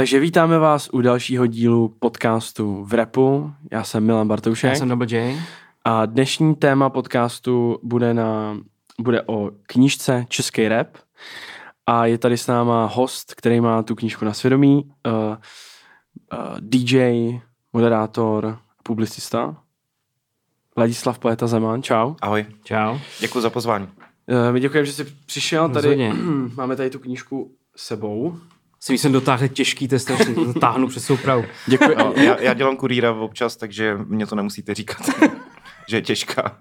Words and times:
Takže 0.00 0.20
vítáme 0.20 0.58
vás 0.58 0.88
u 0.92 1.00
dalšího 1.00 1.46
dílu 1.46 1.88
podcastu 1.98 2.84
v 2.84 2.94
repu. 2.94 3.52
Já 3.70 3.84
jsem 3.84 4.06
Milan 4.06 4.28
Bartoušek. 4.28 4.70
Já 4.70 4.76
jsem 4.76 4.88
Double 4.88 5.06
J. 5.10 5.40
A 5.84 6.06
dnešní 6.06 6.54
téma 6.54 6.90
podcastu 6.90 7.78
bude, 7.82 8.14
na, 8.14 8.58
bude 9.00 9.22
o 9.22 9.50
knížce 9.62 10.24
Český 10.28 10.68
rap. 10.68 10.88
A 11.86 12.06
je 12.06 12.18
tady 12.18 12.36
s 12.38 12.46
náma 12.46 12.86
host, 12.86 13.34
který 13.34 13.60
má 13.60 13.82
tu 13.82 13.94
knížku 13.94 14.24
na 14.24 14.32
svědomí. 14.32 14.84
Uh, 14.84 15.12
uh, 15.12 16.56
DJ, 16.60 17.30
moderátor, 17.72 18.58
publicista. 18.82 19.56
Ladislav 20.76 21.18
Poeta 21.18 21.46
Zeman, 21.46 21.82
čau. 21.82 22.14
Ahoj, 22.22 22.46
Čau. 22.64 22.98
děkuji 23.20 23.40
za 23.40 23.50
pozvání. 23.50 23.84
Uh, 23.86 24.52
my 24.52 24.60
děkujeme, 24.60 24.86
že 24.86 24.92
jsi 24.92 25.04
přišel. 25.26 25.68
Tady 25.68 25.88
Rozhodně. 25.88 26.14
máme 26.54 26.76
tady 26.76 26.90
tu 26.90 26.98
knížku 26.98 27.54
s 27.76 27.86
sebou. 27.86 28.38
Jsem 28.82 28.98
jsem 28.98 29.12
dotáhl 29.12 29.48
těžký 29.48 29.88
test, 29.88 30.04
takže 30.04 30.34
to 30.34 30.54
táhnu 30.54 30.88
přes 30.88 31.04
soupravu. 31.04 31.44
Děkuji. 31.66 31.96
No, 31.98 32.12
já, 32.16 32.40
já 32.40 32.54
dělám 32.54 32.76
kurýra 32.76 33.12
občas, 33.12 33.56
takže 33.56 33.98
mě 34.04 34.26
to 34.26 34.34
nemusíte 34.34 34.74
říkat, 34.74 34.98
že 35.88 35.96
je 35.96 36.02
těžká. 36.02 36.58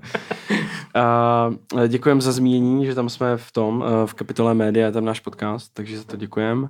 A 0.95 1.49
děkujeme 1.87 2.21
za 2.21 2.31
zmínění, 2.31 2.85
že 2.85 2.95
tam 2.95 3.09
jsme 3.09 3.37
v 3.37 3.51
tom, 3.51 3.83
eh, 3.87 4.07
v 4.07 4.13
kapitole 4.13 4.53
média, 4.53 4.85
je 4.85 4.91
tam 4.91 5.05
náš 5.05 5.19
podcast, 5.19 5.73
takže 5.73 5.97
za 5.97 6.03
to 6.03 6.17
děkujeme. 6.17 6.67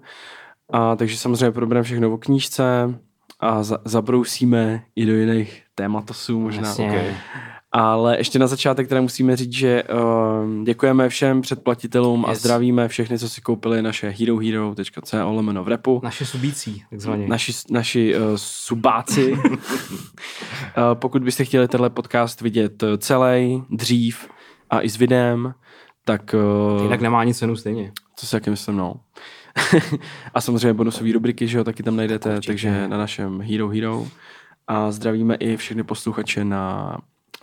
A 0.69 0.95
takže 0.95 1.17
samozřejmě 1.17 1.51
probereme 1.51 1.83
všechno 1.83 2.13
o 2.13 2.17
knížce 2.17 2.95
a 3.39 3.63
za, 3.63 3.77
zabrousíme 3.85 4.83
i 4.95 5.05
do 5.05 5.13
jiných 5.13 5.63
tématosů 5.75 6.39
možná. 6.39 6.67
Jasně. 6.67 6.89
Okay. 6.89 7.13
Ale 7.71 8.17
ještě 8.17 8.39
na 8.39 8.47
začátek 8.47 8.87
teda 8.87 9.01
musíme 9.01 9.35
říct, 9.35 9.53
že 9.53 9.83
uh, 9.83 10.63
děkujeme 10.63 11.09
všem 11.09 11.41
předplatitelům 11.41 12.25
a 12.25 12.29
Yes. 12.29 12.39
zdravíme 12.39 12.87
všechny, 12.87 13.19
co 13.19 13.29
si 13.29 13.41
koupili 13.41 13.81
naše 13.81 14.09
herohero.co 14.09 15.31
lomeno 15.31 15.63
v 15.63 15.67
repu. 15.67 16.01
Naše 16.03 16.25
subící, 16.25 16.83
takzvaně. 16.89 17.27
Naši, 17.27 17.51
naši 17.71 18.15
uh, 18.15 18.21
subáci. 18.35 19.31
uh, 19.33 19.39
pokud 20.93 21.23
byste 21.23 21.45
chtěli 21.45 21.67
tenhle 21.67 21.89
podcast 21.89 22.41
vidět 22.41 22.83
eh, 22.83 22.97
celý, 22.97 23.63
dřív 23.69 24.29
a 24.69 24.81
i 24.81 24.89
s 24.89 24.97
videem, 24.97 25.53
tak 26.05 26.35
uh, 26.77 26.83
Jinak 26.83 27.01
nemá 27.01 27.23
nic 27.23 27.37
cenu 27.37 27.55
stejně. 27.55 27.91
to 28.19 28.25
si 28.25 28.31
taky 28.31 28.49
myslím, 28.49 28.77
no. 28.77 28.95
a 30.33 30.41
samozřejmě 30.41 30.73
bonusové 30.73 31.11
rubriky, 31.13 31.47
že 31.47 31.57
jo, 31.57 31.63
taky 31.63 31.83
tam 31.83 31.95
najdete, 31.95 32.29
Určitě. 32.29 32.47
takže 32.47 32.87
na 32.87 32.97
našem 32.97 33.41
Hero 33.41 33.67
Hero. 33.69 34.07
A 34.67 34.91
zdravíme 34.91 35.35
i 35.35 35.57
všechny 35.57 35.83
posluchače 35.83 36.45
na 36.45 36.97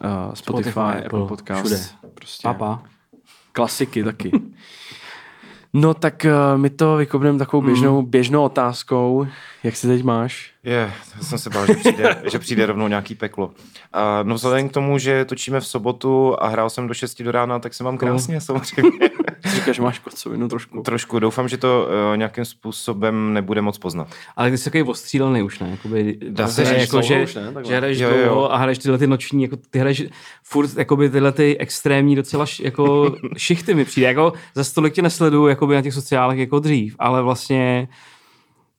uh, 0.05 0.34
Spotify, 0.34 0.70
Spotify, 0.70 0.80
Apple 0.80 1.05
Apple, 1.05 1.27
Podcast. 1.27 1.61
všude. 1.61 1.80
Prostě 2.14 2.48
Papa. 2.48 2.83
klasiky 3.52 4.05
taky. 4.05 4.33
No 5.72 5.94
tak 5.94 6.27
uh, 6.27 6.61
my 6.61 6.70
to 6.70 6.97
vykopneme 6.97 7.38
takovou 7.38 7.62
běžnou, 7.62 8.03
běžnou 8.03 8.42
otázkou. 8.44 9.27
Jak 9.62 9.77
se 9.77 9.86
teď 9.88 10.03
máš? 10.05 10.53
Je, 10.64 10.92
to 11.19 11.25
jsem 11.25 11.38
se 11.38 11.50
bál, 11.50 11.66
že 11.66 11.75
přijde, 11.75 12.22
že 12.30 12.38
přijde 12.38 12.66
rovnou 12.66 12.88
nějaký 12.88 13.14
peklo. 13.14 13.50
A 13.92 14.22
no 14.22 14.34
vzhledem 14.34 14.69
k 14.69 14.72
tomu, 14.72 14.98
že 14.98 15.25
točíme 15.25 15.61
v 15.61 15.66
sobotu 15.66 16.42
a 16.42 16.48
hrál 16.48 16.70
jsem 16.70 16.86
do 16.88 16.94
6 16.94 17.22
do 17.22 17.33
rána, 17.33 17.58
tak 17.58 17.75
se 17.75 17.84
mám 17.84 17.98
krásně 17.98 18.41
samozřejmě. 18.50 18.98
Říkáš, 19.55 19.77
že 19.77 19.83
máš 19.83 19.98
kocovinu 19.98 20.48
trošku. 20.48 20.83
Trošku, 20.83 21.19
doufám, 21.19 21.48
že 21.48 21.56
to 21.56 21.89
uh, 22.11 22.17
nějakým 22.17 22.45
způsobem 22.45 23.33
nebude 23.33 23.62
moc 23.62 23.78
poznat. 23.78 24.09
Ale 24.37 24.51
ty 24.51 24.59
jsi 24.59 24.65
takový 24.65 24.83
ostřílený 24.83 25.43
už, 25.43 25.59
ne? 25.59 25.70
Jakoby, 25.70 26.19
Dá 26.28 26.48
se 26.48 26.65
že- 26.65 26.70
říct, 26.70 26.81
jako, 26.81 26.91
dlouho 26.91 27.06
že, 27.09 27.23
už, 27.25 27.34
ne? 27.34 27.43
Takhle. 27.45 27.65
že 27.65 27.77
hraješ 27.77 27.98
Jo, 27.98 28.09
jo. 28.11 28.25
dlouho 28.25 28.53
a 28.53 28.56
hraješ 28.56 28.78
tyhle 28.78 28.98
ty 28.98 29.06
noční, 29.06 29.43
jako 29.43 29.56
ty 29.70 29.78
hraješ 29.78 30.03
furt 30.43 30.77
jakoby 30.77 31.11
tyhle 31.11 31.33
ty 31.33 31.59
extrémní 31.59 32.17
docela 32.17 32.47
š, 32.47 32.61
jako 32.65 33.17
šichty 33.37 33.75
mi 33.75 33.84
přijde. 33.84 34.06
Jako 34.06 34.33
za 34.55 34.65
stolik 34.65 34.95
tě 34.95 35.03
nesleduju 35.03 35.47
jakoby 35.47 35.75
na 35.75 35.83
těch 35.83 35.95
sociálech 35.95 36.39
jako 36.39 36.59
dřív, 36.59 36.97
ale 36.98 37.23
vlastně 37.23 37.89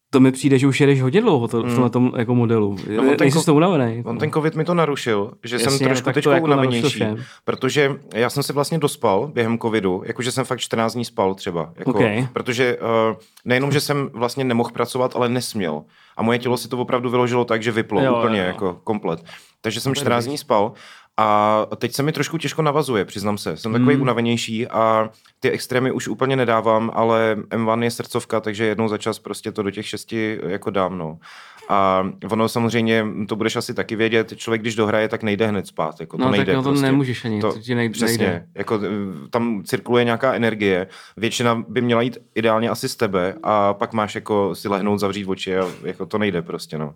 to 0.09 0.19
mi 0.19 0.31
přijde, 0.31 0.59
že 0.59 0.67
už 0.67 0.81
jedeš 0.81 1.01
hodně 1.01 1.21
dlouho 1.21 1.47
to, 1.47 1.63
v 1.63 1.69
tomhle 1.73 1.89
tom 1.89 2.11
jako 2.17 2.35
modelu. 2.35 2.69
on 2.99 3.07
No, 3.07 3.15
ten 3.15 3.27
ko- 3.29 3.41
z 3.41 3.45
toho 3.45 3.55
unavený. 3.55 4.03
On 4.05 4.17
ten 4.17 4.31
covid 4.31 4.55
mi 4.55 4.65
to 4.65 4.73
narušil, 4.73 5.31
že 5.43 5.55
Jasně, 5.55 5.69
jsem 5.71 5.87
trošku 5.87 6.11
teď 6.11 6.25
jako 6.25 6.43
unavenější, 6.45 7.03
protože 7.43 7.95
já 8.13 8.29
jsem 8.29 8.43
se 8.43 8.53
vlastně 8.53 8.77
dospal 8.77 9.27
během 9.33 9.59
covidu, 9.59 10.01
jakože 10.05 10.31
jsem 10.31 10.45
fakt 10.45 10.59
14 10.59 10.93
dní 10.93 11.05
spal 11.05 11.35
třeba, 11.35 11.73
jako, 11.75 11.91
Ok. 11.91 12.01
protože 12.33 12.77
uh, 12.77 13.15
nejenom, 13.45 13.71
že 13.71 13.81
jsem 13.81 14.09
vlastně 14.13 14.43
nemohl 14.43 14.69
pracovat, 14.73 15.15
ale 15.15 15.29
nesměl. 15.29 15.83
A 16.17 16.23
moje 16.23 16.39
tělo 16.39 16.57
si 16.57 16.67
to 16.67 16.77
opravdu 16.77 17.09
vyložilo 17.09 17.45
tak, 17.45 17.63
že 17.63 17.71
vyplo 17.71 18.01
Jo, 18.03 18.15
úplně 18.17 18.39
jo, 18.39 18.45
jako 18.45 18.79
komplet. 18.83 19.23
Takže 19.61 19.81
jsem 19.81 19.93
To 19.93 19.99
je 19.99 20.01
14 20.01 20.23
dobrý. 20.23 20.29
dní 20.31 20.37
spal 20.37 20.71
a 21.17 21.67
teď 21.77 21.93
se 21.93 22.03
mi 22.03 22.11
trošku 22.11 22.37
těžko 22.37 22.61
navazuje, 22.61 23.05
přiznám 23.05 23.37
se. 23.37 23.57
Jsem 23.57 23.71
takový 23.73 23.93
Hmm. 23.93 24.01
unavenější 24.01 24.67
a 24.67 25.09
ty 25.39 25.51
extrémy 25.51 25.91
už 25.91 26.07
úplně 26.07 26.35
nedávám, 26.35 26.91
ale 26.93 27.35
M1 27.49 27.81
je 27.83 27.91
srdcovka, 27.91 28.39
takže 28.39 28.65
jednou 28.65 28.87
za 28.87 28.97
čas 28.97 29.19
prostě 29.19 29.51
to 29.51 29.63
do 29.63 29.71
těch 29.71 29.87
šesti 29.87 30.39
jako 30.47 30.69
dám, 30.71 30.97
no. 30.97 31.17
A 31.69 32.09
ono 32.31 32.49
samozřejmě, 32.49 33.05
to 33.27 33.35
budeš 33.35 33.55
asi 33.55 33.73
taky 33.73 33.95
vědět, 33.95 34.33
člověk, 34.37 34.61
když 34.61 34.75
dohraje, 34.75 35.09
tak 35.09 35.23
nejde 35.23 35.47
hned 35.47 35.67
spát. 35.67 35.99
Jako 35.99 36.17
to 36.17 36.23
No 36.23 36.29
nejde 36.31 36.45
tak 36.45 36.55
no, 36.55 36.63
to 36.63 36.69
prostě. 36.69 36.85
nemůžeš 36.85 37.25
ani, 37.25 37.41
to, 37.41 37.53
To, 37.53 37.59
ti 37.59 37.75
nejde. 37.75 37.93
Přesně, 37.93 38.45
jako 38.55 38.79
eh, 38.83 38.89
tam 39.29 39.63
cirkuluje 39.65 40.03
nějaká 40.03 40.33
energie, 40.33 40.87
většina 41.17 41.63
by 41.67 41.81
měla 41.81 42.01
jít 42.01 42.17
ideálně 42.35 42.69
asi 42.69 42.89
z 42.89 42.95
tebe 42.95 43.33
a 43.43 43.73
pak 43.73 43.93
máš 43.93 44.15
jako 44.15 44.55
si 44.55 44.67
lehnout, 44.67 44.99
zavřít 44.99 45.25
oči 45.27 45.57
a 45.57 45.67
jako 45.83 46.05
to 46.05 46.17
nejde 46.17 46.41
prostě, 46.41 46.77
no. 46.77 46.93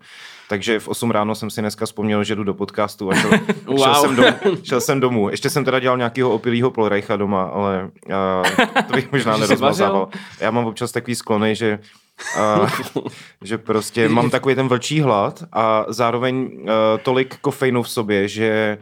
Takže 0.50 0.80
v 0.80 0.88
8 0.88 1.12
ráno 1.12 1.36
jsem 1.36 1.50
si 1.50 1.62
dneska 1.62 1.86
vzpomněl, 1.86 2.24
že 2.24 2.36
jdu 2.36 2.44
do 2.44 2.54
podcastu 2.54 3.12
a 3.12 3.16
šel, 3.16 3.32
Wow. 3.66 3.78
šel, 3.84 3.96
jsem, 3.96 4.16
domů, 4.16 4.32
šel 4.64 4.82
jsem 4.82 5.00
domů. 5.00 5.30
Ještě 5.30 5.50
jsem 5.50 5.66
teda 5.66 5.80
dělal 5.80 5.98
nějakého 5.98 6.32
opilýho 6.32 6.72
Polreicha 6.72 7.16
doma, 7.16 7.44
ale 7.44 7.90
uh, 8.08 8.84
to 8.88 8.94
bych 8.94 9.12
možná 9.12 9.38
nerozmazával. 9.38 10.08
Já 10.40 10.52
mám 10.52 10.66
občas 10.66 10.92
takový 10.92 11.16
sklony, 11.16 11.56
že 11.56 11.80
uh, 12.38 12.70
že 13.42 13.58
prostě 13.58 14.10
mám 14.10 14.30
takový 14.30 14.56
ten 14.56 14.68
vlčí 14.68 15.02
hlad 15.02 15.44
a 15.52 15.86
zároveň 15.88 16.36
uh, 16.36 16.68
tolik 17.04 17.38
kofeinu 17.38 17.84
v 17.84 17.90
sobě, 17.90 18.28
že 18.28 18.78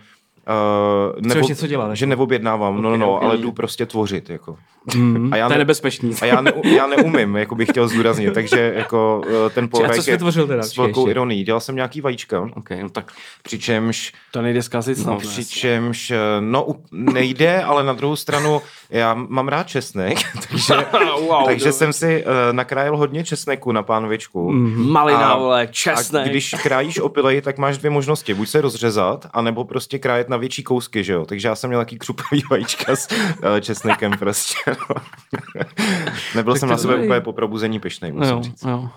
uh, 1.19 1.29
Chceš 1.31 1.47
něco 1.47 1.67
dělat, 1.67 1.95
že 1.95 2.05
neobjednávám, 2.05 2.81
no, 2.81 2.89
no, 2.89 2.97
no, 2.97 3.23
ale 3.23 3.37
jdu 3.37 3.51
prostě 3.51 3.85
tvořit, 3.85 4.29
jako. 4.29 4.57
Mm, 4.95 5.33
A 5.33 5.37
já 5.37 5.47
to 5.47 5.53
je 5.53 5.57
ne- 5.57 5.61
nebezpečný. 5.61 6.15
A 6.21 6.25
já, 6.25 6.41
ne, 6.41 6.53
já 6.63 6.87
neumím, 6.87 7.35
jako 7.35 7.55
bych 7.55 7.69
chtěl 7.69 7.87
zdůraznit, 7.87 8.33
takže 8.33 8.73
jako 8.75 9.21
uh, 9.27 9.49
ten 9.53 9.69
A 9.89 9.93
jsi 9.93 10.09
je 10.09 10.15
vytvořil 10.17 10.47
teda? 10.47 10.63
s 10.63 10.77
velkou 10.77 11.01
Ještě. 11.01 11.11
ironií. 11.11 11.43
Dělal 11.43 11.59
jsem 11.59 11.75
nějaký 11.75 12.01
vajíčka, 12.01 12.49
OK, 12.55 12.69
no 12.81 12.89
tak 12.89 13.11
přičemž 13.43 14.13
To 14.31 14.41
nejde 14.41 14.61
zkazit 14.63 14.97
snad. 14.97 15.11
No, 15.13 15.19
přičemž, 15.19 16.11
eh, 16.11 16.17
no 16.39 16.67
nejde, 16.91 17.63
ale 17.63 17.83
na 17.83 17.93
druhou 17.93 18.15
stranu 18.15 18.61
já 18.89 19.13
mám 19.13 19.47
rád 19.47 19.67
česnek, 19.67 20.17
takže, 20.49 20.73
Wow, 21.19 21.45
takže 21.45 21.71
jsem 21.71 21.93
si 21.93 22.23
uh, 22.25 22.31
nakrájel 22.51 22.97
hodně 22.97 23.23
česneku 23.23 23.71
na 23.71 23.83
pánvičku. 23.83 24.51
Mhm. 24.51 24.89
Malina, 24.91 25.29
A- 25.29 25.37
vole, 25.37 25.61
A 25.61 25.65
česnek. 25.65 26.27
když 26.29 26.55
krájíš 26.63 26.99
opilej, 26.99 27.41
tak 27.41 27.57
máš 27.57 27.77
dvě 27.77 27.89
možnosti. 27.91 28.33
Buď 28.33 28.49
se 28.49 28.61
rozřezat, 28.61 29.25
anebo 29.33 29.63
prostě 29.65 29.99
krájet 29.99 30.29
na 30.29 30.37
větší 30.37 30.63
kousky, 30.63 31.03
že 31.03 31.13
jo. 31.13 31.25
Takže 31.25 31.47
já 31.47 31.55
jsem 31.55 31.67
měl 31.67 31.79
taký 31.81 31.99
křupavý 31.99 32.43
vajíčka 32.51 32.95
s 32.95 33.07
uh, 33.11 33.59
česnekem 33.61 34.11
prostě. 34.19 34.55
Nebyl 36.35 36.53
Tak 36.53 36.59
jsem 36.59 36.69
to 36.69 36.73
na 36.73 36.77
sebe 36.77 36.93
dobrý. 36.93 37.07
úplně 37.07 37.21
po 37.21 37.33
probuzení 37.33 37.79
pišnej, 37.79 38.11
musím 38.11 38.35
jo, 38.35 38.43
říct. 38.43 38.63
jo. 38.63 38.89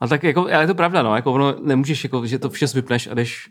A 0.00 0.06
tak 0.08 0.24
jako, 0.24 0.40
ale 0.40 0.62
je 0.62 0.66
to 0.66 0.74
pravda, 0.74 1.02
no, 1.02 1.16
jako 1.16 1.32
ono 1.32 1.54
nemůžeš, 1.62 2.04
jako, 2.04 2.26
že 2.26 2.38
to 2.38 2.50
vše 2.50 2.66
vypneš 2.74 3.06
a 3.06 3.14
jdeš, 3.14 3.50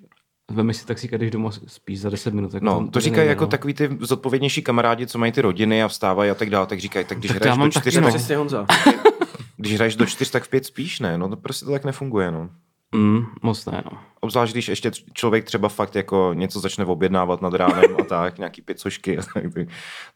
veme 0.52 0.74
si 0.74 0.86
taxík 0.86 1.14
a 1.14 1.18
jdeš 1.18 1.32
domů 1.32 1.52
spíš 1.68 2.00
za 2.02 2.10
10 2.10 2.34
minut. 2.34 2.54
Jako 2.54 2.66
No, 2.66 2.88
to 2.88 3.00
říkají 3.00 3.18
nejde, 3.18 3.30
jako 3.32 3.44
no. 3.44 3.48
takový 3.50 3.74
ty 3.74 3.98
zodpovědnější 4.00 4.62
kamarádi, 4.62 5.08
co 5.08 5.18
mají 5.20 5.32
ty 5.32 5.42
rodiny 5.42 5.84
a 5.84 5.88
vstávají 5.88 6.32
a 6.32 6.36
tak 6.36 6.50
dále, 6.50 6.68
tak 6.68 6.80
říkají, 6.80 7.06
tak 7.06 7.18
když 7.18 7.32
Tak 7.32 7.36
já 7.36 7.54
hraješ 7.54 7.58
mám 7.60 7.68
do 7.68 7.72
čtyř, 7.72 7.96
no. 7.98 8.12
tak, 8.12 8.38
Honza. 8.38 8.66
když 9.58 9.76
hraješ 9.76 9.96
do 9.96 10.06
čtyř, 10.06 10.30
tak 10.32 10.44
v 10.44 10.50
pět 10.50 10.66
spíš, 10.66 11.00
ne? 11.00 11.18
No 11.18 11.30
to 11.30 11.36
prostě 11.38 11.66
to 11.66 11.72
tak 11.72 11.86
nefunguje, 11.86 12.32
no. 12.32 12.50
Mm, 12.96 13.26
moc 13.42 13.66
ne, 13.66 13.84
no. 13.92 13.98
Obzvlášť, 14.20 14.54
když 14.54 14.68
ještě 14.68 14.92
člověk 15.14 15.46
třeba 15.46 15.70
fakt 15.70 15.96
jako 15.96 16.32
něco 16.34 16.60
začne 16.60 16.86
objednávat 16.86 17.42
nad 17.42 17.54
ránem 17.54 17.96
a 18.00 18.04
tak, 18.04 18.38
nějaký 18.38 18.62
pizzošky 18.62 19.18
a 19.18 19.22
tak, 19.34 19.44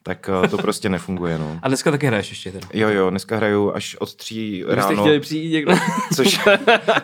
tak 0.02 0.30
eh, 0.44 0.48
to 0.48 0.58
prostě 0.58 0.88
nefunguje, 0.88 1.38
no. 1.38 1.58
A 1.62 1.68
dneska 1.68 1.90
taky 1.90 2.06
hraješ 2.06 2.30
ještě 2.30 2.52
teda. 2.52 2.68
Jo, 2.74 2.88
jo, 2.88 3.10
dneska 3.10 3.36
hraju 3.36 3.72
až 3.74 3.96
od 3.96 4.14
tří 4.14 4.62
Kdybyste 4.66 4.90
ráno, 4.90 5.02
chtěli 5.02 5.20
přijít 5.20 5.52
někdo. 5.52 5.72
což, 6.16 6.40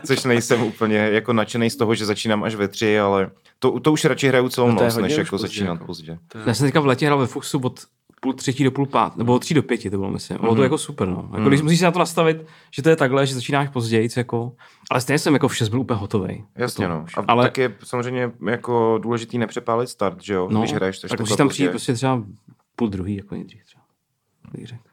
což 0.06 0.24
nejsem 0.24 0.62
úplně 0.62 0.96
jako 0.96 1.32
nadšený 1.32 1.70
z 1.70 1.76
toho, 1.76 1.94
že 1.94 2.06
začínám 2.06 2.44
až 2.44 2.54
ve 2.54 2.68
tři, 2.68 2.98
ale 3.00 3.30
to, 3.58 3.80
to 3.80 3.92
už 3.92 4.04
radši 4.04 4.28
hraju 4.28 4.48
celou 4.48 4.68
No 4.72 4.82
noc, 4.82 4.96
než 4.96 5.16
jako 5.16 5.30
pozdě, 5.30 5.48
začínat 5.48 5.72
jako. 5.72 5.86
pozdě. 5.86 6.18
Já 6.46 6.54
jsem 6.54 6.66
teďka 6.66 6.80
v 6.80 6.86
letě 6.86 7.06
hrál 7.06 7.18
ve 7.18 7.26
Fuchsu 7.26 7.58
od 7.58 7.80
půl 8.20 8.32
třetí 8.32 8.64
do 8.64 8.70
půl 8.70 8.86
pát, 8.86 9.16
nebo 9.16 9.34
od 9.34 9.38
tří 9.38 9.54
do 9.54 9.62
pěti 9.62 9.90
to 9.90 9.96
bylo, 9.96 10.10
myslím. 10.10 10.38
Bylo 10.40 10.54
to 10.54 10.62
jako 10.62 10.78
super, 10.78 11.08
no. 11.08 11.30
Jako, 11.36 11.48
když 11.48 11.62
musíš 11.62 11.78
si 11.78 11.84
na 11.84 11.90
to 11.90 11.98
nastavit, 11.98 12.46
že 12.70 12.82
to 12.82 12.88
je 12.88 12.96
takhle, 12.96 13.26
že 13.26 13.34
začínáš 13.34 13.68
později, 13.68 14.08
jako, 14.16 14.52
ale 14.90 15.00
stejně 15.00 15.18
jsem 15.18 15.34
jako 15.34 15.48
v 15.48 15.56
6 15.56 15.68
byl 15.68 15.80
úplně 15.80 16.00
hotový. 16.00 16.44
Jasně, 16.56 16.88
no. 16.88 17.04
A 17.16 17.20
Ale- 17.28 17.44
tak 17.44 17.58
je 17.58 17.74
samozřejmě 17.84 18.30
jako 18.46 18.98
důležitý 19.02 19.38
nepřepálit 19.38 19.88
start, 19.88 20.22
že 20.22 20.34
jo, 20.34 20.48
No, 20.50 20.60
když 20.60 20.72
hraješ 20.72 20.98
tak 20.98 21.20
musíš 21.20 21.36
tam 21.36 21.48
přijít 21.48 21.68
prostě 21.70 21.94
třeba 21.94 22.22
půl 22.76 22.88
druhý, 22.88 23.16
jako 23.16 23.34
nejdřív 23.34 23.64
třeba. 23.64 23.82
bych 24.52 24.66
řekl. 24.66 24.87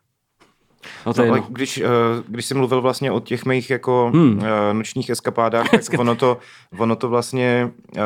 No 1.05 1.13
to 1.13 1.25
No, 1.25 1.31
ale 1.31 1.43
když, 1.49 1.77
eh, 1.77 1.87
když 2.27 2.45
jsi 2.45 2.53
mluvil 2.53 2.81
vlastně 2.81 3.11
o 3.11 3.19
těch 3.19 3.45
mých 3.45 3.69
jako 3.69 4.11
Hmm. 4.13 4.29
hmm. 4.39 4.41
nočních 4.77 5.09
eskapádách, 5.09 5.69
tak 5.69 5.99
ono 5.99 6.15
to, 6.15 6.37
ono 6.77 6.95
to 6.95 7.09
vlastně, 7.09 7.69
eh, 7.97 8.01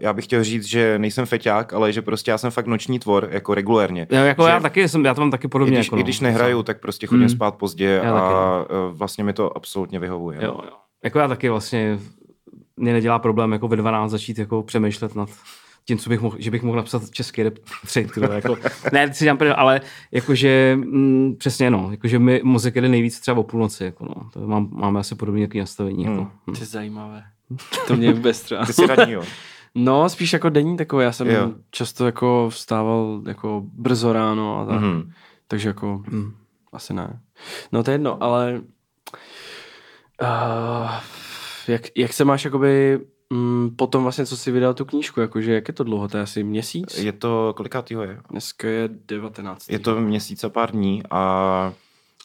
já 0.00 0.12
bych 0.12 0.24
chtěl 0.24 0.44
říct, 0.44 0.64
že 0.64 0.98
nejsem 0.98 1.26
feťák, 1.26 1.72
ale 1.72 1.92
že 1.92 2.02
prostě 2.02 2.30
já 2.30 2.38
jsem 2.38 2.50
fakt 2.50 2.66
noční 2.66 2.98
tvor, 2.98 3.28
jako 3.30 3.54
regulérně. 3.54 4.06
Jo, 4.10 4.22
jako 4.24 4.44
že 4.44 4.50
já 4.50 4.60
taky 4.60 4.88
jsem, 4.88 5.04
já 5.04 5.14
to 5.14 5.20
mám 5.20 5.30
taky 5.30 5.46
I 5.46 5.48
podobně. 5.48 5.76
když, 5.76 5.86
jako, 5.86 5.96
I 5.96 5.98
no. 5.98 6.02
když 6.02 6.20
nehraju, 6.20 6.62
tak 6.62 6.80
prostě 6.80 7.06
chodím 7.06 7.20
Hmm. 7.20 7.28
spát 7.36 7.54
pozdě 7.54 8.00
Já 8.04 8.14
a 8.16 8.20
taky, 8.20 8.34
eh, 8.70 8.94
vlastně 8.94 9.24
mi 9.24 9.32
to 9.32 9.56
absolutně 9.56 9.98
vyhovuje. 9.98 10.38
Jo, 10.42 10.60
jo. 10.64 10.70
jako 11.04 11.18
já 11.18 11.28
taky 11.28 11.48
vlastně 11.48 11.98
mě 12.76 12.92
nedělá 12.92 13.18
problém 13.18 13.52
jako 13.52 13.68
ve 13.68 13.76
12 13.76 14.10
začít 14.10 14.38
jako 14.38 14.62
přemýšlet 14.62 15.14
nad 15.14 15.28
tím, 15.86 15.98
co 15.98 16.10
bych 16.10 16.20
mohl, 16.20 16.36
že 16.40 16.50
bych 16.50 16.62
mohl 16.62 16.76
napsat 16.76 17.10
český 17.10 17.42
rap 17.42 17.54
3, 17.86 18.06
tyhle, 18.14 18.34
jako, 18.34 18.56
ne, 18.92 19.14
si 19.14 19.24
dám 19.26 19.36
prdel, 19.38 19.54
ale 19.58 19.80
jakože, 20.12 20.78
mm, 20.80 21.34
přesně 21.38 21.70
no, 21.70 21.88
jakože 21.90 22.18
mi 22.18 22.40
mozek 22.44 22.74
jede 22.76 22.88
nejvíc 22.88 23.20
třeba 23.20 23.40
o 23.40 23.42
půlnoci, 23.42 23.84
jako 23.84 24.04
no, 24.04 24.30
to 24.32 24.40
mám, 24.40 24.68
máme 24.72 25.00
asi 25.00 25.14
podobně 25.14 25.38
nějaký 25.38 25.58
nastavení, 25.58 26.04
jako. 26.04 26.16
Hmm. 26.16 26.30
Hm. 26.50 26.52
To 26.54 26.60
je 26.60 26.66
zajímavé. 26.66 27.22
To 27.86 27.96
mě 27.96 28.12
vůbec 28.12 28.40
třeba. 28.40 28.66
Ty 28.66 28.72
jsi 28.72 28.86
radní, 28.86 29.12
jo. 29.12 29.22
No, 29.74 30.08
spíš 30.08 30.32
jako 30.32 30.48
denní 30.48 30.76
takový. 30.76 31.04
Já 31.04 31.12
jsem 31.12 31.30
Jo. 31.30 31.52
často 31.70 32.06
jako 32.06 32.46
vstával 32.50 33.22
jako 33.26 33.62
brzo 33.72 34.12
ráno 34.12 34.58
a 34.60 34.66
tak. 34.66 34.80
Mhm. 34.80 35.10
Takže 35.48 35.68
jako 35.68 36.02
Hm. 36.10 36.32
asi 36.72 36.94
ne. 36.94 37.20
No 37.72 37.82
to 37.82 37.90
je 37.90 37.94
jedno, 37.94 38.22
ale 38.22 38.60
uh, 40.22 40.90
jak, 41.68 41.82
jak 41.96 42.12
se 42.12 42.24
máš 42.24 42.44
jakoby 42.44 43.00
mm, 43.34 43.70
potom 43.76 44.02
vlastně, 44.02 44.26
co 44.26 44.36
jsi 44.36 44.50
vydal 44.50 44.74
tu 44.74 44.84
knížku, 44.84 45.20
jakože 45.20 45.54
jak 45.54 45.68
je 45.68 45.74
to 45.74 45.84
dlouho, 45.84 46.08
to 46.08 46.16
je 46.16 46.22
asi 46.22 46.44
měsíc? 46.44 46.98
Je 46.98 47.12
to, 47.12 47.54
kolikátýho 47.56 48.02
je? 48.02 48.20
Dneska 48.30 48.68
je 48.68 48.88
19. 49.08 49.70
Je 49.70 49.78
to 49.78 50.00
měsíc 50.00 50.44
a 50.44 50.48
pár 50.48 50.70
dní 50.70 51.02
a 51.10 51.72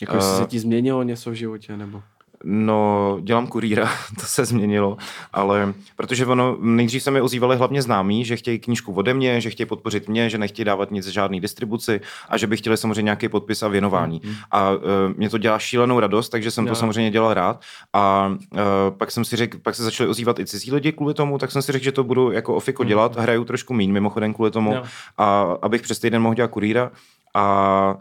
Jako 0.02 0.18
eh, 0.18 0.22
se 0.22 0.46
ti 0.46 0.60
změnilo 0.60 1.04
něco 1.04 1.32
v 1.32 1.34
životě, 1.34 1.78
nebo? 1.78 2.04
No, 2.44 3.18
dělám 3.22 3.48
kurýra, 3.48 3.90
to 4.20 4.26
se 4.26 4.46
změnilo, 4.46 4.98
ale 5.34 5.74
protože 5.96 6.26
ono, 6.26 6.58
nejdřív 6.60 7.04
se 7.04 7.12
mi 7.12 7.22
ozývali 7.22 7.58
hlavně 7.58 7.82
známí, 7.82 8.26
že 8.26 8.36
chtějí 8.36 8.60
knížku 8.60 8.94
ode 8.94 9.14
mě, 9.14 9.42
že 9.42 9.50
chtějí 9.50 9.68
podpořit 9.68 10.10
mě, 10.10 10.30
že 10.30 10.38
nechtějí 10.38 10.66
dávat 10.66 10.92
nic 10.92 11.08
žádný 11.08 11.42
distribuci 11.42 12.02
a 12.30 12.38
že 12.38 12.48
by 12.48 12.58
chtěli 12.58 12.78
samozřejmě 12.78 13.02
nějaký 13.02 13.30
podpis 13.30 13.64
a 13.64 13.68
věnování. 13.68 14.22
A 14.52 14.72
uh, 14.72 14.80
mě 15.16 15.30
to 15.30 15.38
dělá 15.38 15.60
šílenou 15.60 16.00
radost, 16.00 16.30
takže 16.30 16.52
jsem 16.52 16.68
Jo. 16.68 16.70
to 16.70 16.76
samozřejmě 16.76 17.12
dělal 17.12 17.34
rád. 17.34 17.62
A 17.94 18.32
uh, 18.52 18.60
pak 18.98 19.12
jsem 19.12 19.26
si 19.26 19.36
řekl, 19.36 19.58
pak 19.64 19.76
se 19.76 19.84
začali 19.84 20.10
ozývat 20.10 20.40
i 20.40 20.46
cizí 20.46 20.72
lidi 20.72 20.92
kvůli 20.92 21.14
tomu, 21.14 21.38
tak 21.38 21.52
jsem 21.52 21.62
si 21.62 21.72
řekl, 21.72 21.84
že 21.84 21.92
to 21.92 22.04
budu 22.04 22.32
jako 22.32 22.56
ofiko 22.56 22.84
dělat, 22.84 23.18
hraju 23.18 23.46
trošku 23.46 23.74
míň 23.74 23.92
mimochodem 23.92 24.34
kvůli 24.34 24.52
tomu, 24.52 24.74
Jo. 24.74 24.84
a 25.18 25.56
abych 25.62 25.82
přes 25.82 26.00
týden 26.00 26.22
mohl 26.22 26.36
dělat 26.36 26.52
kurýra. 26.52 26.92
A 27.34 27.96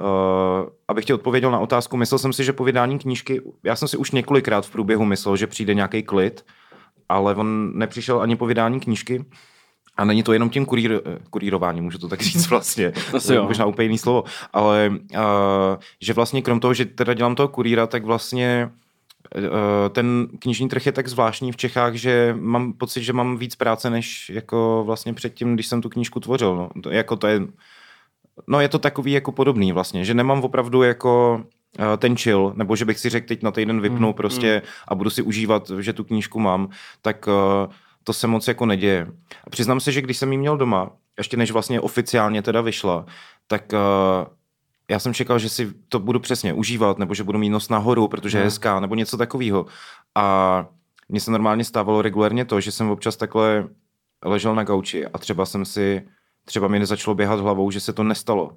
Uh, 0.00 0.68
abych 0.88 1.04
ti 1.04 1.14
odpověděl 1.14 1.50
na 1.50 1.58
otázku, 1.58 1.96
myslel 1.96 2.18
jsem 2.18 2.32
si, 2.32 2.44
že 2.44 2.52
po 2.52 2.64
vydání 2.64 2.98
knížky, 2.98 3.42
já 3.64 3.76
jsem 3.76 3.88
si 3.88 3.96
už 3.96 4.10
několikrát 4.10 4.66
v 4.66 4.70
průběhu 4.70 5.04
myslel, 5.04 5.36
že 5.36 5.46
přijde 5.46 5.74
nějaký 5.74 6.02
klid, 6.02 6.44
ale 7.08 7.34
on 7.34 7.78
nepřišel 7.78 8.20
ani 8.20 8.36
po 8.36 8.46
vydání 8.46 8.80
knížky. 8.80 9.24
A 9.96 10.04
není 10.04 10.22
to 10.22 10.32
jenom 10.32 10.50
tím 10.50 10.66
kurír, 10.66 10.92
eh, 10.92 11.18
kurírováním, 11.30 11.84
můžu 11.84 11.98
to 11.98 12.08
tak 12.08 12.20
říct 12.20 12.48
vlastně. 12.48 12.92
Asi 13.14 13.26
To 13.26 13.32
je 13.32 13.36
jo. 13.36 13.44
Možná 13.44 13.66
úplně 13.66 13.84
jiný 13.84 13.98
slovo. 13.98 14.24
Ale 14.52 14.90
uh, 14.90 15.18
že 16.00 16.12
vlastně 16.12 16.42
krom 16.42 16.60
toho, 16.60 16.74
že 16.74 16.84
teda 16.84 17.14
dělám 17.14 17.34
toho 17.34 17.48
kuríra, 17.48 17.86
tak 17.86 18.04
vlastně 18.04 18.70
uh, 19.36 19.42
ten 19.90 20.28
knižní 20.38 20.68
trh 20.68 20.86
je 20.86 20.92
tak 20.92 21.08
zvláštní 21.08 21.52
v 21.52 21.56
Čechách, 21.56 21.94
že 21.94 22.36
mám 22.40 22.72
pocit, 22.72 23.02
že 23.02 23.12
mám 23.12 23.36
víc 23.36 23.56
práce, 23.56 23.90
než 23.90 24.30
jako 24.30 24.82
vlastně 24.86 25.14
předtím, 25.14 25.54
když 25.54 25.66
jsem 25.66 25.82
tu 25.82 25.88
knížku 25.88 26.20
tvořil. 26.20 26.56
No. 26.56 26.70
To, 26.82 26.90
jako 26.90 27.16
to 27.16 27.26
je, 27.26 27.40
no 28.46 28.60
je 28.60 28.68
to 28.68 28.78
takový 28.78 29.12
jako 29.12 29.32
podobný 29.32 29.72
vlastně, 29.72 30.04
že 30.04 30.14
nemám 30.14 30.40
opravdu 30.44 30.82
jako 30.82 31.42
eh, 31.78 31.96
ten 31.96 32.16
chill, 32.16 32.52
nebo 32.56 32.76
že 32.76 32.84
bych 32.84 32.98
si 32.98 33.08
řekl 33.08 33.26
teď 33.26 33.42
na 33.42 33.50
týden 33.50 33.80
vypnu 33.80 34.08
Mm, 34.08 34.14
prostě 34.14 34.62
a 34.88 34.94
budu 34.94 35.10
si 35.10 35.22
užívat, 35.22 35.70
že 35.80 35.92
tu 35.92 36.04
knížku 36.04 36.38
mám, 36.40 36.68
tak 37.02 37.28
eh, 37.28 37.72
to 38.04 38.12
se 38.12 38.26
moc 38.26 38.48
jako 38.48 38.66
neděje. 38.66 39.06
A 39.44 39.50
přiznám 39.50 39.80
se, 39.80 39.92
že 39.92 40.00
když 40.02 40.16
jsem 40.16 40.32
ji 40.32 40.38
měl 40.38 40.56
doma, 40.56 40.90
ještě 41.18 41.36
než 41.36 41.50
vlastně 41.50 41.80
oficiálně 41.80 42.42
teda 42.42 42.60
vyšla, 42.60 43.06
tak 43.46 43.74
eh, 43.74 43.78
já 44.90 44.98
jsem 44.98 45.14
čekal, 45.14 45.38
že 45.38 45.48
si 45.48 45.72
to 45.88 45.98
budu 45.98 46.20
přesně 46.20 46.52
užívat, 46.52 46.98
nebo 46.98 47.14
že 47.14 47.24
budu 47.24 47.38
mít 47.38 47.50
nos 47.50 47.68
nahoru, 47.68 48.08
protože 48.08 48.38
je 48.38 48.42
No. 48.42 48.46
hezká, 48.46 48.80
nebo 48.80 48.94
něco 48.94 49.16
takového. 49.16 49.66
A 50.14 50.66
mně 51.08 51.20
se 51.20 51.30
normálně 51.30 51.64
stávalo 51.64 52.02
regulérně 52.02 52.44
to, 52.44 52.60
že 52.60 52.72
jsem 52.72 52.90
občas 52.90 53.16
takhle 53.16 53.68
ležel 54.24 54.54
na 54.54 54.64
gauči 54.64 55.06
a 55.06 55.18
třeba 55.18 55.46
jsem 55.46 55.64
si, 55.64 56.02
třeba 56.44 56.68
mi 56.68 56.78
nezačalo 56.78 57.14
běhat 57.14 57.40
hlavou, 57.40 57.70
že 57.70 57.80
se 57.80 57.92
to 57.92 58.02
nestalo. 58.02 58.52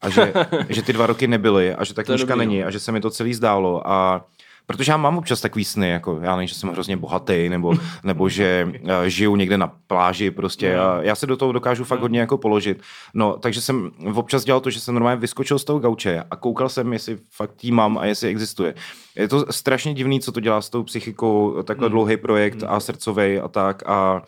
A 0.00 0.08
že, 0.10 0.32
že 0.68 0.82
ty 0.82 0.92
dva 0.92 1.06
roky 1.06 1.26
nebyly 1.26 1.74
a 1.74 1.84
že 1.84 1.94
ta 1.94 2.02
dobrý, 2.02 2.38
není 2.38 2.60
no. 2.60 2.66
a 2.66 2.70
že 2.70 2.80
se 2.80 2.92
mi 2.92 3.00
to 3.00 3.10
celý 3.10 3.34
zdálo 3.34 3.88
a 3.90 4.24
protože 4.66 4.92
já 4.92 4.96
mám 4.96 5.18
občas 5.18 5.40
takový 5.40 5.64
sny, 5.64 5.88
jako 5.88 6.20
já 6.22 6.36
nevím, 6.36 6.48
že 6.48 6.54
jsem 6.54 6.70
hrozně 6.70 6.96
bohatý, 6.96 7.48
nebo, 7.48 7.74
nebo 8.04 8.28
že 8.28 8.68
uh, 8.82 8.90
žiju 9.06 9.36
někde 9.36 9.58
na 9.58 9.72
pláži 9.86 10.30
prostě 10.30 10.78
a 10.78 11.02
já 11.02 11.14
se 11.14 11.26
do 11.26 11.36
toho 11.36 11.52
dokážu 11.52 11.84
fakt 11.84 12.00
hodně 12.00 12.20
jako 12.20 12.38
položit. 12.38 12.82
No, 13.14 13.36
takže 13.36 13.60
jsem 13.60 13.90
občas 14.14 14.44
dělal 14.44 14.60
to, 14.60 14.70
že 14.70 14.80
jsem 14.80 14.94
normálně 14.94 15.20
vyskočil 15.20 15.58
z 15.58 15.64
toho 15.64 15.78
gauče 15.78 16.24
a 16.30 16.36
koukal 16.36 16.68
jsem, 16.68 16.92
jestli 16.92 17.18
fakt 17.30 17.64
jí 17.64 17.72
mám 17.72 17.98
a 17.98 18.04
jestli 18.04 18.28
existuje. 18.28 18.74
Je 19.16 19.28
to 19.28 19.52
strašně 19.52 19.94
divný, 19.94 20.20
co 20.20 20.32
to 20.32 20.40
dělá 20.40 20.60
s 20.60 20.70
tou 20.70 20.82
psychikou, 20.82 21.62
takhle 21.62 21.88
dlouhý 21.88 22.16
projekt 22.16 22.64
a 22.66 22.80
srdcovej 22.80 23.40
a 23.44 23.48
tak 23.48 23.82
a 23.86 24.22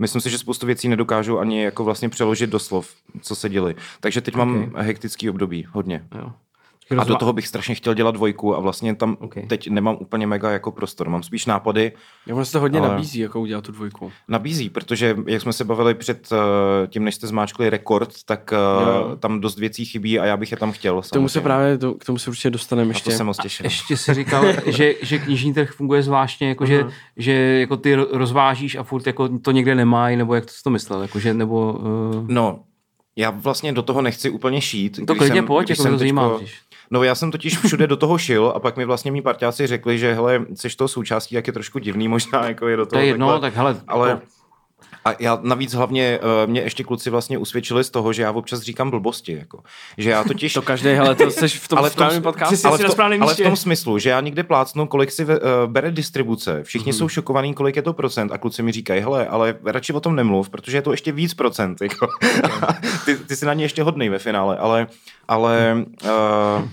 Myslím 0.00 0.20
si, 0.20 0.30
že 0.30 0.38
spoustu 0.38 0.66
věcí 0.66 0.88
nedokážu 0.88 1.38
ani 1.38 1.62
jako 1.62 1.84
vlastně 1.84 2.08
přeložit 2.08 2.50
do 2.50 2.58
slov, 2.58 2.94
co 3.20 3.34
se 3.36 3.48
děli. 3.48 3.74
Takže 4.00 4.20
teď 4.20 4.34
mám 4.34 4.64
Ok. 4.64 4.76
hektický 4.76 5.30
období, 5.30 5.66
hodně. 5.70 6.06
Jo. 6.14 6.32
A 6.98 7.04
do 7.04 7.16
toho 7.16 7.32
bych 7.32 7.48
strašně 7.48 7.74
chtěl 7.74 7.94
dělat 7.94 8.10
dvojku 8.14 8.56
a 8.56 8.60
vlastně 8.60 8.94
tam 8.94 9.16
Ok. 9.20 9.34
teď 9.46 9.68
nemám 9.70 9.96
úplně 10.00 10.26
mega 10.26 10.50
jako 10.50 10.72
prostor. 10.72 11.08
Mám 11.08 11.22
spíš 11.22 11.46
nápady, 11.46 11.92
Já 12.26 12.34
ono 12.34 12.44
se 12.44 12.52
to 12.52 12.60
hodně 12.60 12.78
Ale- 12.80 12.88
nabízí, 12.88 13.18
jako 13.18 13.40
udělat 13.40 13.64
tu 13.64 13.72
dvojku. 13.72 14.12
nabízí, 14.28 14.70
protože 14.70 15.16
jak 15.26 15.42
jsme 15.42 15.52
se 15.52 15.64
bavili 15.64 15.94
před 15.94 16.28
uh, 16.32 16.38
tím, 16.88 17.04
než 17.04 17.14
jste 17.14 17.26
zmáčkli 17.26 17.70
rekord, 17.70 18.10
tak 18.26 18.52
Jo. 18.52 19.04
uh, 19.06 19.18
tam 19.18 19.40
dost 19.40 19.58
věcí 19.58 19.84
chybí 19.84 20.18
a 20.18 20.24
já 20.24 20.36
bych 20.36 20.50
je 20.50 20.56
tam 20.56 20.72
chtěl. 20.72 21.02
K 21.02 21.10
tomu 21.10 21.28
se 21.28 21.40
právě, 21.40 21.78
to, 21.78 21.94
k 21.94 22.04
tomu 22.04 22.18
se 22.18 22.30
určitě 22.30 22.50
dostaneme 22.50 22.88
Na 22.88 22.92
to 22.92 22.96
ještě. 22.96 23.10
se 23.10 23.24
moc 23.24 23.36
těším. 23.42 23.64
Ještě 23.64 23.96
si 23.96 24.14
říkal, 24.14 24.44
že, 24.66 24.94
že 25.02 25.18
knižní 25.18 25.54
trh 25.54 25.70
funguje 25.72 26.02
zvláštně, 26.02 26.48
jako 26.48 26.66
že, 26.66 26.84
že 27.16 27.32
jako 27.32 27.76
ty 27.76 27.96
ro- 27.96 28.06
rozvážíš 28.12 28.76
a 28.76 28.82
furt 28.82 29.06
jako 29.06 29.38
to 29.38 29.50
někde 29.50 29.74
nemají, 29.74 30.16
nebo 30.16 30.34
jak 30.34 30.46
to 30.46 30.52
jsi 30.52 30.62
to 30.62 30.70
myslel, 30.70 31.02
jako 31.02 31.18
že, 31.18 31.34
nebo... 31.34 31.72
Uh, 31.72 32.24
No, 32.28 32.58
já 33.16 33.30
vlastně 33.30 33.72
do 33.72 33.82
toho 33.82 34.02
nechci 34.02 34.30
úplně 34.30 34.60
šít. 34.60 34.96
to 35.06 35.14
když 35.14 35.18
klidně 35.18 35.36
jsem- 35.38 35.46
pojď, 35.46 35.66
když 35.68 35.78
jako 35.78 35.82
jsem 35.82 35.92
to 35.92 35.98
zajímá. 35.98 36.28
teďko-. 36.38 36.46
No 36.92 37.02
já 37.02 37.14
jsem 37.14 37.30
totiž 37.30 37.58
všude 37.58 37.86
do 37.86 37.96
toho 37.96 38.18
šil 38.18 38.52
a 38.56 38.60
pak 38.60 38.76
mi 38.76 38.84
vlastně 38.84 39.12
mý 39.12 39.22
parťáci 39.22 39.66
řekli, 39.66 39.98
že 39.98 40.14
hele, 40.14 40.46
jsi 40.54 40.76
toho 40.76 40.88
součástí, 40.88 41.34
jak 41.34 41.46
je 41.46 41.52
trošku 41.52 41.78
divný 41.78 42.08
možná, 42.08 42.46
jako 42.48 42.68
je 42.68 42.76
do 42.76 42.86
To 42.86 42.90
toho 42.90 43.00
je 43.02 43.06
jedno, 43.08 43.26
takhle. 43.26 43.50
tak 43.50 43.56
hele, 43.56 43.76
Ale 43.88 44.14
to- 44.16 44.20
a 45.04 45.10
já 45.18 45.38
navíc 45.42 45.74
hlavně, 45.74 46.18
eh, 46.22 46.46
mě 46.46 46.60
ještě 46.60 46.84
kluci 46.84 47.10
vlastně 47.10 47.38
usvědčili 47.38 47.84
z 47.84 47.90
toho, 47.90 48.12
že 48.12 48.22
já 48.22 48.30
občas 48.30 48.60
říkám 48.60 48.90
blbosti, 48.90 49.32
jako. 49.38 49.60
Že 49.98 50.10
já 50.10 50.24
totiž... 50.24 50.52
To 50.54 50.62
každý, 50.62 50.88
hele, 50.88 51.14
to 51.14 51.30
jsi 51.30 51.48
v 51.48 51.68
tom 51.68 51.78
Ale 51.78 51.90
v 51.90 51.94
tom- 51.94 51.96
správném 51.96 52.22
podcastu. 52.22 52.68
Ale, 52.68 52.78
jsi 52.78 52.84
v 52.84 52.94
to, 52.94 53.02
ale 53.02 53.34
v 53.34 53.40
tom 53.40 53.56
smyslu, 53.56 53.98
že 53.98 54.10
já 54.10 54.20
někde 54.20 54.42
plácnu, 54.42 54.86
kolik 54.86 55.10
si 55.12 55.24
uh, 55.24 55.30
bere 55.66 55.90
distribuce. 55.90 56.62
Všichni 56.62 56.92
jsou 56.92 57.08
šokovaní, 57.08 57.54
kolik 57.54 57.76
je 57.76 57.82
to 57.82 57.92
procent 57.92 58.32
a 58.32 58.38
kluci 58.38 58.62
mi 58.62 58.72
říkají, 58.72 59.00
hele, 59.00 59.26
ale 59.26 59.54
radši 59.64 59.92
o 59.92 60.00
tom 60.00 60.16
nemluv, 60.16 60.50
protože 60.50 60.76
je 60.76 60.82
to 60.82 60.90
ještě 60.90 61.12
víc 61.12 61.34
procent. 61.34 61.78
Jako. 61.82 62.06
ty, 63.04 63.16
ty 63.16 63.36
jsi 63.36 63.46
na 63.46 63.54
ně 63.54 63.64
ještě 63.64 63.82
hodnej 63.82 64.08
ve 64.08 64.18
finále, 64.18 64.56
ale, 64.56 64.86
ale 65.28 65.84
uh, 66.04 66.68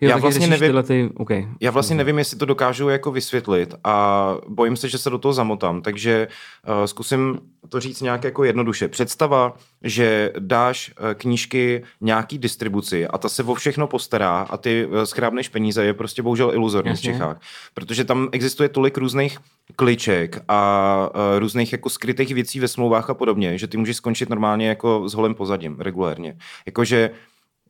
jo, 0.00 0.10
já 0.10 0.16
vlastně 0.16 0.46
nevím- 0.46 0.66
Tyhle 0.68 0.82
ty, 0.82 1.10
okay. 1.16 1.48
já 1.60 1.70
vlastně 1.70 1.96
nevím, 1.96 2.18
jestli 2.18 2.38
to 2.38 2.44
dokážu 2.44 2.88
jako 2.88 3.12
vysvětlit 3.12 3.74
a 3.84 4.34
bojím 4.48 4.76
se, 4.76 4.88
že 4.88 4.98
se 4.98 5.10
do 5.10 5.18
toho 5.18 5.32
zamotám, 5.32 5.82
takže 5.82 6.28
uh, 6.68 6.84
zkusím 6.84 7.38
to 7.68 7.80
říct 7.80 8.00
nějak 8.00 8.24
jako 8.24 8.44
jednoduše. 8.44 8.88
Představa, 8.88 9.56
že 9.82 10.32
dáš 10.38 10.90
uh, 11.00 11.14
knížky 11.14 11.82
nějaký 12.00 12.38
distribuci 12.38 13.06
a 13.06 13.18
ta 13.18 13.28
se 13.28 13.42
o 13.42 13.54
všechno 13.54 13.86
postará 13.86 14.46
a 14.50 14.56
ty 14.56 14.86
uh, 14.86 15.02
schrábneš 15.02 15.48
peníze, 15.48 15.84
je 15.84 15.94
prostě 15.94 16.22
bohužel 16.22 16.50
iluzorní 16.54 16.90
v 16.90 16.92
Jasně. 16.92 17.12
Čechách. 17.12 17.40
Protože 17.74 18.04
tam 18.04 18.28
existuje 18.32 18.68
tolik 18.68 18.98
různých 18.98 19.38
kliček 19.76 20.42
a 20.48 21.10
různých 21.38 21.72
jako 21.72 21.90
skrytých 21.90 22.34
věcí 22.34 22.60
ve 22.60 22.68
smlouvách 22.68 23.10
a 23.10 23.14
podobně, 23.14 23.58
že 23.58 23.66
ty 23.66 23.76
můžeš 23.76 23.96
skončit 23.96 24.28
normálně 24.28 24.68
jako 24.68 25.08
s 25.08 25.14
holým 25.14 25.34
pozadím, 25.34 25.76
regulérně. 25.80 26.36
Jakože 26.66 27.10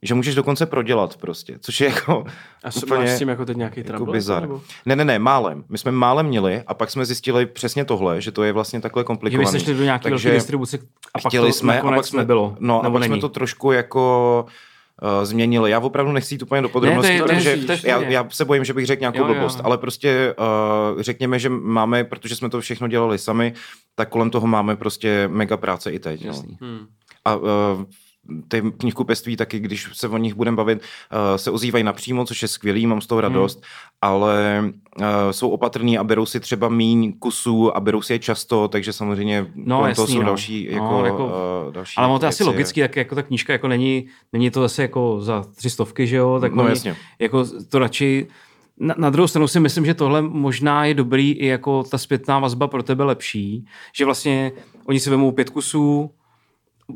že 0.02 0.14
můžeš 0.14 0.34
dokonce 0.34 0.66
prodělat 0.66 1.16
prostě, 1.16 1.58
což 1.60 1.80
je 1.80 1.86
jako 1.88 2.24
A 2.64 2.70
s- 2.70 2.84
máš 2.84 3.08
s 3.08 3.18
tím 3.18 3.28
jako 3.28 3.44
teď 3.44 3.56
nějaký 3.56 3.80
jako 3.80 3.92
trouble? 3.92 4.12
bizar. 4.12 4.42
nebo? 4.42 4.60
Ne, 4.86 4.96
ne, 4.96 5.04
ne, 5.04 5.18
málem. 5.18 5.64
My 5.68 5.78
jsme 5.78 5.90
málem 5.92 6.26
měli 6.26 6.62
a 6.66 6.74
pak 6.74 6.90
jsme 6.90 7.06
zjistili 7.06 7.46
přesně 7.46 7.84
tohle, 7.84 8.20
že 8.20 8.32
to 8.32 8.42
je 8.42 8.52
vlastně 8.52 8.80
takhle 8.80 9.00
Že 9.00 9.04
komplikované. 9.04 9.44
byste 9.52 9.60
šli 9.60 9.74
do 9.74 9.84
nějaké 9.84 10.10
velké 10.10 10.30
distribuce 10.30 10.78
a 11.14 11.18
pak 11.18 11.30
chtěli 11.30 11.48
to 11.48 11.52
jsme, 11.52 11.80
a 11.80 11.90
pak 11.92 12.06
jsme, 12.06 12.18
nebylo. 12.18 12.56
No, 12.60 12.84
a 12.84 12.90
pak 12.90 13.00
není. 13.00 13.12
jsme 13.12 13.20
to 13.20 13.28
trošku 13.28 13.72
jako 13.72 14.46
uh, 15.02 15.24
změnili. 15.24 15.70
Já 15.70 15.78
opravdu 15.80 16.12
nechci 16.12 16.34
jít 16.34 16.42
úplně 16.42 16.62
do 16.62 16.68
podrobností, 16.68 17.18
protože 17.20 17.58
já, 17.84 18.02
já 18.02 18.26
se 18.30 18.44
bojím, 18.44 18.64
že 18.64 18.72
bych 18.72 18.86
řekl 18.86 19.00
nějakou 19.00 19.18
Jo, 19.18 19.26
jo. 19.26 19.34
blbost, 19.34 19.60
ale 19.64 19.78
prostě 19.78 20.34
uh, 20.94 21.02
řekněme, 21.02 21.38
že 21.38 21.48
máme, 21.48 22.04
protože 22.04 22.36
jsme 22.36 22.48
to 22.50 22.60
všechno 22.60 22.88
dělali 22.88 23.18
sami, 23.18 23.54
tak 23.94 24.08
kolem 24.08 24.30
toho 24.30 24.46
máme 24.46 24.76
prostě 24.76 25.28
mega 25.32 25.56
práce 25.56 25.90
i 25.92 25.98
teď. 25.98 26.24
No. 26.26 26.32
Hmm. 26.60 26.86
A 27.24 27.36
uh, 27.36 27.48
ty 28.48 28.62
knihkupectví 28.78 29.36
taky, 29.36 29.58
když 29.60 29.88
se 29.92 30.08
o 30.08 30.16
nich 30.16 30.34
budeme 30.34 30.56
bavit, 30.56 30.78
uh, 30.78 31.36
se 31.36 31.50
ozývají 31.50 31.84
napřímo, 31.84 32.24
což 32.24 32.42
je 32.42 32.48
skvělý, 32.48 32.86
mám 32.86 33.00
z 33.00 33.06
toho 33.06 33.20
radost, 33.20 33.56
hmm. 33.56 33.64
ale 34.02 34.64
uh, 35.00 35.04
jsou 35.30 35.48
opatrní 35.48 35.98
a 35.98 36.04
berou 36.04 36.26
si 36.26 36.40
třeba 36.40 36.68
míň 36.68 37.12
kusů 37.18 37.76
a 37.76 37.80
berou 37.80 38.02
si 38.02 38.12
je 38.12 38.18
často, 38.18 38.68
takže 38.68 38.92
samozřejmě 38.92 39.46
No, 39.54 39.86
jasný, 39.86 40.06
jsou 40.06 40.18
no. 40.18 40.26
další, 40.26 40.68
No, 40.70 40.82
jako, 40.82 41.04
jako- 41.04 41.26
uh, 41.66 41.72
další 41.72 41.94
Ale 41.96 42.08
ono 42.08 42.18
to 42.18 42.24
je 42.24 42.28
asi 42.28 42.44
logicky, 42.44 42.80
tak 42.80 42.96
jako 42.96 43.14
ta 43.14 43.22
knížka 43.22 43.52
jako 43.52 43.68
není, 43.68 44.06
není 44.32 44.50
to 44.50 44.60
zase 44.60 44.82
jako 44.82 45.20
za 45.20 45.44
tři 45.56 45.70
stovky, 45.70 46.06
že 46.06 46.16
jo, 46.16 46.38
tak 46.40 46.54
No, 46.54 46.62
oni 46.62 46.72
jasně. 46.72 46.96
jako 47.18 47.44
to 47.68 47.78
radši 47.78 48.26
na, 48.80 48.94
na 48.98 49.10
druhou 49.10 49.28
stranu 49.28 49.48
si 49.48 49.60
myslím, 49.60 49.86
že 49.86 49.94
tohle 49.94 50.22
možná 50.22 50.84
je 50.84 50.94
dobrý 50.94 51.32
i 51.32 51.46
jako 51.46 51.82
ta 51.82 51.98
zpětná 51.98 52.38
vazba 52.38 52.68
pro 52.68 52.82
tebe 52.82 53.04
lepší, 53.04 53.66
že 53.96 54.04
vlastně 54.04 54.52
oni 54.86 55.00
si 55.00 55.10
vemou 55.10 55.32
pět 55.32 55.50
kusů, 55.50 56.10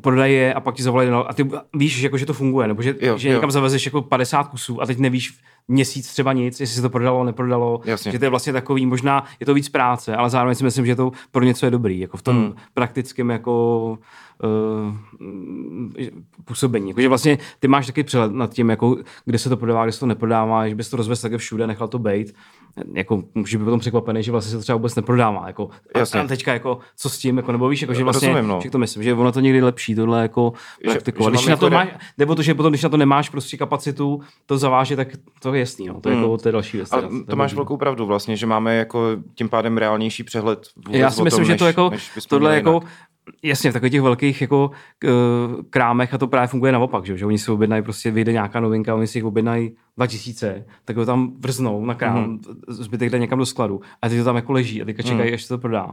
prodají 0.03 0.35
je 0.35 0.55
a 0.55 0.61
pak 0.61 0.75
ti 0.75 0.83
zavolají 0.83 1.11
a 1.11 1.35
ty 1.35 1.51
víš, 1.77 1.99
že, 1.99 2.07
jako, 2.07 2.19
že 2.19 2.27
to 2.27 2.35
funguje, 2.35 2.69
nebo 2.69 2.83
že, 2.83 2.95
Jo, 3.01 3.19
že 3.19 3.29
jo. 3.29 3.35
někam 3.35 3.51
zavezeš 3.51 3.87
jako 3.87 4.03
50 4.03 4.49
kusů 4.49 4.83
a 4.83 4.87
teď 4.87 4.99
nevíš 4.99 5.39
měsíc 5.69 6.13
třeba 6.13 6.33
nic, 6.33 6.61
jestli 6.61 6.77
se 6.77 6.83
to 6.83 6.91
prodalo, 6.91 7.25
neprodalo, 7.25 7.81
Jasně. 7.85 8.13
že 8.13 8.19
to 8.19 8.25
je 8.25 8.29
vlastně 8.29 8.53
takový, 8.53 8.87
možná 8.87 9.25
je 9.41 9.47
to 9.47 9.55
víc 9.55 9.69
práce, 9.69 10.17
ale 10.17 10.31
zároveň 10.31 10.55
si 10.55 10.65
myslím, 10.65 10.87
že 10.87 10.97
to 10.97 11.13
pro 11.31 11.45
něco 11.45 11.67
je 11.67 11.71
dobrý, 11.71 12.01
jako 12.01 12.17
v 12.17 12.23
tom 12.23 12.37
Hmm. 12.37 12.53
praktickém 12.75 13.31
jako 13.31 13.99
uh, 14.45 14.95
působení. 16.45 16.89
Jako, 16.89 17.01
že 17.01 17.09
vlastně 17.09 17.39
ty 17.59 17.69
máš 17.69 17.87
taky 17.87 18.03
přehled 18.05 18.33
nad 18.33 18.53
tím, 18.53 18.71
jako, 18.71 18.97
kde 19.25 19.39
se 19.39 19.49
to 19.49 19.57
prodává, 19.57 19.85
kde 19.85 19.93
se 19.93 20.01
to 20.01 20.07
neprodává, 20.07 20.69
že 20.69 20.75
bys 20.75 20.91
to 20.91 20.97
rozvezl 20.97 21.23
také 21.23 21.39
všude, 21.39 21.67
nechal 21.67 21.89
to 21.89 21.99
bejt. 21.99 22.35
Jako, 22.93 23.23
může 23.35 23.59
být 23.59 23.65
potom 23.65 23.81
překvapený, 23.81 24.23
že 24.23 24.33
vlastně 24.33 24.51
se 24.51 24.57
to 24.57 24.63
třeba 24.63 24.77
vůbec 24.77 24.95
neprodává. 24.95 25.47
Jako, 25.47 25.71
Jasně. 25.97 26.21
a 26.21 26.27
teďka 26.27 26.53
jako, 26.53 26.79
co 26.97 27.09
s 27.11 27.19
tím, 27.19 27.37
jako, 27.37 27.53
nebo 27.53 27.69
víš, 27.69 27.83
jako, 27.83 27.95
že 27.95 28.05
vlastně, 28.05 28.29
Rozumím, 28.29 28.49
no. 28.49 28.61
že 28.63 28.71
to 28.71 28.79
myslím, 28.79 29.03
že 29.03 29.15
ono 29.15 29.33
to 29.33 29.41
někdy 29.41 29.63
lepší, 29.63 29.95
tohle 29.95 30.23
jako 30.23 30.53
Že- 30.85 30.91
praktikovat. 30.91 31.33
že 31.33 31.37
Když 31.37 31.47
mám 31.47 31.51
na 31.51 31.57
to 31.57 31.65
jako 31.67 31.75
máš, 31.75 31.89
nebo 32.19 32.35
to, 32.35 32.43
že 32.43 32.55
potom, 32.55 32.73
když 32.73 32.83
na 32.83 32.89
to 32.89 32.97
nemáš 32.97 33.29
prostě 33.29 33.57
kapacitu 33.57 34.21
to 34.47 34.59
zavážet, 34.59 34.97
tak 34.97 35.09
to 35.41 35.55
je 35.55 35.60
jasný, 35.61 35.87
no. 35.87 36.01
to, 36.01 36.09
je, 36.09 36.15
Hmm. 36.15 36.25
jako, 36.25 36.39
to 36.39 36.49
je 36.49 36.53
další 36.53 36.77
věc. 36.77 36.93
A 36.93 37.03
to 37.31 37.37
máš 37.37 37.55
velkou 37.55 37.77
pravdu 37.77 38.07
vlastně, 38.07 38.37
že 38.37 38.47
máme 38.47 38.77
jako 38.77 39.07
tím 39.35 39.49
pádem 39.49 39.77
reálnější 39.79 40.25
přehled 40.25 40.67
vůbec 40.77 41.01
Já 41.01 41.11
si 41.11 41.23
myslím, 41.23 41.45
tom, 41.45 41.53
že 41.53 41.59
to 41.59 41.65
než- 41.65 41.69
jako, 41.77 41.91
než 41.91 42.11
tohle 42.29 42.55
jako, 42.55 42.81
jasně, 43.43 43.71
v 43.71 43.73
takových 43.73 43.93
těch 43.93 44.03
velkých 44.03 44.41
jako 44.41 44.71
krámech 45.71 46.15
a 46.15 46.19
to 46.19 46.27
právě 46.29 46.49
funguje 46.49 46.73
naopak, 46.73 47.07
že, 47.07 47.17
že 47.17 47.27
oni 47.27 47.39
si 47.39 47.51
objednají, 47.51 47.83
prostě 47.83 48.11
vyjde 48.11 48.33
nějaká 48.33 48.61
novinka, 48.61 48.95
oni 48.95 49.07
si 49.07 49.19
jich 49.19 49.25
objednají 49.25 49.77
2000, 49.97 50.65
tak 50.85 50.97
ho 50.97 51.07
tam 51.07 51.33
vrznou 51.39 51.85
na 51.85 51.95
krám, 51.95 52.17
Mhm. 52.23 52.37
mm-hmm. 52.39 52.55
zbytek 52.69 53.11
jde 53.11 53.19
někam 53.19 53.39
do 53.39 53.47
skladu 53.47 53.81
a 54.03 54.09
teď 54.09 54.19
to 54.19 54.25
tam 54.25 54.37
jako 54.37 54.53
leží 54.53 54.83
a 54.83 54.85
teďka 54.85 55.03
čekají, 55.03 55.23
Mhm. 55.29 55.35
až 55.35 55.43
se 55.43 55.49
to 55.49 55.59
prodá. 55.59 55.87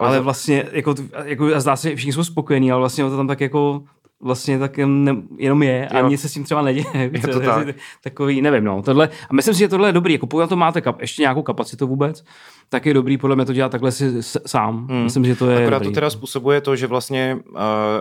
Ale 0.00 0.08
Ale, 0.08 0.20
vlastně, 0.20 0.64
jako, 0.72 0.94
jako 1.24 1.46
a 1.54 1.60
zdá 1.60 1.76
se, 1.76 1.90
že 1.90 1.96
všichni 1.96 2.12
jsou 2.12 2.24
spokojení, 2.24 2.72
ale 2.72 2.80
vlastně 2.80 3.04
to 3.04 3.16
tam 3.16 3.26
tak 3.26 3.40
jako 3.40 3.82
vlastně 4.22 4.58
tak 4.58 4.78
jen, 4.78 5.22
jenom 5.36 5.62
je 5.62 5.88
a 5.88 5.98
Jo. 5.98 6.08
nic 6.08 6.20
se 6.20 6.28
s 6.28 6.32
tím 6.32 6.44
třeba 6.44 6.62
neděje. 6.62 6.86
Je 7.12 7.20
to 7.20 7.40
tak. 7.40 7.66
Takový, 8.02 8.42
nevím, 8.42 8.64
no. 8.64 8.82
Tohle, 8.82 9.08
a 9.30 9.34
myslím 9.34 9.54
si, 9.54 9.58
že 9.58 9.68
tohle 9.68 9.88
je 9.88 9.92
dobrý. 9.92 10.12
Jako 10.12 10.26
pokud 10.26 10.40
na 10.40 10.46
to 10.46 10.56
máte 10.56 10.80
kap, 10.80 11.00
ještě 11.00 11.22
nějakou 11.22 11.42
kapacitu 11.42 11.86
vůbec, 11.86 12.24
tak 12.70 12.86
je 12.86 12.94
dobrý 12.94 13.18
podle 13.18 13.36
mě 13.36 13.44
to 13.44 13.52
dělat 13.52 13.72
takhle 13.72 13.92
si 13.92 14.22
s, 14.22 14.40
sám. 14.46 14.86
Hmm. 14.90 15.02
Myslím, 15.04 15.24
že 15.24 15.36
to 15.36 15.50
je 15.50 15.56
Akorát 15.62 15.78
dobrý. 15.78 15.88
to 15.88 15.94
teda 15.94 16.10
způsobuje 16.10 16.60
to, 16.60 16.76
že 16.76 16.86
vlastně 16.86 17.38
uh, 17.50 17.58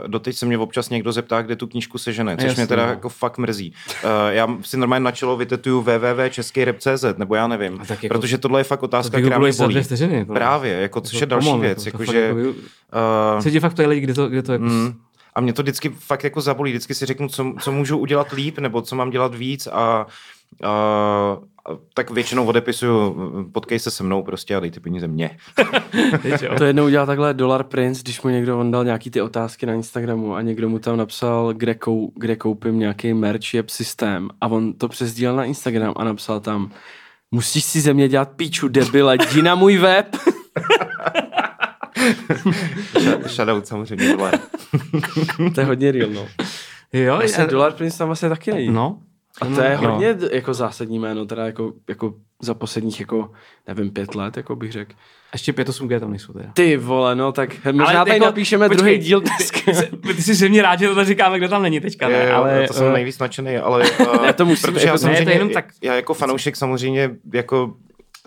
doteď 0.08 0.36
se 0.36 0.46
mě 0.46 0.58
občas 0.58 0.90
někdo 0.90 1.12
zeptá, 1.12 1.42
kde 1.42 1.56
tu 1.56 1.68
knížku 1.68 1.98
sežene, 1.98 2.38
což 2.38 2.44
Jasně, 2.48 2.62
mě 2.62 2.68
teda 2.68 2.84
no. 2.86 2.90
jako 2.90 3.10
fakt 3.10 3.38
mrzí. 3.38 3.74
Uh, 4.04 4.10
já 4.30 4.48
si 4.62 4.78
normálně 4.78 5.04
na 5.04 5.12
čelo 5.12 5.38
vytetuju 5.38 5.82
www.českyrep.cz, 5.82 7.06
nebo 7.18 7.36
já 7.36 7.48
nevím, 7.48 7.80
jako- 7.90 8.08
protože 8.08 8.38
tohle 8.38 8.60
je 8.60 8.64
fakt 8.64 8.84
otázka, 8.84 9.18
to 9.18 9.22
která 9.22 9.40
mě 9.40 9.52
bolí. 9.60 9.84
vteřiny. 9.84 10.16
jako. 10.18 10.34
Právě, 10.34 10.74
jako, 10.74 11.02
což 11.02 11.22
je 11.22 11.28
další 11.28 11.58
věc, 11.60 11.86
jako, 11.86 11.98
to 11.98 12.04
jako, 12.04 12.12
fakt 12.12 12.16
že... 12.16 12.22
jako- 12.22 12.60
Uh, 13.38 13.52
ti 13.52 13.60
fakt 13.60 13.74
ptají 13.74 13.90
lidi, 13.90 14.02
kde 14.02 14.14
to, 14.14 14.28
kde 14.30 14.44
to 14.44 14.52
jako... 14.52 14.66
mm, 14.66 14.94
a 15.38 15.42
mě 15.42 15.54
to 15.54 15.62
vždycky 15.62 15.90
fakt 15.90 16.24
jako 16.24 16.42
zabolí, 16.42 16.72
vždycky 16.72 16.94
si 16.94 17.06
řeknu, 17.06 17.30
co, 17.30 17.54
co 17.62 17.72
můžu 17.72 17.98
udělat 17.98 18.32
líp, 18.32 18.60
nebo 18.60 18.82
co 18.82 18.96
mám 18.96 19.10
dělat 19.10 19.36
víc 19.36 19.68
a 19.68 20.06
Uh, 20.64 21.44
tak 21.94 22.12
většinou 22.12 22.46
odepisuju, 22.46 23.16
potkej 23.52 23.80
se 23.80 23.92
se 23.92 24.04
mnou 24.04 24.24
prostě 24.24 24.56
a 24.56 24.60
dej 24.60 24.72
ty 24.72 24.80
peníze 24.80 25.08
jo. 26.42 26.56
To 26.58 26.64
jednou 26.64 26.86
udělal 26.86 27.06
takhle 27.06 27.34
Dollar 27.34 27.64
Prince, 27.64 28.02
když 28.04 28.22
mu 28.22 28.30
někdo 28.30 28.60
on 28.60 28.72
dal 28.72 28.86
nějaký 28.86 29.10
ty 29.10 29.22
otázky 29.22 29.66
na 29.66 29.74
Instagramu 29.74 30.36
a 30.36 30.42
někdo 30.42 30.70
mu 30.70 30.80
tam 30.80 30.98
napsal, 30.98 31.54
kde, 31.54 31.76
kou, 31.76 32.12
kde 32.16 32.36
koupím 32.36 32.80
nějaký 32.80 33.14
merch, 33.14 33.54
jeb 33.54 33.70
systém 33.70 34.30
a 34.42 34.48
on 34.48 34.74
to 34.74 34.88
přesdílel 34.88 35.36
na 35.36 35.44
Instagram 35.44 35.94
a 35.98 36.04
napsal 36.04 36.40
tam 36.40 36.72
musíš 37.32 37.64
si 37.64 37.82
ze 37.82 37.94
mě 37.94 38.08
dělat 38.10 38.30
píču 38.36 38.68
debile, 38.68 39.16
jdi 39.16 39.42
na 39.42 39.56
můj 39.56 39.78
web. 39.78 40.16
Sh- 42.14 43.28
Shoutout 43.28 43.68
samozřejmě, 43.68 44.16
vole. 44.16 44.32
to 45.56 45.60
je 45.62 45.66
hodně 45.66 45.92
real, 45.92 46.10
no. 46.10 46.28
jo, 46.94 47.16
Vlastně 47.18 47.44
a- 47.44 47.48
Dollar 47.48 47.72
Prince 47.74 47.98
tam 47.98 48.08
vlastně 48.08 48.30
taky 48.30 48.52
není. 48.54 48.70
No. 48.70 48.98
A 49.42 49.46
to 49.46 49.62
je 49.62 49.78
No. 49.82 49.92
hodně 49.92 50.14
d- 50.14 50.30
jako 50.32 50.54
zásadní 50.54 51.00
jméno, 51.00 51.26
teda 51.26 51.46
jako, 51.46 51.74
jako 51.90 52.14
za 52.42 52.54
posledních 52.54 53.00
jako, 53.00 53.32
nevím, 53.68 53.90
pět 53.92 54.16
let, 54.16 54.38
jako 54.38 54.56
bych 54.56 54.72
řekl. 54.72 54.94
Ještě 55.34 55.52
5-8G 55.52 56.00
tam 56.00 56.10
nejsou 56.10 56.34
teda. 56.34 56.50
Ty 56.54 56.78
vole, 56.78 57.16
no 57.16 57.32
tak 57.32 57.66
možná 57.72 58.06
tady 58.06 58.12
jako- 58.12 58.26
napíšeme 58.26 58.68
počkej, 58.70 58.78
druhý 58.78 58.98
díl 58.98 59.22
ty- 59.22 59.30
dneska. 59.38 59.60
Ty, 60.08 60.14
ty 60.14 60.22
jsi 60.22 60.34
zřejmě 60.34 60.62
rád, 60.62 60.80
že 60.80 60.88
to 60.90 61.06
říkáme, 61.06 61.38
kdo 61.38 61.48
tam 61.50 61.62
není 61.62 61.80
teďka, 61.80 62.08
ne? 62.08 62.26
Jo, 62.30 62.36
ale, 62.36 62.68
to 62.68 62.74
jsem 62.74 62.88
eh, 62.88 62.94
nejvíc 62.94 63.20
nadšený, 63.20 63.58
ale 63.58 63.90
uh, 64.00 64.22
Ne, 64.26 64.34
to 64.34 64.46
musím, 64.46 64.74
protože 64.74 64.86
jako 64.86 64.94
já 64.94 64.98
samozřejmě, 64.98 65.20
ne, 65.20 65.26
to 65.26 65.30
je 65.30 65.36
jenom 65.36 65.50
tak- 65.50 65.70
já 65.82 65.96
jako 65.96 66.14
fanoušek 66.14 66.56
samozřejmě 66.56 67.10
jako 67.34 67.74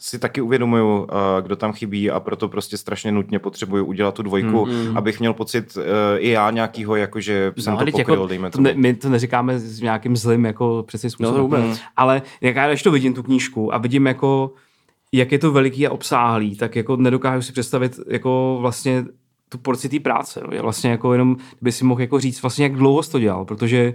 si 0.02 0.18
taky 0.18 0.40
uvědomuju, 0.40 0.98
uh, 0.98 1.06
kdo 1.42 1.56
tam 1.56 1.72
chybí 1.72 2.10
a 2.10 2.20
proto 2.20 2.48
prostě 2.48 2.76
strašně 2.76 3.12
nutně 3.12 3.38
potřebuju 3.38 3.84
udělat 3.84 4.14
tu 4.14 4.22
dvojku, 4.22 4.66
Mm, 4.66 4.88
mm. 4.88 4.96
abych 4.96 5.20
měl 5.20 5.32
pocit 5.32 5.76
uh, 5.76 5.82
i 6.18 6.28
já 6.28 6.50
nějakýho, 6.50 6.96
jako 6.96 7.20
že 7.20 7.52
jsem 7.58 7.72
no, 7.72 7.78
to 7.78 7.84
teď 7.84 7.92
pokryl, 7.92 8.14
jako, 8.14 8.26
dejme 8.26 8.50
to 8.50 8.60
ne, 8.60 8.72
my 8.76 8.94
to 8.94 9.08
neříkáme 9.08 9.58
s 9.58 9.80
nějakým 9.80 10.16
zlým 10.16 10.44
jako 10.44 10.84
přesně 10.86 11.10
způsobem. 11.10 11.36
to 11.36 11.42
vůbec. 11.42 11.64
Mm. 11.64 11.74
Ale 11.96 12.22
jak 12.40 12.56
já 12.56 12.68
když 12.68 12.82
to 12.82 12.90
vidím, 12.90 13.14
tu 13.14 13.22
knížku, 13.22 13.74
a 13.74 13.78
vidím 13.78 14.06
jako, 14.06 14.52
jak 15.12 15.32
je 15.32 15.38
to 15.38 15.52
veliký 15.52 15.86
a 15.86 15.90
obsáhlý, 15.90 16.56
tak 16.56 16.76
jako 16.76 16.96
nedokážu 16.96 17.42
si 17.42 17.52
představit 17.52 18.00
jako 18.08 18.58
vlastně 18.60 19.04
tu 19.48 19.58
porci 19.58 19.88
té 19.88 20.00
práce. 20.00 20.40
No. 20.46 20.54
Je 20.54 20.62
vlastně 20.62 20.90
jako 20.90 21.12
jenom, 21.12 21.36
by 21.60 21.72
si 21.72 21.84
mohl 21.84 22.00
jako 22.00 22.20
říct 22.20 22.42
vlastně, 22.42 22.64
jak 22.64 22.72
dlouho 22.76 23.02
jsi 23.02 23.10
to 23.10 23.18
dělal, 23.18 23.44
protože 23.44 23.94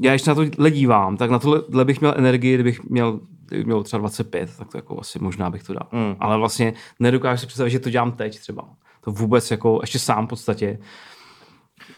já 0.00 0.12
když 0.12 0.22
se 0.22 0.30
na 0.30 0.34
to 0.34 0.68
dívám, 0.70 1.16
tak 1.16 1.30
na 1.30 1.38
tohle 1.38 1.84
bych 1.84 2.00
měl 2.00 2.14
energii, 2.16 2.54
kdybych 2.54 2.84
měl, 2.84 3.20
kdybych 3.46 3.66
měl 3.66 3.82
třeba 3.82 3.98
25, 3.98 4.50
tak 4.58 4.68
to 4.68 4.78
jako 4.78 5.00
asi 5.00 5.18
možná 5.18 5.50
bych 5.50 5.62
to 5.62 5.74
dal. 5.74 5.88
Mm. 5.92 6.16
Ale 6.20 6.36
vlastně 6.36 6.72
nedokážu 7.00 7.40
si 7.40 7.46
představit, 7.46 7.70
že 7.70 7.78
to 7.78 7.90
dělám 7.90 8.12
teď 8.12 8.38
třeba. 8.38 8.62
To 9.00 9.10
vůbec 9.10 9.50
jako, 9.50 9.78
ještě 9.82 9.98
sám 9.98 10.26
v 10.26 10.28
podstatě. 10.28 10.78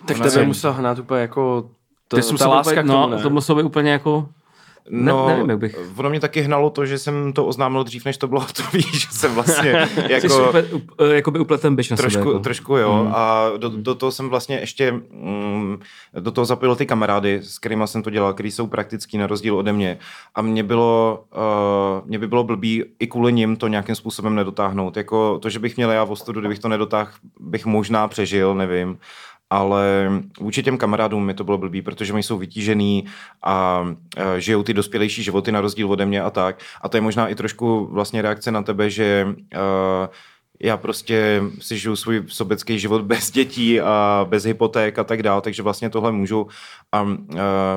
Tak 0.06 0.16
Ona 0.16 0.24
tebe 0.24 0.30
se- 0.30 0.46
musel 0.46 0.72
hnát 0.72 0.98
úplně 0.98 1.20
jako 1.20 1.70
to, 2.08 2.36
ta 2.38 2.48
láska 2.48 2.70
úplně, 2.70 2.82
k 2.82 2.86
tomu, 2.86 2.98
no, 2.98 3.16
ne? 3.16 3.22
to 3.22 3.30
muselo 3.30 3.56
být 3.58 3.64
úplně 3.64 3.90
jako... 3.90 4.28
No, 4.90 5.28
nevím, 5.28 5.50
jak 5.50 5.58
bych- 5.58 5.78
ono 5.96 6.10
mě 6.10 6.20
taky 6.20 6.40
hnalo 6.40 6.70
to, 6.70 6.86
že 6.86 6.98
jsem 6.98 7.32
to 7.32 7.46
oznámil 7.46 7.84
dřív, 7.84 8.04
než 8.04 8.16
to 8.16 8.28
bylo 8.28 8.40
hotový, 8.46 8.82
že 8.82 9.06
jsem 9.10 9.34
vlastně 9.34 9.70
jako... 10.08 10.48
úplně, 10.48 10.62
up- 10.62 11.12
jakoby 11.12 11.38
upletem 11.38 11.76
byš 11.76 11.90
na 11.90 11.96
Trošku, 11.96 12.18
sebe. 12.18 12.30
Jako. 12.30 12.38
trošku 12.38 12.76
jo. 12.76 13.04
Mm. 13.04 13.12
A 13.14 13.50
do, 13.56 13.68
do 13.68 13.94
toho 13.94 14.12
jsem 14.12 14.28
vlastně 14.28 14.58
ještě 14.58 14.92
mm, 14.92 15.78
do 16.18 16.30
toho 16.30 16.44
zapojil 16.44 16.76
ty 16.76 16.86
kamarády, 16.86 17.40
s 17.42 17.58
kterými 17.58 17.82
jsem 17.88 18.02
to 18.02 18.10
dělal, 18.10 18.34
kteří 18.34 18.50
jsou 18.50 18.66
praktický 18.66 19.18
na 19.18 19.26
rozdíl 19.26 19.56
ode 19.58 19.72
mě. 19.72 19.98
A 20.34 20.42
mě 20.42 20.62
bylo, 20.62 21.24
uh, 21.34 22.08
mě 22.08 22.18
by 22.18 22.26
bylo 22.28 22.44
blbý 22.44 22.84
i 22.98 23.06
kvůli 23.06 23.32
nim 23.32 23.56
to 23.56 23.68
nějakým 23.68 23.94
způsobem 23.94 24.34
nedotáhnout. 24.34 24.96
Jako 24.96 25.38
to, 25.38 25.50
že 25.50 25.58
bych 25.58 25.76
měl 25.76 25.90
já 25.90 26.04
v 26.04 26.10
ostudu, 26.10 26.40
kdybych 26.40 26.58
to 26.58 26.68
nedotáhl, 26.68 27.10
bych 27.40 27.66
možná 27.66 28.08
přežil, 28.08 28.54
nevím. 28.54 28.98
Ale 29.52 30.10
vůči 30.40 30.62
těm 30.62 30.78
kamarádům 30.78 31.24
mi 31.24 31.34
to 31.34 31.44
bylo 31.44 31.58
blbý, 31.58 31.82
protože 31.82 32.12
oni 32.12 32.22
jsou 32.22 32.38
vytížený 32.38 33.04
a 33.42 33.80
uh, 33.80 34.24
žijou 34.38 34.62
ty 34.62 34.74
dospělejší 34.74 35.22
životy 35.22 35.52
na 35.52 35.60
rozdíl 35.60 35.90
ode 35.90 36.06
mě 36.06 36.22
a 36.22 36.30
tak. 36.30 36.58
A 36.82 36.88
to 36.88 36.96
je 36.96 37.00
možná 37.00 37.28
i 37.28 37.34
trošku 37.34 37.88
vlastně 37.92 38.22
reakce 38.22 38.50
na 38.50 38.62
tebe, 38.62 38.90
že 38.90 39.26
uh, 39.28 40.08
já 40.60 40.76
prostě 40.76 41.42
si 41.60 41.78
žiju 41.78 41.96
svůj 41.96 42.22
sobecký 42.26 42.78
život 42.78 43.02
bez 43.02 43.30
dětí 43.30 43.80
a 43.80 44.26
bez 44.28 44.44
hypoték 44.44 44.98
a 44.98 45.04
tak 45.04 45.22
dále, 45.22 45.40
takže 45.40 45.62
vlastně 45.62 45.90
tohle 45.90 46.12
můžu 46.12 46.46
a 46.92 47.02
uh, 47.02 47.18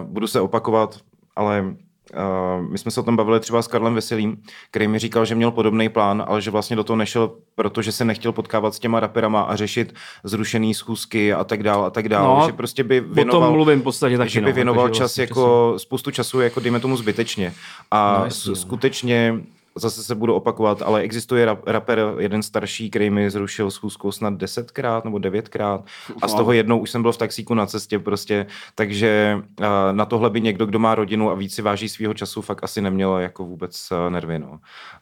budu 0.03 0.27
se 0.27 0.39
opakovat, 0.39 1.00
ale 1.36 1.75
uh, 2.13 2.69
my 2.71 2.77
jsme 2.77 2.91
se 2.91 3.00
o 3.00 3.03
tom 3.03 3.15
bavili 3.15 3.39
třeba 3.39 3.62
s 3.62 3.67
Karlem 3.67 3.95
Veselým, 3.95 4.38
který 4.71 4.88
mi 4.88 5.00
říkal, 5.00 5.25
že 5.25 5.35
měl 5.35 5.51
podobný 5.51 5.89
plán, 5.89 6.24
ale 6.27 6.41
že 6.41 6.51
vlastně 6.51 6.75
do 6.75 6.83
toho 6.83 6.97
nešel, 6.97 7.31
protože 7.55 7.91
se 7.91 8.05
nechtěl 8.05 8.31
potkávat 8.31 8.74
s 8.74 8.79
těma 8.79 9.00
raperama 9.00 9.41
a 9.41 9.55
řešit 9.55 9.93
zrušený 10.24 10.74
schůzky 10.74 11.33
a 11.33 11.43
tak 11.43 11.63
dále 11.63 11.88
a 11.88 11.89
tak 11.89 12.09
dále, 12.09 12.39
No, 12.39 12.47
že 12.47 12.53
prostě 12.53 12.83
by 12.83 13.01
O 13.01 13.03
tom 13.03 13.13
věnoval 13.13 13.51
mluvím 13.51 13.79
v 13.79 13.83
podstatě 13.83 14.17
taky. 14.17 14.29
že 14.29 14.41
by 14.41 14.50
no, 14.50 14.55
věnoval 14.55 14.85
jakože 14.85 14.97
čas 14.97 15.01
vlastně 15.17 15.24
jako, 15.24 15.74
spoustu 15.77 16.12
času, 16.12 16.39
jako 16.41 16.59
dejme 16.59 16.79
tomu 16.79 16.97
zbytečně. 16.97 17.53
A 17.91 18.13
No, 18.13 18.25
no, 18.25 18.29
no. 18.47 18.55
skutečně 18.55 19.33
zase 19.75 20.03
se 20.03 20.15
budu 20.15 20.34
opakovat, 20.34 20.82
ale 20.82 21.01
existuje 21.01 21.46
rap, 21.46 21.67
rapper 21.67 22.13
jeden 22.20 22.44
starší, 22.44 22.89
který 22.89 23.10
mi 23.10 23.29
zrušil 23.29 23.72
schůzku 23.72 24.12
snad 24.12 24.34
desetkrát 24.34 25.05
nebo 25.05 25.20
devětkrát 25.20 25.86
a 26.22 26.27
z 26.27 26.34
toho 26.34 26.51
jednou 26.51 26.79
už 26.79 26.89
jsem 26.89 27.01
byl 27.01 27.12
v 27.12 27.17
taxíku 27.17 27.53
na 27.53 27.65
cestě 27.65 28.00
prostě, 28.00 28.46
takže 28.75 29.38
uh, 29.60 29.65
na 29.91 30.05
tohle 30.05 30.29
by 30.29 30.41
někdo, 30.41 30.65
kdo 30.65 30.79
má 30.79 30.96
rodinu 30.96 31.29
a 31.29 31.34
víc 31.34 31.53
si 31.53 31.62
váží 31.62 31.89
svého 31.89 32.13
času, 32.13 32.41
fakt 32.41 32.63
asi 32.63 32.82
neměl 32.82 33.17
jako 33.17 33.46
vůbec 33.46 33.89
uh, 33.91 34.13
nervy, 34.13 34.39
no. 34.39 34.60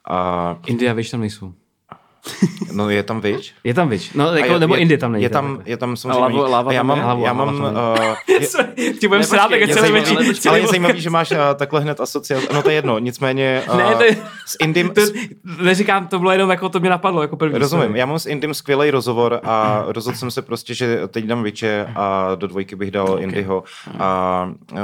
A, 0.10 0.60
India, 0.66 0.94
víš, 0.94 1.10
tam 1.10 1.20
nejsou. 1.20 1.54
no 2.72 2.90
je 2.90 3.04
tam 3.04 3.22
viď? 3.22 3.54
Je 3.64 3.74
tam, 3.74 3.90
víš? 3.90 4.12
No, 4.14 4.36
jako, 4.36 4.54
je, 4.54 4.60
nebo 4.60 4.76
je, 4.76 4.82
Indie 4.82 4.98
tam 4.98 5.12
nejde. 5.12 5.26
Je 5.26 5.30
tam, 5.30 5.62
je 5.66 5.78
tam 5.78 5.98
samozřejmě. 5.98 6.40
Lava- 6.40 6.50
lava 6.50 6.74
já 6.74 6.84
mám? 6.84 7.00
Lava- 7.00 7.26
já 7.26 7.32
lava 7.32 7.52
mám, 7.52 7.76
je. 8.40 8.48
uh, 8.60 8.94
Ti 9.00 9.08
budeme 9.08 9.24
srát, 9.24 9.48
tak 9.50 9.60
je 9.62 9.68
celý 9.68 9.92
večer. 9.92 10.18
ale 10.18 10.28
ale 10.50 10.60
je 10.60 10.68
zajímavý, 10.68 11.02
že 11.02 11.10
máš 11.10 11.32
uh, 11.32 11.38
takhle 11.56 11.82
hned 11.82 12.00
asociaci. 12.00 12.48
No 12.54 12.62
to 12.62 12.70
je 12.70 12.76
jedno, 12.76 13.00
nicméně 13.00 13.64
uh, 13.70 13.78
Ne, 13.78 13.96
to 13.96 14.04
je- 14.04 14.18
s 14.46 14.56
Indym, 14.60 14.90
To, 14.90 15.02
neříkám, 15.62 16.08
to 16.08 16.20
bylo 16.20 16.32
jenom 16.32 16.50
jako 16.50 16.70
to 16.70 16.80
mě 16.80 16.90
napadlo 16.90 17.22
jako 17.22 17.38
první. 17.38 17.60
Rozumím, 17.60 17.96
já 17.96 18.06
mám 18.06 18.20
s 18.20 18.26
Indym 18.26 18.54
skvělý 18.54 18.92
rozhovor 18.92 19.40
a 19.44 19.84
rozhodl 19.88 20.18
jsem 20.18 20.32
se 20.32 20.42
prostě, 20.42 20.74
že 20.74 21.08
teď 21.08 21.26
dám 21.26 21.44
Viče 21.44 21.88
a 21.96 22.36
do 22.36 22.48
dvojky 22.48 22.76
bych 22.76 22.92
dal 22.92 23.10
okay. 23.12 23.24
Indyho 23.24 23.64
a 24.00 24.50
uh, 24.72 24.78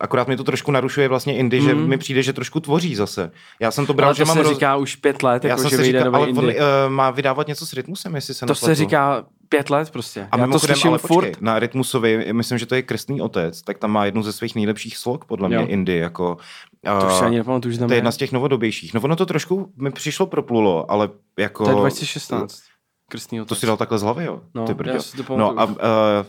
akorát 0.00 0.28
mi 0.28 0.36
to 0.36 0.44
trošku 0.44 0.70
narušuje 0.70 1.08
vlastně 1.08 1.36
indie, 1.36 1.62
mm. 1.62 1.68
že 1.68 1.74
mi 1.74 1.98
přijde, 1.98 2.22
že 2.22 2.32
trošku 2.32 2.60
tvoří 2.60 2.94
zase. 2.94 3.30
Já 3.60 3.70
jsem 3.70 3.86
to 3.86 3.94
bral, 3.94 4.08
Ale 4.08 4.14
že 4.14 4.22
to 4.22 4.26
mám 4.26 4.36
se 4.36 4.42
roz... 4.42 4.52
říká 4.52 4.76
už 4.76 4.96
pět 4.96 5.22
let, 5.22 5.44
já 5.44 5.50
jako, 5.50 5.62
jsem 5.62 5.70
že 5.70 5.84
říkal, 5.84 6.04
nový 6.10 6.16
ale 6.16 6.28
on 6.28 6.44
uh, 6.46 6.52
má 6.88 7.10
vydávat 7.10 7.46
něco 7.48 7.66
s 7.66 7.72
rytmusem, 7.72 8.14
jestli 8.14 8.34
se 8.34 8.46
To 8.46 8.54
se 8.54 8.66
nepletu. 8.66 8.78
říká 8.78 9.24
pět 9.48 9.70
let 9.70 9.90
prostě. 9.90 10.28
A 10.30 10.38
Já 10.38 10.46
to 10.46 10.58
slyším 10.58 10.88
ale 10.90 10.98
furt. 10.98 11.26
počkej, 11.26 11.34
na 11.40 11.58
Rytmusovi, 11.58 12.32
myslím, 12.32 12.58
že 12.58 12.66
to 12.66 12.74
je 12.74 12.82
Krstný 12.82 13.20
otec, 13.20 13.62
tak 13.62 13.78
tam 13.78 13.90
má 13.90 14.04
jednu 14.04 14.22
ze 14.22 14.32
svých 14.32 14.54
nejlepších 14.54 14.96
slog, 14.96 15.24
podle 15.24 15.48
mě, 15.48 15.56
Jo. 15.56 15.66
Indy, 15.66 15.96
jako... 15.96 16.36
To 16.84 17.06
už 17.06 17.12
uh, 17.12 17.18
si 17.18 17.24
ani 17.24 17.36
nepamatuju, 17.36 17.72
že 17.72 17.78
to 17.78 17.84
je 17.84 17.90
je. 17.92 17.96
jedna 17.96 18.12
z 18.12 18.16
těch 18.16 18.32
novodobějších. 18.32 18.94
No 18.94 19.00
ono 19.00 19.16
to 19.16 19.26
trošku 19.26 19.72
mi 19.76 19.90
přišlo 19.90 20.26
proplulo, 20.26 20.90
ale 20.90 21.08
jako... 21.38 21.64
To 21.64 21.70
je 21.70 21.76
2016. 21.76 22.60
Krstný 23.08 23.38
To 23.38 23.42
otec. 23.42 23.58
si 23.58 23.66
dal 23.66 23.76
takhle 23.76 23.98
z 23.98 24.02
hlavy, 24.02 24.24
jo? 24.24 24.40
No, 24.54 24.64
ty 24.66 24.74
já 24.90 25.02
si 25.02 25.16
to 25.16 25.36
No 25.36 25.50
a, 25.50 25.54
pamatuju. 25.54 25.78
uh, 25.78 26.26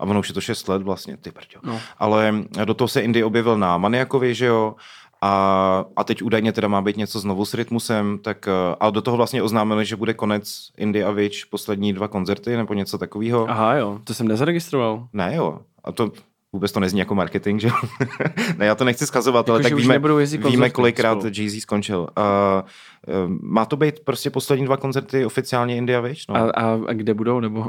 a 0.00 0.04
ono 0.04 0.20
už 0.20 0.28
je 0.28 0.34
to 0.34 0.40
6 0.40 0.68
let 0.68 0.82
vlastně, 0.82 1.16
ty 1.16 1.30
brďo. 1.30 1.60
No. 1.62 1.80
Ale 1.98 2.34
do 2.64 2.74
toho 2.74 2.88
se 2.88 3.00
Indy 3.00 3.24
objevil 3.24 3.58
na 3.58 3.78
Maniakovi, 3.78 4.34
že 4.34 4.46
jo? 4.46 4.74
A, 5.24 5.84
a 5.96 6.04
teď 6.04 6.22
údajně 6.22 6.52
teda 6.52 6.68
má 6.68 6.82
být 6.82 6.96
něco 6.96 7.20
znovu 7.20 7.44
s 7.44 7.54
rytmusem, 7.54 8.18
tak 8.18 8.46
uh, 8.46 8.74
a 8.80 8.90
do 8.90 9.02
toho 9.02 9.16
vlastně 9.16 9.42
oznámili, 9.42 9.84
že 9.84 9.96
bude 9.96 10.14
konec 10.14 10.70
Indy 10.76 11.04
a 11.04 11.10
Witch, 11.10 11.36
poslední 11.50 11.92
dva 11.92 12.08
koncerty 12.08 12.56
nebo 12.56 12.74
něco 12.74 12.98
takového. 12.98 13.50
Aha 13.50 13.74
jo, 13.74 13.98
to 14.04 14.14
jsem 14.14 14.28
nezaregistroval. 14.28 15.08
Ne 15.12 15.34
jo, 15.34 15.58
a 15.84 15.92
to 15.92 16.12
vůbec 16.52 16.72
to 16.72 16.80
nezní 16.80 16.98
jako 16.98 17.14
marketing, 17.14 17.60
že 17.60 17.68
jo? 17.68 17.74
ne, 18.58 18.66
já 18.66 18.74
to 18.74 18.84
nechci 18.84 19.06
skazovat, 19.06 19.48
ale 19.48 19.58
Jako, 19.58 19.62
tak 19.62 19.70
že 19.70 19.74
už 19.74 19.82
víme, 19.82 20.50
víme 20.50 20.70
kolikrát. 20.70 21.24
Jay-Z 21.24 21.60
skončil. 21.60 22.00
Uh, 22.00 22.06
uh, 23.24 23.30
má 23.40 23.64
to 23.64 23.76
být 23.76 24.00
prostě 24.00 24.30
poslední 24.30 24.64
dva 24.64 24.76
koncerty 24.76 25.26
oficiálně 25.26 25.76
India 25.76 26.00
Witch? 26.00 26.20
No. 26.28 26.36
A, 26.36 26.50
a, 26.50 26.78
a 26.88 26.92
kde 26.92 27.14
budou, 27.14 27.40
nebo 27.40 27.68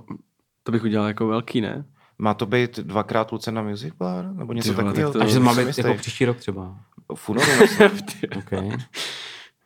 to 0.63 0.71
bych 0.71 0.83
udělal 0.83 1.07
jako 1.07 1.27
velký, 1.27 1.61
ne? 1.61 1.85
Má 2.23 2.33
to 2.33 2.45
být 2.45 2.79
dvakrát 2.79 3.31
Lucena 3.31 3.61
Music 3.61 3.93
Bar? 3.99 4.25
Nebo 4.33 4.53
něco 4.53 4.73
takového? 4.73 4.93
tak 4.95 5.13
to- 5.13 5.19
Takže 5.19 5.39
má 5.39 5.53
být 5.53 5.67
jistý. 5.67 5.81
jako 5.87 5.97
příští 5.97 6.25
rok 6.25 6.37
třeba. 6.37 6.75
V 7.15 7.29
únoru, 7.29 7.47
myslím. 7.61 7.89
Okay. 8.37 8.69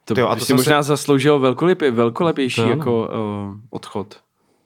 To, 0.05 0.13
Ty 0.13 0.21
jo, 0.21 0.27
a 0.27 0.33
by 0.35 0.39
to 0.39 0.45
si 0.45 0.47
jsem 0.47 0.55
možná 0.55 0.83
zasloužil 0.83 1.39
velkolepě, 1.39 1.91
velkolepější 1.91 2.61
To 2.61 2.69
jako 2.69 3.07
uh, 3.07 3.55
odchod. 3.69 4.19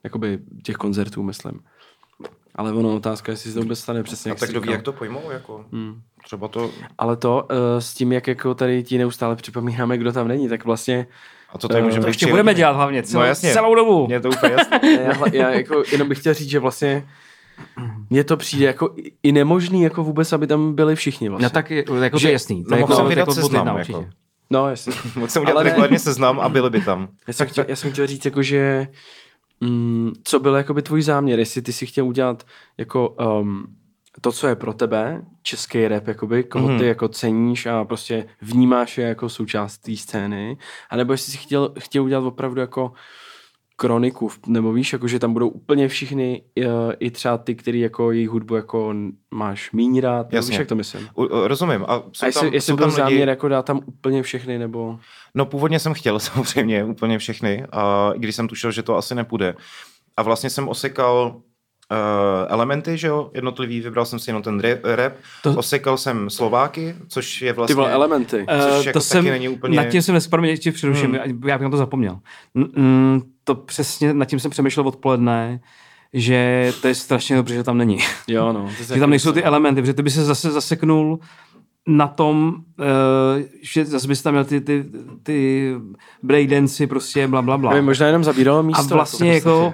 Jakoby 0.03 0.39
těch 0.63 0.75
koncertů, 0.75 1.23
myslím. 1.23 1.59
Ale 2.55 2.73
ono 2.73 2.95
otázka, 2.95 3.31
jestli 3.31 3.49
se 3.51 3.55
to 3.55 3.61
vůbec 3.61 3.79
stane 3.79 4.03
přesně, 4.03 4.31
A 4.31 4.33
jak 4.33 4.39
tak 4.39 4.49
kdo 4.49 4.61
ví, 4.61 4.71
jak 4.71 4.81
to 4.81 4.93
pojmou? 4.93 5.31
Jako, 5.31 5.65
Hmm. 5.71 6.01
Třeba 6.23 6.47
to... 6.47 6.71
Ale 6.97 7.17
to 7.17 7.47
uh, 7.51 7.57
s 7.79 7.93
tím, 7.93 8.11
jak 8.11 8.27
jako 8.27 8.53
tady 8.55 8.83
ti 8.83 8.97
neustále 8.97 9.35
připomínáme, 9.35 9.97
kdo 9.97 10.11
tam 10.11 10.27
není, 10.27 10.49
tak 10.49 10.65
vlastně 10.65 11.07
A 11.49 11.57
co 11.57 11.67
tady 11.67 11.79
Eh, 11.79 11.83
můžeme 11.83 12.01
to 12.01 12.05
být 12.05 12.09
Ještě 12.09 12.25
tři 12.25 12.31
budeme 12.31 12.53
dělat 12.53 12.71
hlavně 12.75 13.03
celou, 13.03 13.21
No 13.21 13.27
jasně. 13.27 13.53
celou 13.53 13.75
dobu. 13.75 14.05
Mně 14.05 14.15
je 14.15 14.19
to 14.19 14.29
úplně 14.29 14.51
jasné. 14.51 14.79
já, 15.33 15.33
já 15.33 15.49
jako 15.49 15.83
jenom 15.91 16.09
bych 16.09 16.19
chtěl 16.19 16.33
říct, 16.33 16.49
že 16.49 16.59
vlastně 16.59 17.07
mně 18.09 18.23
to 18.23 18.37
přijde 18.37 18.65
jako 18.65 18.95
i- 19.23 19.31
nemožný 19.31 19.81
jako 19.83 20.03
vůbec, 20.03 20.33
aby 20.33 20.47
tam 20.47 20.75
byli 20.75 20.95
všichni 20.95 21.29
vlastně. 21.29 21.43
No 21.43 21.49
tak 21.49 21.71
je- 21.71 21.77
jako 22.01 22.15
to 22.15 22.19
Že- 22.19 22.27
je 22.27 22.33
jasný. 22.33 22.61
no, 22.61 22.69
To 22.69 22.75
je 22.75 22.81
mohl 22.81 22.95
jsem 22.95 23.05
vydat 23.07 23.21
jako 23.21 23.33
seznam, 23.33 23.67
jako. 23.67 23.79
určitě. 23.79 24.09
No, 24.49 24.69
jasně. 24.69 24.93
Mohl 25.15 25.27
jsem 25.27 25.43
udělat 25.43 25.63
regulárně 25.63 25.99
seznam 25.99 26.39
a 26.39 26.49
byli 26.49 26.69
by 26.69 26.81
tam. 26.81 27.07
Já 27.27 27.33
jsem 27.33 27.47
chtěl, 27.47 27.65
já 27.67 27.75
jsem 27.75 27.91
chtěl 27.91 28.07
říct, 28.07 28.25
jako, 28.25 28.43
že 28.43 28.87
mm, 29.61 30.11
co 30.23 30.39
byl 30.39 30.55
jakoby 30.55 30.81
tvůj 30.81 31.01
záměr, 31.01 31.39
jestli 31.39 31.61
ty 31.61 31.73
si 31.73 31.85
chtěl 31.85 32.05
udělat 32.07 32.43
jako 32.77 33.09
um, 33.09 33.63
to, 34.21 34.31
co 34.31 34.47
je 34.47 34.55
pro 34.55 34.73
tebe, 34.73 35.21
český 35.43 35.87
rap, 35.87 36.07
jakoby, 36.07 36.43
koho 36.43 36.67
Mhm. 36.67 36.79
ty 36.79 36.85
jako 36.85 37.07
ceníš 37.07 37.65
a 37.65 37.85
prostě 37.85 38.25
vnímáš 38.41 38.97
je 38.97 39.05
jako 39.07 39.29
součást 39.29 39.77
té 39.77 39.95
scény, 39.97 40.57
anebo 40.89 41.13
jestli 41.13 41.31
si 41.31 41.37
chtěl, 41.37 41.73
chtěl 41.79 42.03
udělat 42.03 42.21
opravdu 42.25 42.61
jako 42.61 42.91
kroniku, 43.81 44.29
nebo 44.47 44.73
víš, 44.73 44.93
jako, 44.93 45.07
že 45.07 45.19
tam 45.19 45.33
budou 45.33 45.49
úplně 45.49 45.87
všichni, 45.87 46.41
i, 46.55 46.63
i 46.99 47.11
třeba 47.11 47.37
ty, 47.37 47.55
který 47.55 47.79
jako 47.79 48.11
jejich 48.11 48.29
hudbu 48.29 48.55
jako 48.55 48.93
máš 49.33 49.71
míň 49.71 49.99
rád, 49.99 50.27
nebo 50.27 50.35
Jasně. 50.35 50.49
víš, 50.51 50.59
jak 50.59 50.67
to 50.67 50.75
myslím. 50.75 51.07
U, 51.15 51.23
u- 51.23 51.47
rozumím. 51.47 51.85
A 51.87 52.03
jsou 52.13 52.23
A 52.23 52.25
jestli, 52.25 52.41
tam, 52.41 52.53
jestli 52.53 52.71
jsou 52.71 52.75
byl 52.77 52.85
tam 52.85 52.89
lidi, 52.89 53.01
záměr 53.01 53.29
jako 53.29 53.47
dát 53.47 53.65
tam 53.65 53.79
úplně 53.85 54.23
všechny, 54.23 54.59
nebo... 54.59 54.99
No 55.35 55.45
původně 55.45 55.79
jsem 55.79 55.93
chtěl 55.93 56.19
samozřejmě 56.29 56.83
úplně 56.85 57.17
všechny, 57.19 57.65
a 57.71 58.11
i 58.15 58.19
když 58.19 58.35
jsem 58.35 58.47
tušil, 58.47 58.71
že 58.71 58.83
to 58.83 58.97
asi 58.97 59.15
nepůjde. 59.15 59.55
A 60.17 60.21
vlastně 60.23 60.49
jsem 60.49 60.67
osekal 60.69 61.35
uh, 61.35 61.97
elementy, 62.47 62.97
že 62.97 63.07
jo, 63.07 63.31
jednotlivý, 63.33 63.81
vybral 63.81 64.05
jsem 64.05 64.19
si 64.19 64.29
jenom 64.29 64.43
ten 64.43 64.59
rap, 64.59 64.79
rap. 64.83 65.13
To- 65.43 65.55
osekal 65.55 65.97
jsem 65.97 66.29
Slováky, 66.29 66.95
což 67.07 67.41
je 67.41 67.53
Ty 67.53 67.57
vlastně... 67.57 67.75
vole, 67.75 67.91
elementy. 67.91 68.45
Eh, 68.47 68.59
Což 68.77 68.85
jako 68.85 68.99
to 68.99 69.03
taky 69.03 69.09
jsem, 69.09 69.25
není 69.25 69.49
úplně- 69.49 69.75
Nad 69.77 69.85
tím 69.85 70.01
jsem 70.01 70.17
promiň, 70.29 70.49
ještě 70.49 70.71
přeruším, 70.71 71.05
Hmm. 71.05 71.41
já 71.47 71.57
bych 71.57 71.63
na 71.63 71.69
to 71.69 71.77
zapomněl. 71.77 72.19
N- 72.55 72.69
mm, 72.75 73.21
to 73.55 73.61
přesně, 73.61 74.13
nad 74.13 74.25
tím 74.25 74.39
jsem 74.39 74.51
přemýšlel 74.51 74.87
odpoledne, 74.87 75.59
že 76.13 76.71
to 76.81 76.87
je 76.87 76.95
strašně 76.95 77.35
dobře, 77.35 77.55
že 77.55 77.63
tam 77.63 77.77
není. 77.77 77.97
Jo, 78.27 78.53
no. 78.53 78.69
to 78.87 78.93
že 78.93 78.99
tam 78.99 79.09
nejsou 79.09 79.31
ty 79.31 79.43
elementy, 79.43 79.81
protože 79.81 79.93
ty 79.93 80.03
by 80.03 80.09
se 80.09 80.25
zase 80.25 80.51
zaseknul 80.51 81.19
na 81.87 82.07
tom, 82.07 82.55
uh, 82.79 82.85
že 83.61 83.85
zase 83.85 84.07
bys 84.07 84.21
tam 84.21 84.33
měl 84.33 84.45
ty, 84.45 84.61
ty, 84.61 84.85
ty 85.23 85.71
breakdancy, 86.23 86.87
prostě 86.87 87.27
bla, 87.27 87.41
bla, 87.41 87.57
bla. 87.57 87.71
To 87.71 87.75
by 87.75 87.81
možná 87.81 88.07
jenom 88.07 88.23
zabíralo 88.23 88.63
místo. 88.63 88.93
A 88.93 88.95
vlastně 88.95 89.31
v 89.31 89.43
podstatě. 89.43 89.49
jako... 89.49 89.73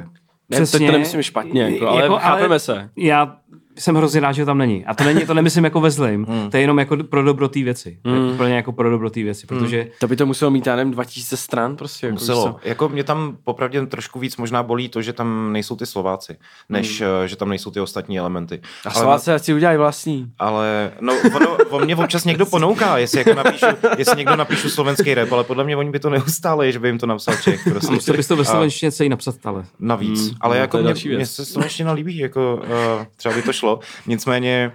Ne, 0.50 0.60
teď 0.60 0.86
to 0.86 0.92
nemyslím 0.92 1.24
špatně, 1.24 1.62
jako, 1.62 1.88
ale 1.88 2.02
Jako, 2.02 2.18
chápeme 2.18 2.60
se. 2.60 2.90
Já 2.96 3.38
jsem 3.80 3.96
hrozně 3.96 4.20
rád, 4.20 4.32
že 4.32 4.42
to 4.42 4.46
tam 4.46 4.58
není. 4.58 4.86
A 4.86 4.94
to, 4.94 5.04
není, 5.04 5.26
to 5.26 5.34
nemyslím 5.34 5.64
jako 5.64 5.82
ve 5.82 5.92
zlým, 5.92 6.26
Hmm. 6.26 6.50
to 6.52 6.58
je 6.58 6.62
jenom 6.64 6.80
jako 6.80 6.98
pro 7.04 7.24
dobro 7.24 7.50
té 7.50 7.64
věci. 7.64 7.98
Hmm. 8.06 8.30
Úplně 8.30 8.56
jako 8.56 8.72
pro 8.72 8.90
dobro 8.90 9.10
té 9.10 9.24
věci, 9.24 9.48
protože 9.48 9.88
To 10.00 10.08
by 10.08 10.16
to 10.16 10.26
muselo 10.26 10.52
mít, 10.52 10.68
já 10.68 10.76
nevím, 10.76 10.92
2000 10.94 11.38
stran 11.38 11.76
prostě. 11.76 12.06
Jako, 12.08 12.14
Muselo. 12.14 12.44
co. 12.44 12.56
Jako 12.64 12.90
mě 12.90 13.04
tam 13.04 13.38
popravdě 13.44 13.86
trošku 13.86 14.20
víc 14.20 14.38
možná 14.38 14.64
bolí 14.64 14.90
to, 14.90 15.02
že 15.02 15.14
tam 15.14 15.54
nejsou 15.54 15.76
ty 15.76 15.86
Slováci, 15.86 16.38
než 16.70 17.02
Hmm. 17.02 17.10
uh, 17.22 17.26
že 17.26 17.36
tam 17.36 17.50
nejsou 17.50 17.72
ty 17.72 17.80
ostatní 17.80 18.20
elementy. 18.20 18.62
A 18.86 18.90
Ale- 18.90 18.94
Slováci 19.02 19.32
ať 19.32 19.44
si 19.44 19.54
udělají 19.54 19.78
vlastní. 19.78 20.32
Ale 20.40 20.92
no, 21.02 21.14
ono, 21.36 21.58
on 21.70 21.86
mě 21.86 21.96
občas 21.96 22.26
někdo 22.26 22.46
ponouká, 22.46 22.98
jestli, 22.98 23.20
jako 23.20 23.34
napíšu, 23.34 23.66
jestli 23.98 24.18
někdo 24.18 24.36
napíšu 24.36 24.70
slovenský 24.70 25.14
rap, 25.14 25.32
ale 25.32 25.44
podle 25.44 25.64
mě 25.64 25.78
oni 25.78 25.90
by 25.92 26.00
to 26.00 26.10
neustáli, 26.10 26.72
že 26.74 26.80
by 26.80 26.88
jim 26.88 26.98
to 27.00 27.06
napsal 27.06 27.36
Čech. 27.44 27.64
Prostě. 27.72 27.94
musel 27.94 28.16
bys 28.18 28.28
to 28.28 28.36
ve 28.36 28.42
A 28.42 28.46
slovenštině 28.46 28.92
celý 28.92 29.10
napsat 29.10 29.36
ale. 29.44 29.66
Navíc. 29.80 30.20
Hmm, 30.22 30.36
ale 30.42 30.56
no, 30.56 30.62
jako 30.62 30.78
mě, 30.78 30.94
mě 31.16 31.26
se 31.26 31.46
slovenština 31.46 31.92
líbí, 31.92 32.18
jako 32.18 32.56
uh, 32.98 33.06
třeba 33.16 33.36
by 33.36 33.42
to 33.42 33.54
šlo. 33.54 33.67
Nicméně, 34.08 34.72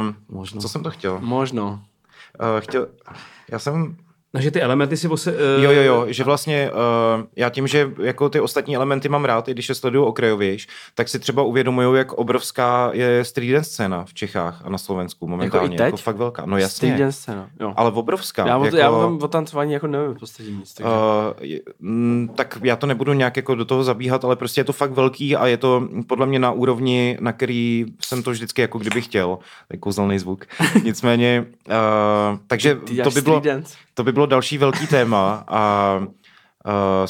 um, 0.00 0.16
Možno. 0.28 0.60
co 0.60 0.68
jsem 0.68 0.82
to 0.82 0.90
chtěl? 0.90 1.18
Možno. 1.20 1.82
Uh, 2.40 2.60
chtěl, 2.60 2.88
já 3.50 3.58
jsem 3.58 3.96
No, 4.34 4.40
že 4.40 4.50
ty 4.50 4.60
elementy 4.62 4.96
si 4.96 5.08
ose, 5.08 5.32
uh, 5.32 5.62
Jo, 5.62 5.70
jo, 5.70 5.82
jo, 5.82 6.04
že 6.08 6.24
vlastně 6.24 6.70
uh, 6.70 7.24
já 7.36 7.50
tím, 7.50 7.66
že 7.66 7.90
jako 8.02 8.28
ty 8.28 8.40
ostatní 8.40 8.76
elementy 8.76 9.08
mám 9.08 9.24
rád, 9.24 9.48
i 9.48 9.52
když 9.52 9.68
je 9.68 9.74
sleduju 9.74 10.04
okrajovějš, 10.04 10.68
tak 10.94 11.08
si 11.08 11.18
třeba 11.18 11.42
uvědomuju, 11.42 11.94
jak 11.94 12.12
obrovská 12.12 12.90
je 12.92 13.24
street 13.24 13.52
dance 13.52 13.70
scéna 13.70 14.04
v 14.04 14.14
Čechách 14.14 14.62
a 14.64 14.70
na 14.70 14.78
Slovensku 14.78 15.26
momentálně. 15.28 15.76
teď? 15.76 15.84
Jako 15.84 15.96
fakt 15.96 16.16
velká. 16.16 16.42
No 16.46 16.58
jasně. 16.58 16.76
Street 16.76 16.98
dance 16.98 17.18
scéna. 17.20 17.48
Jo. 17.60 17.72
Ale 17.76 17.90
obrovská. 17.90 18.46
Já, 18.46 18.58
o, 18.58 18.64
jako, 18.64 18.76
já 18.76 18.90
o, 18.90 19.16
o 19.16 19.28
tancování 19.28 19.72
jako 19.72 19.86
nevím 19.86 20.14
v 20.14 20.18
podstatě 20.18 20.50
nic. 20.50 20.74
Takže. 20.74 20.88
Uh, 20.90 20.96
je- 21.40 21.60
mm, 21.80 22.30
tak 22.34 22.58
já 22.62 22.76
to 22.76 22.86
nebudu 22.86 23.12
nějak 23.12 23.36
jako 23.36 23.54
do 23.54 23.64
toho 23.64 23.84
zabíhat, 23.84 24.24
ale 24.24 24.36
prostě 24.36 24.60
je 24.60 24.64
to 24.64 24.72
fakt 24.72 24.90
velký 24.92 25.36
a 25.36 25.46
je 25.46 25.56
to 25.56 25.88
podle 26.06 26.26
mě 26.26 26.38
na 26.38 26.50
úrovni, 26.52 27.16
na 27.20 27.32
který 27.32 27.86
jsem 28.00 28.22
to 28.22 28.30
vždycky 28.30 28.60
jako 28.62 28.78
kdyby 28.78 29.00
chtěl. 29.02 29.38
Je 29.72 29.78
kouzelný 29.78 30.18
zvuk. 30.18 30.44
Nicméně, 30.84 31.46
uh, 31.68 31.74
takže 32.46 32.74
Ty 32.74 32.94
děláš 32.94 33.14
to 33.14 33.20
by, 33.20 33.22
bylo, 33.24 33.40
dance? 33.40 33.74
To 33.94 34.04
by 34.04 34.12
bylo 34.12 34.26
další 34.26 34.58
velký 34.58 34.86
téma 34.86 35.44
a 35.48 36.00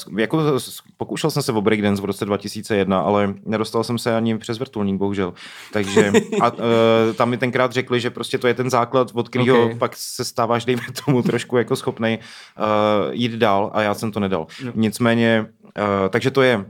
Uh, 0.08 0.18
jako 0.18 0.42
pokoušel 0.96 1.30
jsem 1.30 1.42
se 1.42 1.52
o 1.52 1.60
breakdance 1.60 2.02
v 2.02 2.04
roce 2.04 2.24
2001, 2.24 3.00
ale 3.00 3.34
nedostal 3.44 3.84
jsem 3.84 3.98
se 3.98 4.16
ani 4.16 4.38
přes 4.38 4.58
vrtulník, 4.58 4.98
bohužel. 4.98 5.32
Takže 5.72 6.12
a, 6.40 6.52
uh, 6.52 6.58
tam 7.16 7.30
mi 7.30 7.36
tenkrát 7.36 7.72
řekli, 7.72 8.00
že 8.00 8.10
prostě 8.10 8.38
to 8.38 8.46
je 8.46 8.54
ten 8.54 8.70
základ, 8.70 9.10
od 9.14 9.28
kterého 9.28 9.64
Ok. 9.64 9.78
pak 9.78 9.96
se 9.96 10.24
stáváš, 10.24 10.64
dejme 10.64 10.82
tomu, 11.04 11.22
trošku 11.22 11.56
jako 11.56 11.76
schopnej 11.76 12.18
uh, 12.18 13.14
jít 13.14 13.32
dál 13.32 13.70
a 13.74 13.82
já 13.82 13.94
jsem 13.94 14.12
to 14.12 14.20
nedal. 14.20 14.46
Jo. 14.64 14.72
Nicméně, 14.74 15.46
uh, 15.64 16.08
takže 16.10 16.30
to 16.30 16.42
je 16.42 16.64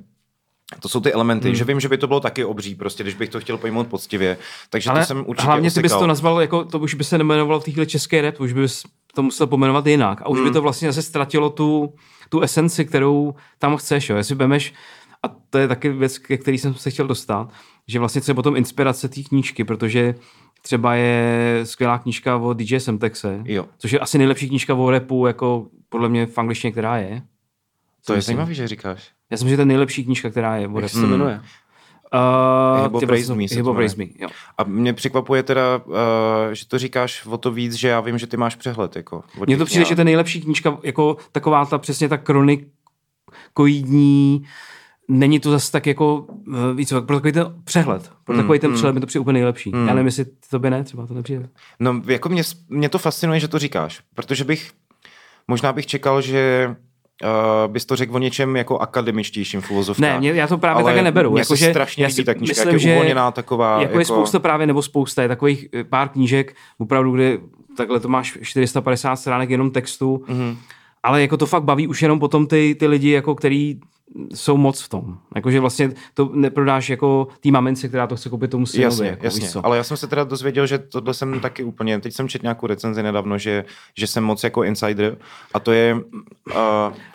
to 0.81 0.89
jsou 0.89 1.01
ty 1.01 1.13
elementy, 1.13 1.49
hmm. 1.49 1.55
že 1.55 1.65
vím, 1.65 1.81
že 1.81 1.89
by 1.89 1.99
to 1.99 2.07
bylo 2.07 2.21
taky 2.21 2.45
obří, 2.45 2.75
prostě, 2.75 3.03
když 3.03 3.15
bych 3.15 3.29
to 3.29 3.41
chtěl 3.41 3.57
pojmout 3.57 3.87
poctivě. 3.87 4.37
Takže 4.71 4.91
ale 4.91 5.01
to 5.01 5.07
jsem 5.07 5.25
určitě 5.27 5.47
hlavně 5.47 5.71
ty 5.71 5.83
bys 5.83 5.93
to 5.93 6.07
nazval, 6.07 6.41
jako, 6.41 6.65
to 6.65 6.79
už 6.79 6.95
by 6.95 7.05
se 7.05 7.19
nemenovalo 7.19 7.61
v 7.61 7.65
téhle 7.65 7.87
české 7.87 8.23
rap, 8.23 8.35
to 8.35 8.45
už 8.45 8.53
bys 8.53 8.83
to 9.15 9.23
musel 9.23 9.47
pomenovat 9.47 9.87
jinak. 9.87 10.23
A 10.23 10.29
už 10.29 10.39
Hmm. 10.39 10.49
by 10.49 10.53
to 10.53 10.63
vlastně 10.63 10.93
zase 10.93 11.09
ztratilo 11.09 11.51
tu, 11.51 11.95
tu 12.29 12.41
esenci, 12.41 12.85
kterou 12.85 13.35
tam 13.59 13.77
chceš. 13.77 14.11
Jo. 14.11 14.17
Jestli 14.17 14.35
vemeš, 14.35 14.75
a 15.23 15.29
to 15.51 15.59
je 15.59 15.69
taky 15.69 15.89
věc, 15.89 16.19
ke 16.19 16.37
který 16.37 16.59
jsem 16.59 16.75
se 16.75 16.91
chtěl 16.91 17.07
dostat, 17.07 17.49
že 17.89 17.99
vlastně 17.99 18.21
co 18.21 18.31
je 18.31 18.35
potom 18.35 18.57
inspirace 18.57 19.09
té 19.09 19.23
knížky, 19.23 19.65
protože 19.65 20.15
třeba 20.63 20.95
je 20.95 21.61
skvělá 21.65 21.99
knížka 21.99 22.37
o 22.37 22.53
DJ 22.53 22.81
Semtexe, 22.81 23.43
Jo, 23.45 23.67
což 23.79 23.93
je 23.93 23.99
asi 23.99 24.19
nejlepší 24.19 24.49
knížka 24.49 24.75
o 24.75 24.91
rapu, 24.91 25.27
jako 25.27 25.67
podle 25.89 26.09
mě 26.09 26.27
v 26.27 26.39
angličtině, 26.39 26.73
která 26.73 26.97
je. 26.97 27.23
To 28.07 28.15
je 28.15 28.23
zajímavé, 28.23 28.55
že 28.55 28.69
říkáš. 28.69 29.11
Já 29.31 29.37
si 29.37 29.45
myslím, 29.45 29.51
že 29.51 29.57
to 29.57 29.63
je 29.63 29.67
nejlepší 29.67 30.05
knížka, 30.05 30.31
která 30.31 30.57
je 30.57 30.69
o 30.69 30.71
Jak 30.75 30.83
rapu. 30.83 30.89
se 30.95 31.01
to 31.01 31.07
jmenuje? 31.07 31.41
Uh, 32.15 32.83
Hybo 32.83 33.01
ty 33.01 33.07
Praise 33.07 33.35
vlastně- 33.35 33.63
Me. 33.63 33.75
Praise 33.75 33.97
Me, 33.99 34.05
jo. 34.19 34.29
A 34.59 34.65
mě 34.65 34.93
překvapuje 34.93 35.43
teda, 35.43 35.77
uh, 35.85 35.95
že 36.53 36.69
to 36.69 36.79
říkáš 36.79 37.27
o 37.27 37.39
to 37.39 37.51
víc, 37.53 37.75
že 37.75 37.89
já 37.89 38.01
vím, 38.01 38.19
že 38.19 38.27
ty 38.27 38.37
máš 38.37 38.55
přehled. 38.55 38.97
Jako, 38.97 39.23
Mně 39.47 39.57
to 39.57 39.65
přijde, 39.65 39.79
knihách. 39.79 39.89
že 39.89 39.95
to 39.95 40.01
je 40.01 40.05
nejlepší 40.05 40.41
knížka, 40.41 40.79
jako 40.83 41.17
taková 41.33 41.67
ta 41.67 41.79
přesně 41.79 42.09
ta 42.09 42.17
kronikoidní, 43.55 44.43
není 45.09 45.41
to 45.41 45.51
zase 45.51 45.73
tak 45.73 45.87
jako, 45.87 46.27
eh, 46.55 46.75
víc, 46.75 46.89
pro 47.07 47.17
takový 47.17 47.33
ten 47.33 47.55
přehled, 47.65 48.11
pro 48.25 48.37
takový 48.37 48.59
ten 48.59 48.75
přehled 48.75 48.93
mi 48.93 49.01
to 49.01 49.07
přijde 49.07 49.21
úplně 49.21 49.33
nejlepší. 49.33 49.71
Já 49.71 49.95
nevím, 49.95 50.07
jestli 50.07 50.25
to 50.51 50.59
by 50.59 50.71
ne, 50.71 50.85
třeba 50.85 51.07
to 51.07 51.15
nepřijde. 51.15 51.49
No, 51.81 52.03
jako 52.07 52.29
mě, 52.29 52.43
mě 52.69 52.89
to 52.89 52.99
fascinuje, 52.99 53.41
že 53.41 53.49
to 53.49 53.59
říkáš, 53.59 54.01
protože 54.15 54.45
bych, 54.45 54.73
možná 55.49 55.73
bych 55.73 55.87
čekal, 55.87 56.21
že 56.23 56.75
uh, 57.23 57.73
bys 57.73 57.85
to 57.85 57.97
řekl 57.97 58.15
o 58.15 58.19
něčem 58.19 58.57
jako 58.57 58.79
akademičtějším 58.79 59.63
uvozovkách. 59.71 60.01
Ne, 60.13 60.19
mě, 60.19 60.33
já 60.33 60.47
to 60.47 60.59
právě 60.59 60.83
Ale 60.83 60.93
také 60.93 61.03
neberu. 61.03 61.37
Jako, 61.37 61.55
že 61.57 61.71
strašně 61.71 62.05
já 62.05 62.09
líbí 62.09 62.15
si 62.17 62.25
ta 62.25 62.35
knížka, 62.35 62.53
myslím, 62.53 62.69
jak 62.69 62.73
je 62.75 62.79
že 62.89 62.93
uvolněná 62.95 63.31
taková, 63.31 63.73
Jako, 63.83 63.95
je 63.99 64.01
jako- 64.03 64.05
spousta 64.15 64.39
právě, 64.39 64.67
nebo 64.67 64.83
spousta, 64.83 65.23
je 65.23 65.29
takových 65.29 65.69
eh, 65.75 65.85
pár 65.85 66.09
knížek, 66.09 66.55
opravdu, 66.79 67.13
kde 67.13 67.39
takhle 67.77 68.01
to 68.01 68.09
máš 68.09 68.39
450 68.43 69.17
stránek 69.17 69.51
jenom 69.51 69.71
textu, 69.71 70.25
Mhm. 70.29 70.41
mm-hmm. 70.41 70.57
ale 71.03 71.23
jako 71.23 71.37
to 71.37 71.47
fakt 71.47 71.63
baví 71.65 71.87
už 71.87 72.03
jenom 72.03 72.19
potom 72.21 72.47
ty, 72.47 72.77
ty 72.79 72.87
lidi, 72.87 73.11
jako 73.11 73.35
který 73.35 73.81
jsou 74.35 74.57
moc 74.57 74.81
v 74.81 74.88
tom. 74.88 75.18
Jakože 75.35 75.61
vlastně 75.61 75.92
to 76.14 76.31
neprodáš 76.35 76.90
jako 76.90 77.29
tý 77.40 77.51
mamince, 77.51 77.88
která 77.88 78.07
to 78.07 78.16
chce 78.16 78.29
koupit 78.29 78.51
tomu 78.51 78.66
synovi. 78.66 78.85
Jasně, 78.85 79.07
jako, 79.07 79.25
jasně. 79.27 79.49
co? 79.49 79.66
Ale 79.66 79.77
já 79.77 79.85
jsem 79.85 79.96
se 79.96 80.07
teda 80.07 80.25
dozvěděl, 80.25 80.66
že 80.66 80.79
tohle 80.79 81.14
jsem 81.14 81.40
taky 81.40 81.64
úplně, 81.64 82.01
teď 82.01 82.14
jsem 82.14 82.29
četl 82.29 82.44
nějakou 82.44 82.66
recenzi 82.66 83.03
nedávno, 83.03 83.38
že, 83.38 83.64
že 83.99 84.07
jsem 84.07 84.25
moc 84.25 84.44
jako 84.44 84.64
insider 84.64 85.16
a 85.55 85.61
to 85.61 85.73
je... 85.73 85.94
Uh, 85.94 86.55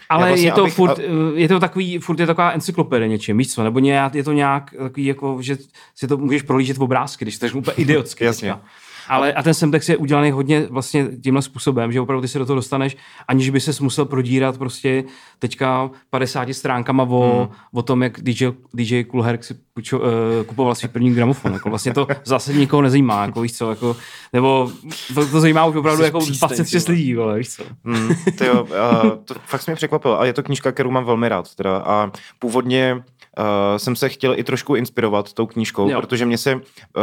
Ale 0.10 0.28
vlastně, 0.28 0.48
je 0.48 0.52
to 0.52 0.62
abych- 0.62 0.74
furt, 0.74 1.00
a- 1.00 1.02
je 1.36 1.48
to 1.48 1.60
takový, 1.60 1.98
furt 1.98 2.20
je 2.20 2.28
taková 2.28 2.52
encyklopedie 2.52 3.08
něčím, 3.08 3.38
víš 3.38 3.54
co, 3.54 3.64
nebo 3.64 3.80
nějak, 3.80 4.16
je 4.16 4.24
to 4.24 4.32
nějak 4.32 4.74
takový 4.78 5.06
jako, 5.06 5.38
že 5.42 5.58
si 5.96 6.08
to 6.08 6.18
můžeš 6.18 6.42
prolížet 6.42 6.78
v 6.78 6.84
obrázky, 6.84 7.26
když 7.26 7.38
to 7.38 7.48
řeknu 7.48 7.60
úplně 7.60 7.76
idiotsky. 7.78 8.26
Jasně. 8.26 8.52
teďka. 8.54 8.68
Ale 9.10 9.34
a 9.34 9.44
ten 9.44 9.54
semtex 9.54 9.90
je 9.90 9.98
udělaný 9.98 10.32
hodně 10.32 10.68
vlastně 10.70 11.08
tímhle 11.24 11.42
způsobem, 11.42 11.92
že 11.92 12.02
opravdu 12.02 12.22
ty 12.22 12.28
se 12.28 12.40
do 12.40 12.46
toho 12.46 12.56
dostaneš, 12.56 12.98
aniž 13.28 13.50
by 13.50 13.60
ses 13.60 13.80
musel 13.80 14.06
prodírat 14.06 14.58
prostě 14.58 15.04
teďka 15.40 15.90
50 16.10 16.54
stránkama 16.54 17.04
o, 17.04 17.40
hmm. 17.40 17.58
o 17.74 17.82
tom, 17.82 18.04
jak 18.04 18.22
DJ, 18.22 18.48
DJ 18.74 19.04
Cool 19.04 19.22
Herc 19.22 19.46
si 19.46 19.56
pučo, 19.74 20.00
uh, 20.00 20.06
kupoval 20.46 20.76
svůj 20.76 20.90
první 20.90 21.14
gramofon. 21.14 21.54
Jako 21.54 21.70
vlastně 21.70 21.94
to 21.94 22.08
zase 22.24 22.54
nikoho 22.54 22.82
nezajímá, 22.82 23.26
jako 23.26 23.42
víš 23.42 23.58
co, 23.58 23.70
jako, 23.70 23.96
nebo 24.34 24.72
to, 25.14 25.28
to 25.28 25.40
zajímá 25.40 25.66
už 25.66 25.76
opravdu 25.76 26.02
Jsi 26.02 26.06
jako 26.06 26.20
přísteň, 26.20 26.48
26 26.48 26.84
ty 26.84 26.92
vole. 26.92 26.98
lidí, 26.98 27.16
vole, 27.16 27.38
víš 27.38 27.50
co. 27.50 27.64
Mm, 27.84 28.10
to, 28.38 28.46
jo, 28.46 28.64
uh, 28.64 29.10
to 29.26 29.36
fakt 29.46 29.62
se 29.62 29.72
mě 29.72 29.76
překvapilo. 29.76 30.20
A 30.20 30.26
je 30.26 30.34
to 30.34 30.44
knížka, 30.44 30.72
kterou 30.72 30.92
mám 30.92 31.06
velmi 31.06 31.30
rád. 31.30 31.56
Teda. 31.56 31.78
A 31.78 32.12
původně 32.40 33.04
uh, 33.40 33.46
jsem 33.78 33.96
se 33.96 34.10
chtěl 34.10 34.40
i 34.40 34.44
trošku 34.44 34.76
inspirovat 34.76 35.34
tou 35.34 35.46
knížkou, 35.46 35.90
Jo. 35.90 36.02
protože 36.02 36.26
mě 36.26 36.38
se, 36.38 36.56
uh, 36.56 36.62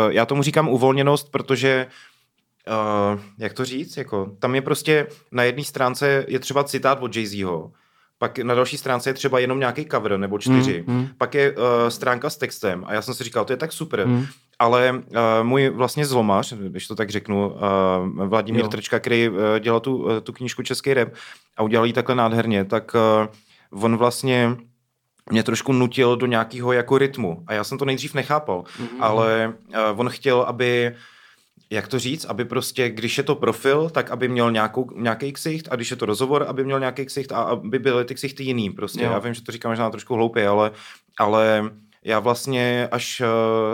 já 0.08 0.26
tomu 0.26 0.42
říkám 0.42 0.68
uvolněnost, 0.68 1.30
protože 1.30 1.86
uh, 3.14 3.20
jak 3.38 3.52
to 3.52 3.64
říct, 3.64 3.96
jako, 3.96 4.32
tam 4.38 4.54
je 4.54 4.62
prostě 4.62 5.06
na 5.32 5.42
jedné 5.42 5.64
stránce 5.64 6.24
je 6.28 6.38
třeba 6.38 6.64
citát 6.64 7.02
od 7.02 7.12
Jay-Zho, 7.12 7.70
pak 8.18 8.38
na 8.38 8.54
další 8.54 8.76
stránce 8.76 9.10
je 9.10 9.14
třeba 9.14 9.38
jenom 9.38 9.58
nějaký 9.58 9.86
cover 9.90 10.18
nebo 10.18 10.38
čtyři, 10.38 10.84
Mm, 10.86 10.94
mm. 10.96 11.08
pak 11.18 11.34
je 11.34 11.52
uh, 11.52 11.58
stránka 11.88 12.30
s 12.30 12.36
textem 12.36 12.84
a 12.86 12.94
já 12.94 13.02
jsem 13.02 13.14
si 13.14 13.24
říkal, 13.24 13.44
to 13.44 13.52
je 13.52 13.56
tak 13.56 13.72
super, 13.72 14.06
Mm. 14.06 14.26
ale 14.58 14.92
uh, 14.92 15.18
můj 15.42 15.68
vlastně 15.68 16.06
zlomař, 16.06 16.52
když 16.52 16.86
to 16.86 16.94
tak 16.94 17.10
řeknu, 17.10 17.48
uh, 17.48 18.26
Vladimír 18.26 18.60
Jo. 18.62 18.68
Trčka, 18.68 18.98
který 18.98 19.28
uh, 19.28 19.36
dělal 19.60 19.80
tu, 19.80 19.96
uh, 19.96 20.18
tu 20.20 20.32
knížku 20.32 20.62
Český 20.62 20.94
rap 20.94 21.08
a 21.56 21.62
udělal 21.62 21.86
ji 21.86 21.92
takhle 21.92 22.14
nádherně, 22.14 22.64
tak 22.64 22.96
uh, 23.74 23.84
on 23.84 23.96
vlastně 23.96 24.56
mě 25.30 25.42
trošku 25.42 25.72
nutil 25.72 26.16
do 26.16 26.26
nějakého 26.26 26.72
jako 26.72 26.98
rytmu 26.98 27.42
a 27.46 27.52
já 27.54 27.64
jsem 27.64 27.78
to 27.78 27.84
nejdřív 27.84 28.14
nechápal, 28.14 28.64
Mhm. 28.78 28.88
mm-hmm. 28.88 28.96
ale 29.04 29.54
uh, 29.68 30.00
on 30.00 30.08
chtěl, 30.08 30.40
aby 30.42 30.94
jak 31.70 31.88
to 31.88 31.98
říct, 31.98 32.24
aby 32.24 32.44
prostě, 32.44 32.88
když 32.90 33.18
je 33.18 33.24
to 33.24 33.34
profil, 33.34 33.90
tak 33.90 34.10
aby 34.10 34.28
měl 34.28 34.50
nějakou, 34.50 34.90
nějaký 34.96 35.32
ksicht 35.32 35.68
a 35.70 35.76
když 35.76 35.90
je 35.90 35.96
to 35.96 36.06
rozhovor, 36.06 36.44
aby 36.48 36.64
měl 36.64 36.80
nějaký 36.80 37.06
ksicht 37.06 37.32
a 37.32 37.36
aby 37.42 37.78
byly 37.78 38.04
ty 38.04 38.14
ksichty 38.14 38.44
jiný 38.44 38.70
prostě. 38.70 39.04
Jo. 39.04 39.10
Já 39.12 39.18
vím, 39.18 39.34
že 39.34 39.42
to 39.42 39.52
říkám 39.52 39.72
možná 39.72 39.90
trošku 39.90 40.14
hloupě, 40.14 40.48
ale, 40.48 40.70
ale 41.18 41.70
já 42.04 42.18
vlastně 42.18 42.88
až 42.92 43.20
uh, 43.20 43.26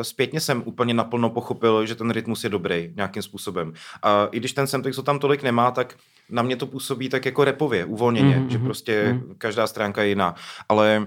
zpětně 0.03 0.41
jsem 0.41 0.63
úplně 0.67 0.95
naplno 0.95 1.31
pochopil, 1.31 1.87
že 1.87 1.95
ten 1.95 2.11
rytmus 2.11 2.45
je 2.45 2.51
dobrý 2.51 2.93
nějakým 2.97 3.23
způsobem. 3.23 3.73
A 4.03 4.29
i 4.33 4.37
když 4.41 4.53
ten 4.53 4.67
semtex 4.67 4.97
to 4.97 5.03
tam 5.03 5.19
tolik 5.19 5.43
nemá, 5.43 5.71
tak 5.71 5.95
na 6.31 6.43
mě 6.43 6.57
to 6.57 6.67
působí 6.67 7.09
tak 7.09 7.25
jako 7.27 7.45
repově, 7.45 7.85
uvolněně, 7.85 8.37
Mhm, 8.37 8.47
mm-hmm. 8.47 8.51
že 8.53 8.59
mhm, 8.59 8.67
prostě 8.67 9.05
mhm. 9.13 9.27
mm. 9.29 9.35
každá 9.39 9.67
stránka 9.67 10.03
je 10.03 10.09
jiná. 10.09 10.35
Ale 10.69 10.99
uh, 11.01 11.07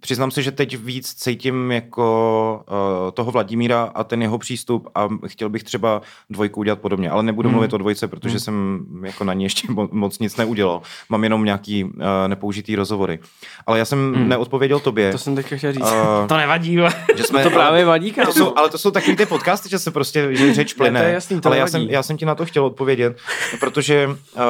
přiznám 0.00 0.30
se, 0.30 0.42
že 0.42 0.50
teď 0.52 0.76
víc 0.78 1.14
cítím 1.14 1.72
jako 1.72 2.64
uh, 2.70 3.10
toho 3.10 3.30
Vladimíra 3.32 3.82
a 3.94 4.04
ten 4.04 4.22
jeho 4.22 4.38
přístup 4.38 4.88
a 4.94 5.08
chtěl 5.26 5.48
bych 5.48 5.62
třeba 5.64 6.02
dvojku 6.30 6.60
udělat 6.60 6.78
podobně, 6.78 7.10
ale 7.10 7.22
nebudu 7.22 7.48
Hmm. 7.48 7.52
mm. 7.54 7.56
mluvit 7.58 7.72
o 7.74 7.78
dvojce, 7.78 8.08
protože 8.08 8.28
Hmm. 8.28 8.34
mm. 8.36 8.40
jsem 8.40 8.86
jako 9.04 9.24
na 9.24 9.32
ní 9.32 9.44
ještě 9.44 9.68
mo- 9.68 9.88
moc 9.92 10.18
nic 10.18 10.36
neudělal. 10.36 10.82
Mám 11.08 11.22
jenom 11.24 11.44
nějaký 11.44 11.84
uh, 11.84 11.90
nepoužitý 12.26 12.76
rozhovory. 12.76 13.18
Ale 13.66 13.78
já 13.78 13.84
jsem 13.84 13.98
Hmm. 14.14 14.22
mm. 14.22 14.28
neodpověděl 14.28 14.80
tobě. 14.80 15.12
To 15.12 15.18
jsem 15.18 15.34
teďka 15.36 15.56
chtěl 15.56 15.72
říct. 15.72 15.82
uh, 15.82 16.26
To 16.28 16.36
nevadí, 16.36 16.78
že 17.16 17.24
jsme, 17.24 17.42
to 17.42 17.50
právě 17.50 17.84
vadí, 17.84 18.12
to 18.12 18.20
kámo. 18.20 18.32
jsou, 18.32 18.52
ale 18.56 18.70
to 18.70 18.78
jsou 18.78 18.90
takový 18.90 19.16
ty 19.16 19.26
podcasty, 19.26 19.68
že 19.68 19.78
se 19.78 19.90
prostě 19.90 20.28
že 20.36 20.54
řeč 20.54 20.74
plyne. 20.74 21.00
to 21.00 21.06
je 21.06 21.12
jasný, 21.12 21.40
to 21.40 21.48
ale 21.48 21.58
já 21.58 21.66
jsem, 21.66 21.82
já 21.82 22.02
jsem 22.02 22.16
ti 22.16 22.24
na 22.24 22.34
to 22.34 22.44
chtěl 22.44 22.64
odpovědět, 22.66 23.16
protože 23.60 24.06
uh, 24.06 24.42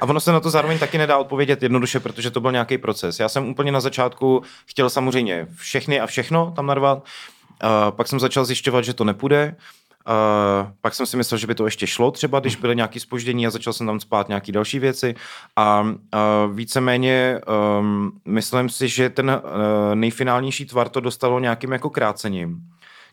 a 0.00 0.04
ono 0.04 0.20
se 0.20 0.32
na 0.32 0.40
to 0.40 0.50
zároveň 0.50 0.78
taky 0.78 0.98
nedá 0.98 1.18
odpovědět 1.18 1.62
jednoduše, 1.62 2.00
protože 2.00 2.30
to 2.30 2.40
byl 2.40 2.52
nějaký 2.52 2.78
proces. 2.78 3.20
Já 3.20 3.28
jsem 3.28 3.48
úplně 3.48 3.72
na 3.72 3.80
začátku 3.80 4.42
chtěl 4.66 4.90
samozřejmě 4.90 5.46
všechny 5.54 6.00
a 6.00 6.06
všechno 6.06 6.52
tam 6.56 6.66
narvat, 6.66 6.98
uh, 6.98 7.68
pak 7.90 8.08
jsem 8.08 8.20
začal 8.20 8.44
zjišťovat, 8.44 8.84
že 8.84 8.94
to 8.94 9.04
nepůjde, 9.04 9.56
Uh, 10.08 10.68
pak 10.80 10.94
jsem 10.94 11.06
si 11.06 11.16
myslel, 11.16 11.38
že 11.38 11.46
by 11.46 11.54
to 11.54 11.64
ještě 11.64 11.86
šlo 11.86 12.10
třeba, 12.10 12.40
když 12.40 12.56
byly 12.56 12.76
nějaké 12.76 13.00
spoždění 13.00 13.46
a 13.46 13.50
začal 13.50 13.72
jsem 13.72 13.86
tam 13.86 14.00
spát 14.00 14.28
nějaké 14.28 14.52
další 14.52 14.78
věci 14.78 15.14
a 15.56 15.80
uh, 15.80 16.54
víceméně 16.54 17.40
um, 17.80 18.12
myslím 18.28 18.68
si, 18.68 18.88
že 18.88 19.10
ten 19.10 19.30
uh, 19.30 19.94
nejfinálnější 19.94 20.66
tvar 20.66 20.88
to 20.88 21.00
dostalo 21.00 21.40
nějakým 21.40 21.72
jako 21.72 21.90
krácením, 21.90 22.56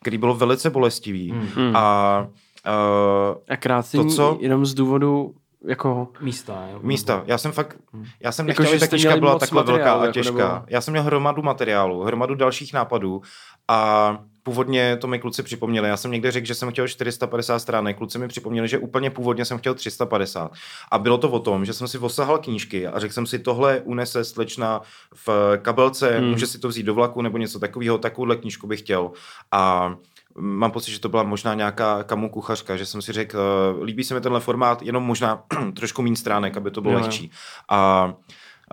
který 0.01 0.17
bylo 0.17 0.35
velice 0.35 0.69
bolestivý 0.69 1.31
Hmm. 1.55 1.75
a 1.75 2.19
uh, 2.67 3.37
A 3.49 3.55
krácení 3.57 4.03
To, 4.03 4.15
co- 4.15 4.37
jenom 4.41 4.65
z 4.65 4.73
důvodu 4.73 5.33
jako... 5.67 6.07
Místa, 6.21 6.67
jo. 6.73 6.79
místa. 6.81 7.23
Já 7.25 7.37
jsem 7.37 7.51
fakt, 7.51 7.77
já 8.19 8.31
jsem 8.31 8.47
Jako, 8.49 8.61
nechtěl, 8.63 8.77
že 8.79 8.85
aby 8.85 8.89
ta 8.89 8.95
měli 9.07 9.19
byla 9.19 9.39
takhle 9.39 9.63
velká 9.63 9.93
a 9.93 10.01
jako, 10.01 10.13
těžká. 10.13 10.31
nebo- 10.33 10.65
Já 10.67 10.81
jsem 10.81 10.91
měl 10.91 11.03
hromadu 11.03 11.41
materiálu, 11.41 12.03
hromadu 12.03 12.35
dalších 12.35 12.73
nápadů 12.73 13.21
a 13.67 14.17
původně 14.43 14.97
to 14.97 15.07
mi 15.07 15.19
kluci 15.19 15.43
připomněli. 15.43 15.89
Já 15.89 15.97
jsem 15.97 16.11
někde 16.11 16.31
řekl, 16.31 16.47
že 16.47 16.55
jsem 16.55 16.71
chtěl 16.71 16.87
450 16.87 17.59
stránek, 17.59 17.97
kluci 17.97 18.19
mi 18.19 18.27
připomněli, 18.27 18.67
že 18.67 18.77
úplně 18.77 19.09
původně 19.09 19.45
jsem 19.45 19.57
chtěl 19.57 19.73
350. 19.73 20.51
A 20.91 20.97
bylo 20.97 21.17
to 21.17 21.29
o 21.29 21.39
tom, 21.39 21.65
že 21.65 21.73
jsem 21.73 21.87
si 21.87 21.97
osahal 21.97 22.37
knížky 22.37 22.87
a 22.87 22.99
řekl 22.99 23.13
jsem 23.13 23.25
si, 23.27 23.39
tohle 23.39 23.81
unese 23.81 24.23
slečna 24.23 24.81
v 25.27 25.57
kabelce, 25.61 26.09
Hmm. 26.11 26.19
hmm. 26.21 26.29
může 26.31 26.47
si 26.47 26.59
to 26.59 26.67
vzít 26.67 26.83
do 26.83 26.93
vlaku 26.93 27.21
nebo 27.21 27.37
něco 27.37 27.59
takového, 27.59 27.97
takovouhle 27.97 28.35
knížku 28.35 28.67
bych 28.67 28.79
chtěl. 28.79 29.11
A 29.51 29.95
mám 30.37 30.71
pocit, 30.71 30.91
že 30.91 30.99
to 30.99 31.09
byla 31.09 31.23
možná 31.23 31.53
nějaká 31.53 32.03
kamu 32.03 32.29
kuchařka, 32.29 32.77
že 32.77 32.85
jsem 32.85 33.01
si 33.01 33.11
řekl, 33.11 33.37
uh, 33.37 33.83
líbí 33.83 34.03
se 34.03 34.13
mi 34.13 34.21
tenhle 34.21 34.39
formát, 34.39 34.81
jenom 34.81 35.03
možná 35.03 35.43
trošku 35.75 36.01
méně 36.01 36.15
stránek, 36.15 36.57
aby 36.57 36.71
to 36.71 36.81
bylo 36.81 36.93
Jo, 36.93 36.99
jo. 36.99 37.05
lehčí. 37.05 37.31
A 37.69 38.13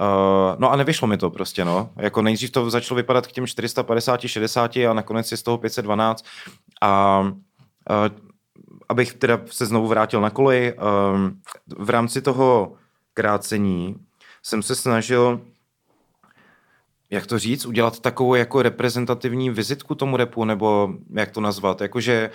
Uh, 0.00 0.56
no 0.58 0.70
a 0.70 0.76
nevyšlo 0.76 1.08
mi 1.08 1.16
to 1.16 1.30
prostě, 1.30 1.64
no. 1.64 1.90
Jako 1.96 2.22
nejdřív 2.22 2.50
to 2.50 2.70
začalo 2.70 2.96
vypadat 2.96 3.26
k 3.26 3.32
těm 3.32 3.46
450, 3.46 4.20
60 4.20 4.76
a 4.76 4.92
nakonec 4.92 5.30
je 5.30 5.36
z 5.36 5.42
toho 5.42 5.58
512. 5.58 6.24
A 6.82 7.20
uh, 7.20 7.36
abych 8.88 9.14
teda 9.14 9.40
se 9.46 9.66
znovu 9.66 9.88
vrátil 9.88 10.20
na 10.20 10.30
kolej, 10.30 10.74
um, 11.14 11.40
v 11.78 11.90
rámci 11.90 12.22
toho 12.22 12.72
krácení 13.14 13.96
jsem 14.42 14.62
se 14.62 14.74
snažil 14.74 15.40
jak 17.10 17.26
to 17.26 17.38
říct, 17.38 17.66
udělat 17.66 18.00
takovou 18.00 18.34
jako 18.34 18.62
reprezentativní 18.62 19.50
vizitku 19.50 19.94
tomu 19.94 20.16
repu, 20.16 20.44
nebo 20.44 20.94
jak 21.14 21.30
to 21.30 21.40
nazvat, 21.40 21.80
jakože, 21.80 22.30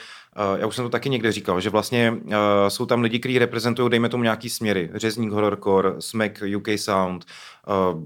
uh, 0.53 0.59
já 0.59 0.67
už 0.67 0.75
jsem 0.75 0.85
to 0.85 0.89
taky 0.89 1.09
někde 1.09 1.31
říkal, 1.31 1.61
že 1.61 1.69
vlastně 1.69 2.11
uh, 2.11 2.31
jsou 2.67 2.85
tam 2.85 3.01
lidi, 3.01 3.19
kteří 3.19 3.39
reprezentují, 3.39 3.89
dejme 3.89 4.09
tomu 4.09 4.23
nějaký 4.23 4.49
směry, 4.49 4.89
Řezník 4.93 5.31
Horrorcore, 5.31 5.93
Smack 5.99 6.43
UK 6.57 6.67
Sound, 6.75 7.25
uh, 7.93 8.03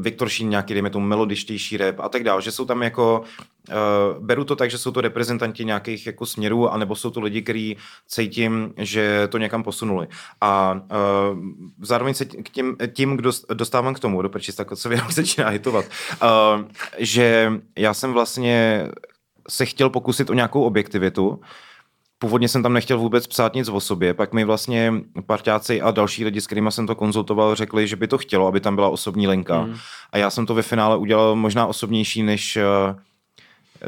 Viktor 0.00 0.28
Šín 0.28 0.48
nějaký, 0.48 0.74
dejme 0.74 0.90
tomu, 0.90 1.06
melodičtější 1.06 1.76
rap 1.76 2.00
a 2.00 2.08
tak 2.08 2.24
dále, 2.24 2.42
že 2.42 2.52
jsou 2.52 2.64
tam 2.64 2.82
jako, 2.82 3.24
uh, 3.68 4.24
beru 4.24 4.44
to 4.44 4.56
tak, 4.56 4.70
že 4.70 4.78
jsou 4.78 4.90
to 4.90 5.00
reprezentanti 5.00 5.64
nějakých 5.64 6.06
jako 6.06 6.26
směrů, 6.26 6.68
anebo 6.68 6.96
jsou 6.96 7.10
to 7.10 7.20
lidi, 7.20 7.42
kteří 7.42 7.76
cítím, 8.06 8.74
že 8.76 9.28
to 9.28 9.38
někam 9.38 9.62
posunuli. 9.62 10.08
A 10.40 10.72
uh, 10.72 11.38
zároveň 11.82 12.14
se 12.14 12.24
k 12.24 12.50
tím, 12.50 12.76
tím 12.92 13.16
kdo 13.16 13.32
dostávám 13.54 13.94
k 13.94 14.00
tomu, 14.00 14.22
do 14.22 14.28
prčis, 14.28 14.54
tak 14.54 14.68
se 14.74 14.88
jenom 14.94 15.10
začíná 15.10 15.48
hitovat, 15.48 15.84
uh, 16.22 16.28
že 16.98 17.52
já 17.78 17.94
jsem 17.94 18.12
vlastně 18.12 18.88
se 19.48 19.66
chtěl 19.66 19.90
pokusit 19.90 20.30
o 20.30 20.34
nějakou 20.34 20.62
objektivitu, 20.62 21.40
Původně 22.22 22.48
jsem 22.48 22.62
tam 22.62 22.72
nechtěl 22.72 22.98
vůbec 22.98 23.26
psát 23.26 23.54
nic 23.54 23.68
o 23.68 23.80
sobě, 23.80 24.14
pak 24.14 24.32
mi 24.32 24.44
vlastně 24.44 24.92
parťáci 25.26 25.80
a 25.80 25.90
další 25.90 26.24
lidi, 26.24 26.40
s 26.40 26.46
kterými 26.46 26.72
jsem 26.72 26.86
to 26.86 26.94
konzultoval, 26.94 27.54
řekli, 27.54 27.86
že 27.86 27.96
by 27.96 28.08
to 28.08 28.18
chtělo, 28.18 28.46
aby 28.46 28.60
tam 28.60 28.74
byla 28.74 28.88
osobní 28.88 29.28
linka. 29.28 29.60
Mm. 29.60 29.76
A 30.12 30.18
já 30.18 30.30
jsem 30.30 30.46
to 30.46 30.54
ve 30.54 30.62
finále 30.62 30.96
udělal 30.96 31.36
možná 31.36 31.66
osobnější, 31.66 32.22
než, 32.22 32.56
eh, 32.56 32.94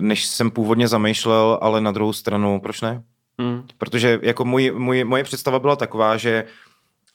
než 0.01 0.27
jsem 0.27 0.51
původně 0.51 0.89
zamýšlel, 0.89 1.59
ale 1.63 1.81
na 1.81 1.91
druhou 1.91 2.13
stranu, 2.13 2.61
proč 2.61 2.81
ne? 2.81 3.03
Mm. 3.39 3.63
Protože 3.79 4.19
jako 4.23 4.45
můj, 4.45 4.71
můj, 4.71 5.05
moje 5.05 5.25
představa 5.25 5.59
byla 5.59 5.77
taková, 5.77 6.17
že, 6.17 6.45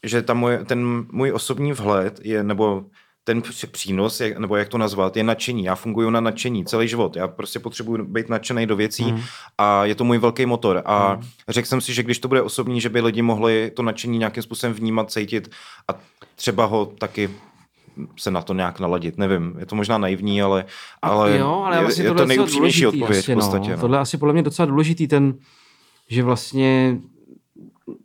že 0.03 0.21
ta 0.21 0.33
moje, 0.33 0.65
ten 0.65 1.05
můj 1.11 1.31
osobní 1.31 1.73
vhled 1.73 2.19
je, 2.23 2.43
nebo 2.43 2.85
ten 3.27 3.41
při- 3.41 3.67
přínos, 3.67 4.19
jak, 4.19 4.37
nebo 4.37 4.55
jak 4.55 4.69
to 4.69 4.77
nazvat, 4.77 5.17
je 5.17 5.23
nadšení. 5.23 5.63
Já 5.63 5.75
funguji 5.75 6.09
na 6.09 6.19
nadšení 6.19 6.65
celý 6.65 6.87
život. 6.87 7.15
Já 7.15 7.27
prostě 7.27 7.59
potřebuji 7.59 8.03
být 8.03 8.29
nadšený 8.29 8.65
do 8.65 8.75
věcí 8.75 9.11
mm. 9.11 9.21
a 9.57 9.85
je 9.85 9.95
to 9.95 10.03
můj 10.03 10.17
velký 10.17 10.45
motor. 10.45 10.81
A 10.85 11.15
mm. 11.15 11.21
řekl 11.49 11.67
jsem 11.67 11.81
si, 11.81 11.93
že 11.93 12.03
když 12.03 12.19
to 12.19 12.27
bude 12.27 12.41
osobní, 12.41 12.81
že 12.81 12.89
by 12.89 13.01
lidi 13.01 13.21
mohli 13.21 13.71
to 13.75 13.83
nadšení 13.83 14.17
nějakým 14.17 14.43
způsobem 14.43 14.73
vnímat, 14.73 15.11
cítit 15.11 15.51
a 15.87 15.99
třeba 16.35 16.65
ho 16.65 16.85
taky 16.85 17.29
se 18.17 18.31
na 18.31 18.41
to 18.41 18.53
nějak 18.53 18.79
naladit, 18.79 19.17
nevím, 19.17 19.55
je 19.59 19.65
to 19.65 19.75
možná 19.75 19.97
naivní, 19.97 20.41
ale, 20.41 20.65
ale, 21.01 21.37
jo, 21.37 21.63
ale 21.65 21.81
vlastně 21.81 22.03
je, 22.03 22.05
je 22.05 22.09
tohle 22.09 22.23
to 22.23 22.27
nejupřímnější 22.27 22.87
odpověď 22.87 23.19
asi, 23.19 23.31
v 23.31 23.35
podstatě. 23.35 23.69
No. 23.69 23.75
No. 23.75 23.81
Tohle 23.81 23.97
je 23.97 24.01
asi 24.01 24.17
podle 24.17 24.33
mě 24.33 24.43
docela 24.43 24.65
důležitý 24.65 25.07
ten, 25.07 25.33
že 26.09 26.23
vlastně 26.23 26.97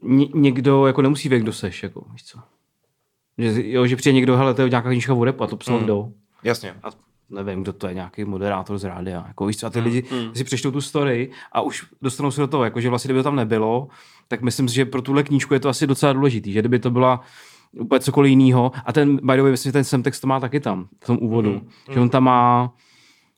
ně, 0.02 0.26
někdo 0.34 0.86
jako 0.86 1.02
nemusí 1.02 1.28
vědět, 1.28 1.42
kdo 1.42 1.52
seš, 1.52 1.82
jako, 1.82 2.04
víš 2.12 2.24
co. 2.24 2.38
Že, 3.38 3.70
jo, 3.70 3.86
že 3.86 3.96
přijde 3.96 4.14
někdo, 4.14 4.36
hele, 4.36 4.54
to 4.54 4.62
je 4.62 4.68
nějaká 4.68 4.88
knížka 4.90 5.14
o 5.14 5.24
repu 5.24 5.44
a 5.44 5.46
to 5.46 5.56
psal 5.56 5.76
Mm. 5.78 5.84
kdo. 5.84 6.08
Jasně. 6.44 6.74
A 6.82 6.88
nevím, 7.30 7.62
kdo 7.62 7.72
to 7.72 7.86
je, 7.88 7.94
nějaký 7.94 8.24
moderátor 8.24 8.78
z 8.78 8.84
rádia. 8.84 9.24
Jako, 9.28 9.46
víš 9.46 9.56
co, 9.56 9.66
a 9.66 9.70
ty 9.70 9.78
Mm, 9.78 9.84
lidi 9.84 10.04
si 10.34 10.44
přečtou 10.44 10.70
tu 10.70 10.80
story 10.80 11.30
a 11.52 11.60
už 11.60 11.84
dostanou 12.02 12.30
se 12.30 12.40
do 12.40 12.46
toho, 12.46 12.64
jako, 12.64 12.80
že 12.80 12.88
vlastně 12.88 13.08
kdyby 13.08 13.18
to 13.18 13.24
tam 13.24 13.36
nebylo, 13.36 13.88
tak 14.28 14.42
myslím 14.42 14.68
si, 14.68 14.74
že 14.74 14.84
pro 14.84 15.02
tuhle 15.02 15.22
knížku 15.22 15.54
je 15.54 15.60
to 15.60 15.68
asi 15.68 15.86
docela 15.86 16.12
důležitý, 16.12 16.52
že 16.52 16.60
kdyby 16.60 16.78
to 16.78 16.90
byla 16.90 17.20
úplně 17.80 18.00
cokoliv 18.00 18.30
jiného. 18.30 18.72
A 18.84 18.92
ten, 18.92 19.16
by 19.16 19.36
the 19.36 19.42
way, 19.42 19.50
myslím, 19.50 19.68
že 19.68 19.72
ten 19.72 19.84
semtext 19.84 20.20
to 20.20 20.26
má 20.26 20.40
taky 20.40 20.60
tam, 20.60 20.88
v 21.02 21.06
tom 21.06 21.18
úvodu. 21.20 21.50
Mm, 21.50 21.94
Že 21.94 22.00
on 22.00 22.08
tam 22.08 22.24
má 22.24 22.72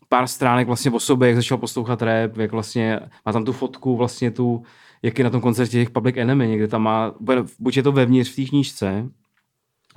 pár 0.09 0.27
stránek 0.27 0.67
vlastně 0.67 0.91
o 0.91 1.01
sobě, 1.01 1.29
jak 1.29 1.37
začal 1.37 1.59
poslouchat 1.59 2.03
rap, 2.03 2.37
jak 2.37 2.53
vlastně 2.53 3.01
má 3.27 3.33
tam 3.33 3.45
tu 3.45 3.53
fotku 3.53 3.97
vlastně 3.97 4.31
tu, 4.31 4.63
jak 5.03 5.19
je 5.19 5.25
na 5.25 5.31
tom 5.31 5.41
koncertě 5.41 5.73
těch 5.73 5.91
Public 5.91 6.17
Enemy, 6.17 6.49
někde 6.49 6.69
tam 6.69 6.83
má, 6.83 7.13
bude- 7.21 7.45
buď 7.59 7.77
je 7.77 7.83
to 7.83 7.93
vevnitř 7.93 8.33
v 8.33 8.37
té 8.37 8.45
knížce, 8.45 9.09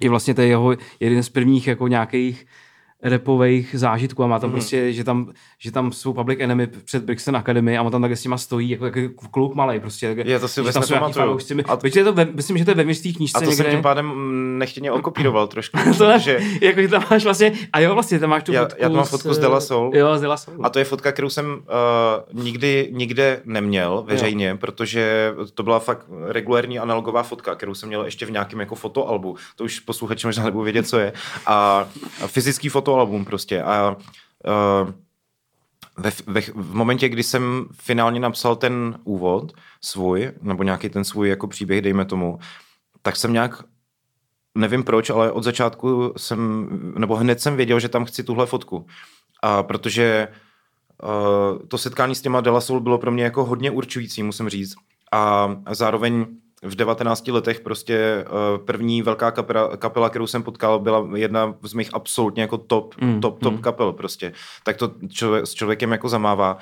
je 0.02 0.10
vlastně 0.10 0.34
to 0.34 0.42
jeho 0.42 0.76
jeden 1.00 1.24
z 1.24 1.30
prvních 1.30 1.68
jako 1.68 1.88
nějakých 1.88 2.46
repových 3.04 3.76
zážitků 3.78 4.24
a 4.24 4.28
má 4.28 4.40
tam 4.40 4.50
mm-hmm. 4.50 4.54
prostě, 4.54 4.94
že 4.94 5.04
tam, 5.04 5.32
že 5.60 5.72
tam 5.72 5.92
jsou 5.92 6.14
Public 6.14 6.40
Enemy 6.40 6.68
před 6.68 7.04
Brixton 7.04 7.36
Academy 7.36 7.78
a 7.78 7.82
on 7.82 7.92
tam 7.92 8.02
takhle 8.02 8.16
s 8.16 8.24
nima 8.24 8.38
stojí, 8.38 8.70
jako, 8.70 8.86
jako 8.86 9.28
kluk 9.32 9.56
malej 9.56 9.80
prostě. 9.80 10.16
Tak, 10.16 10.26
Je, 10.28 10.40
to 10.40 10.48
si 10.48 10.62
vůbec 10.62 10.74
tam 10.74 10.84
nepamatuju. 10.92 11.40
A- 11.68 11.76
Víte, 11.76 12.00
je 12.00 12.04
to 12.04 12.14
ve, 12.14 12.26
myslím, 12.26 12.58
že 12.58 12.66
to 12.66 12.72
je 12.72 12.76
ve 12.76 12.96
té 12.96 13.10
knížce 13.12 13.38
A 13.38 13.42
to 13.42 13.50
někde. 13.50 13.64
jsem 13.64 13.72
tím 13.74 13.82
pádem 13.82 14.14
nechtěně 14.58 14.92
okopíroval 14.92 15.48
trošku. 15.48 15.78
to 15.98 16.08
ne, 16.08 16.20
že, 16.20 16.40
jako, 16.62 16.82
že 16.82 16.88
tam 16.88 17.04
máš 17.12 17.24
vlastně, 17.24 17.52
a 17.74 17.80
jo, 17.80 17.94
vlastně 17.94 18.20
tam 18.20 18.30
máš 18.30 18.44
tu 18.44 18.52
Já- 18.52 18.62
fotku 18.62 18.80
já 18.82 18.90
tu 18.90 18.96
mám 18.96 19.06
fotku 19.06 19.34
z 19.34 19.40
De 19.40 19.48
La 19.48 19.62
Soul. 19.62 19.92
Jo, 19.96 20.18
z 20.18 20.22
De 20.22 20.28
La 20.28 20.38
Soul. 20.38 20.66
a 20.66 20.70
to 20.70 20.80
je 20.80 20.86
fotka, 20.86 21.12
kterou 21.12 21.30
jsem 21.30 21.46
uh, 21.54 22.44
nikdy 22.44 22.90
nikde 22.92 23.42
neměl 23.46 24.04
veřejně, 24.08 24.48
jo. 24.50 24.58
protože 24.58 25.34
to 25.54 25.64
byla 25.64 25.80
fakt 25.80 26.06
regulární 26.28 26.80
analogová 26.80 27.24
fotka, 27.24 27.56
kterou 27.56 27.74
jsem 27.74 27.90
měl 27.90 28.06
ještě 28.06 28.26
v 28.26 28.32
nějakém 28.32 28.60
jako 28.60 28.76
fotoalbu. 28.76 29.36
To 29.56 29.64
už 29.64 29.80
posluchači 29.80 30.28
možná 30.28 30.44
nebudou 30.44 30.64
vědět, 30.64 30.88
co 30.88 31.00
je. 31.00 31.14
A, 31.46 31.88
a 32.24 32.28
fyzický 32.88 32.91
fotoalbum 32.91 33.26
prostě. 33.26 33.63
A 33.63 33.95
uh, 33.95 34.91
ve, 35.97 36.12
ve, 36.28 36.41
v 36.41 36.73
momentě, 36.73 37.10
kdy 37.10 37.23
jsem 37.23 37.65
finálně 37.73 38.19
napsal 38.19 38.56
ten 38.56 39.00
úvod 39.04 39.54
svůj, 39.82 40.32
nebo 40.41 40.63
nějaký 40.63 40.89
ten 40.89 41.04
svůj 41.04 41.30
jako 41.30 41.47
příběh, 41.47 41.82
dejme 41.82 42.06
tomu, 42.06 42.39
tak 43.02 43.15
jsem 43.15 43.34
nějak 43.34 43.63
nevím 44.58 44.84
proč, 44.84 45.10
ale 45.10 45.32
od 45.32 45.43
začátku 45.43 46.13
jsem, 46.17 46.69
nebo 46.97 47.15
hned 47.15 47.41
jsem 47.41 47.56
věděl, 47.56 47.80
že 47.80 47.89
tam 47.89 48.06
chci 48.06 48.23
tuhle 48.23 48.45
fotku. 48.45 48.86
A 49.43 49.63
protože 49.63 50.28
uh, 51.04 51.67
to 51.67 51.78
setkání 51.78 52.15
s 52.15 52.21
těma 52.21 52.41
Dela 52.41 52.62
Soul 52.62 52.80
bylo 52.80 52.97
pro 52.97 53.12
mě 53.12 53.23
jako 53.23 53.45
hodně 53.45 53.71
určující, 53.71 54.23
musím 54.23 54.50
říct. 54.50 54.76
A 55.12 55.50
zároveň 55.71 56.26
v 56.63 56.76
19 56.76 57.28
letech 57.28 57.60
prostě 57.60 58.26
uh, 58.30 58.65
první 58.65 59.02
velká 59.02 59.32
kapela, 59.32 59.78
kapela, 59.78 60.10
kterou 60.10 60.28
jsem 60.28 60.43
potkal, 60.43 60.80
byla 60.80 61.08
jedna 61.15 61.54
z 61.62 61.74
mých 61.74 61.89
absolutně 61.93 62.41
jako 62.41 62.58
top, 62.58 62.96
Mm, 63.02 63.22
top, 63.22 63.39
top 63.39 63.54
mm. 63.54 63.60
kapel 63.62 63.93
prostě. 63.93 64.34
Tak 64.63 64.78
to 64.78 64.91
člověk, 65.10 65.48
s 65.48 65.54
člověkem 65.54 65.91
jako 65.91 66.10
zamává. 66.10 66.58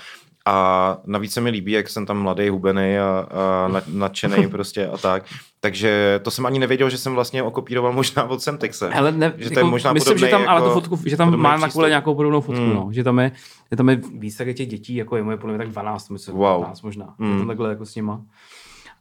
A 0.47 0.97
navíc 1.05 1.34
se 1.34 1.41
mi 1.41 1.49
líbí, 1.49 1.71
jak 1.71 1.89
jsem 1.89 2.05
tam 2.05 2.17
mladý, 2.21 2.49
hubený 2.49 2.97
a, 2.99 3.27
a 3.31 3.67
na- 3.67 3.81
nadšený 3.88 4.47
prostě 4.51 4.88
a 4.88 4.97
tak. 4.97 5.23
Takže 5.60 6.19
to 6.23 6.31
jsem 6.31 6.45
ani 6.45 6.60
nevěděl, 6.60 6.89
že 6.89 6.97
jsem 6.97 7.13
vlastně 7.13 7.43
okopíroval 7.43 7.93
možná 7.93 8.23
od 8.23 8.41
Semtexe. 8.41 8.89
Hele, 8.93 9.12
ne, 9.12 9.34
že 9.38 9.49
to 9.49 9.60
je 9.60 9.63
možná 9.63 9.93
myslím, 9.93 10.17
že 10.17 10.27
tam, 10.27 10.43
ale 10.47 10.62
tu 10.62 10.67
jako- 10.67 10.81
fotku, 10.81 10.99
že 11.10 11.17
tam 11.17 11.38
má 11.38 11.58
na 11.58 11.69
kule 11.69 11.89
nějakou 11.89 12.15
podobnou 12.15 12.41
fotku, 12.41 12.62
Mm. 12.62 12.73
no. 12.75 12.89
Že 12.91 13.03
tam 13.03 13.19
je, 13.19 13.31
že 13.71 13.77
tam 13.77 13.89
je 13.89 14.01
víc 14.17 14.38
těch 14.38 14.67
dětí, 14.67 14.95
jako 14.95 15.15
je 15.17 15.23
moje 15.23 15.38
podle 15.38 15.53
mě 15.55 15.65
tak 15.65 15.71
12, 15.73 16.10
myslím, 16.10 16.36
Wow. 16.36 16.60
15 16.62 16.81
možná. 16.81 17.13
Mm. 17.17 17.31
Mm. 17.31 17.38
Tam 17.38 17.47
takhle 17.47 17.69
jako 17.69 17.86
s 17.86 17.95
nima. 17.95 18.21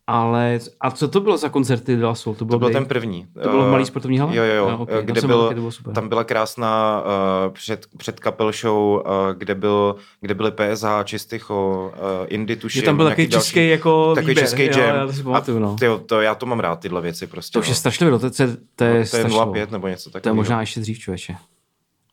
Ale, 0.06 0.58
a 0.80 0.90
co 0.90 1.08
to 1.08 1.20
bylo 1.20 1.36
za 1.36 1.48
koncerty 1.48 1.96
De 1.96 2.06
La 2.06 2.14
Soul? 2.14 2.34
To, 2.36 2.44
bylo 2.44 2.54
To 2.54 2.58
byl 2.58 2.68
kdy? 2.68 2.74
ten 2.74 2.86
první. 2.86 3.26
To 3.42 3.48
bylo 3.48 3.62
v 3.64 3.66
Eh, 3.68 3.70
malý 3.70 3.86
sportovní 3.86 4.18
hale? 4.18 4.36
Jo, 4.36 4.42
jo, 4.44 4.54
jo. 4.54 4.68
Jo, 4.68 4.76
ok, 4.78 4.88
tam 4.90 5.04
kde 5.04 5.20
jsem 5.20 5.28
byl 5.28 5.38
byl, 5.42 5.54
bylo 5.54 5.72
super. 5.72 5.94
tam 5.94 6.08
byla 6.08 6.24
krásná 6.24 7.02
uh, 7.46 7.52
před, 7.52 7.86
před 7.96 8.20
kapel 8.20 8.52
show, 8.52 8.76
uh, 8.94 9.02
kde, 9.36 9.54
byl, 9.54 9.96
kde 10.20 10.34
byly 10.34 10.50
PSH, 10.50 10.86
Čistycho, 11.04 11.92
uh, 11.96 12.26
Indy, 12.28 12.56
tuším. 12.56 12.80
Že 12.80 12.84
tam 12.84 12.96
byl 12.96 13.06
takový 13.08 13.26
další- 13.26 13.44
český 13.46 13.68
jako 13.68 14.14
Takový 14.14 14.30
výběr. 14.30 14.44
český 14.46 14.62
jo, 14.62 14.70
jam. 14.86 14.96
Já 14.96 15.06
to 15.06 15.12
si 15.12 15.22
pamatuju, 15.22 15.58
no. 15.58 15.76
tyjo, 15.76 15.98
to, 15.98 16.20
já 16.20 16.34
to 16.34 16.46
mám 16.46 16.60
rád, 16.60 16.80
tyhle 16.80 17.00
věci 17.00 17.26
prostě. 17.26 17.52
To 17.52 17.60
už 17.60 17.66
je 17.66 17.70
no. 17.72 17.76
strašlivě, 17.76 18.12
no, 18.12 18.18
to, 18.18 18.26
je- 18.26 18.30
to, 18.30 18.42
je- 18.42 18.48
to 18.76 18.84
je 18.84 18.90
to 18.92 18.96
je 18.96 19.06
strašlivé. 19.06 19.44
0,5 19.44 19.70
nebo 19.70 19.88
něco 19.88 20.10
To 20.10 20.18
je 20.18 20.20
takového. 20.20 20.36
možná 20.36 20.60
ještě 20.60 20.80
dřív, 20.80 20.98
člověče, 20.98 21.36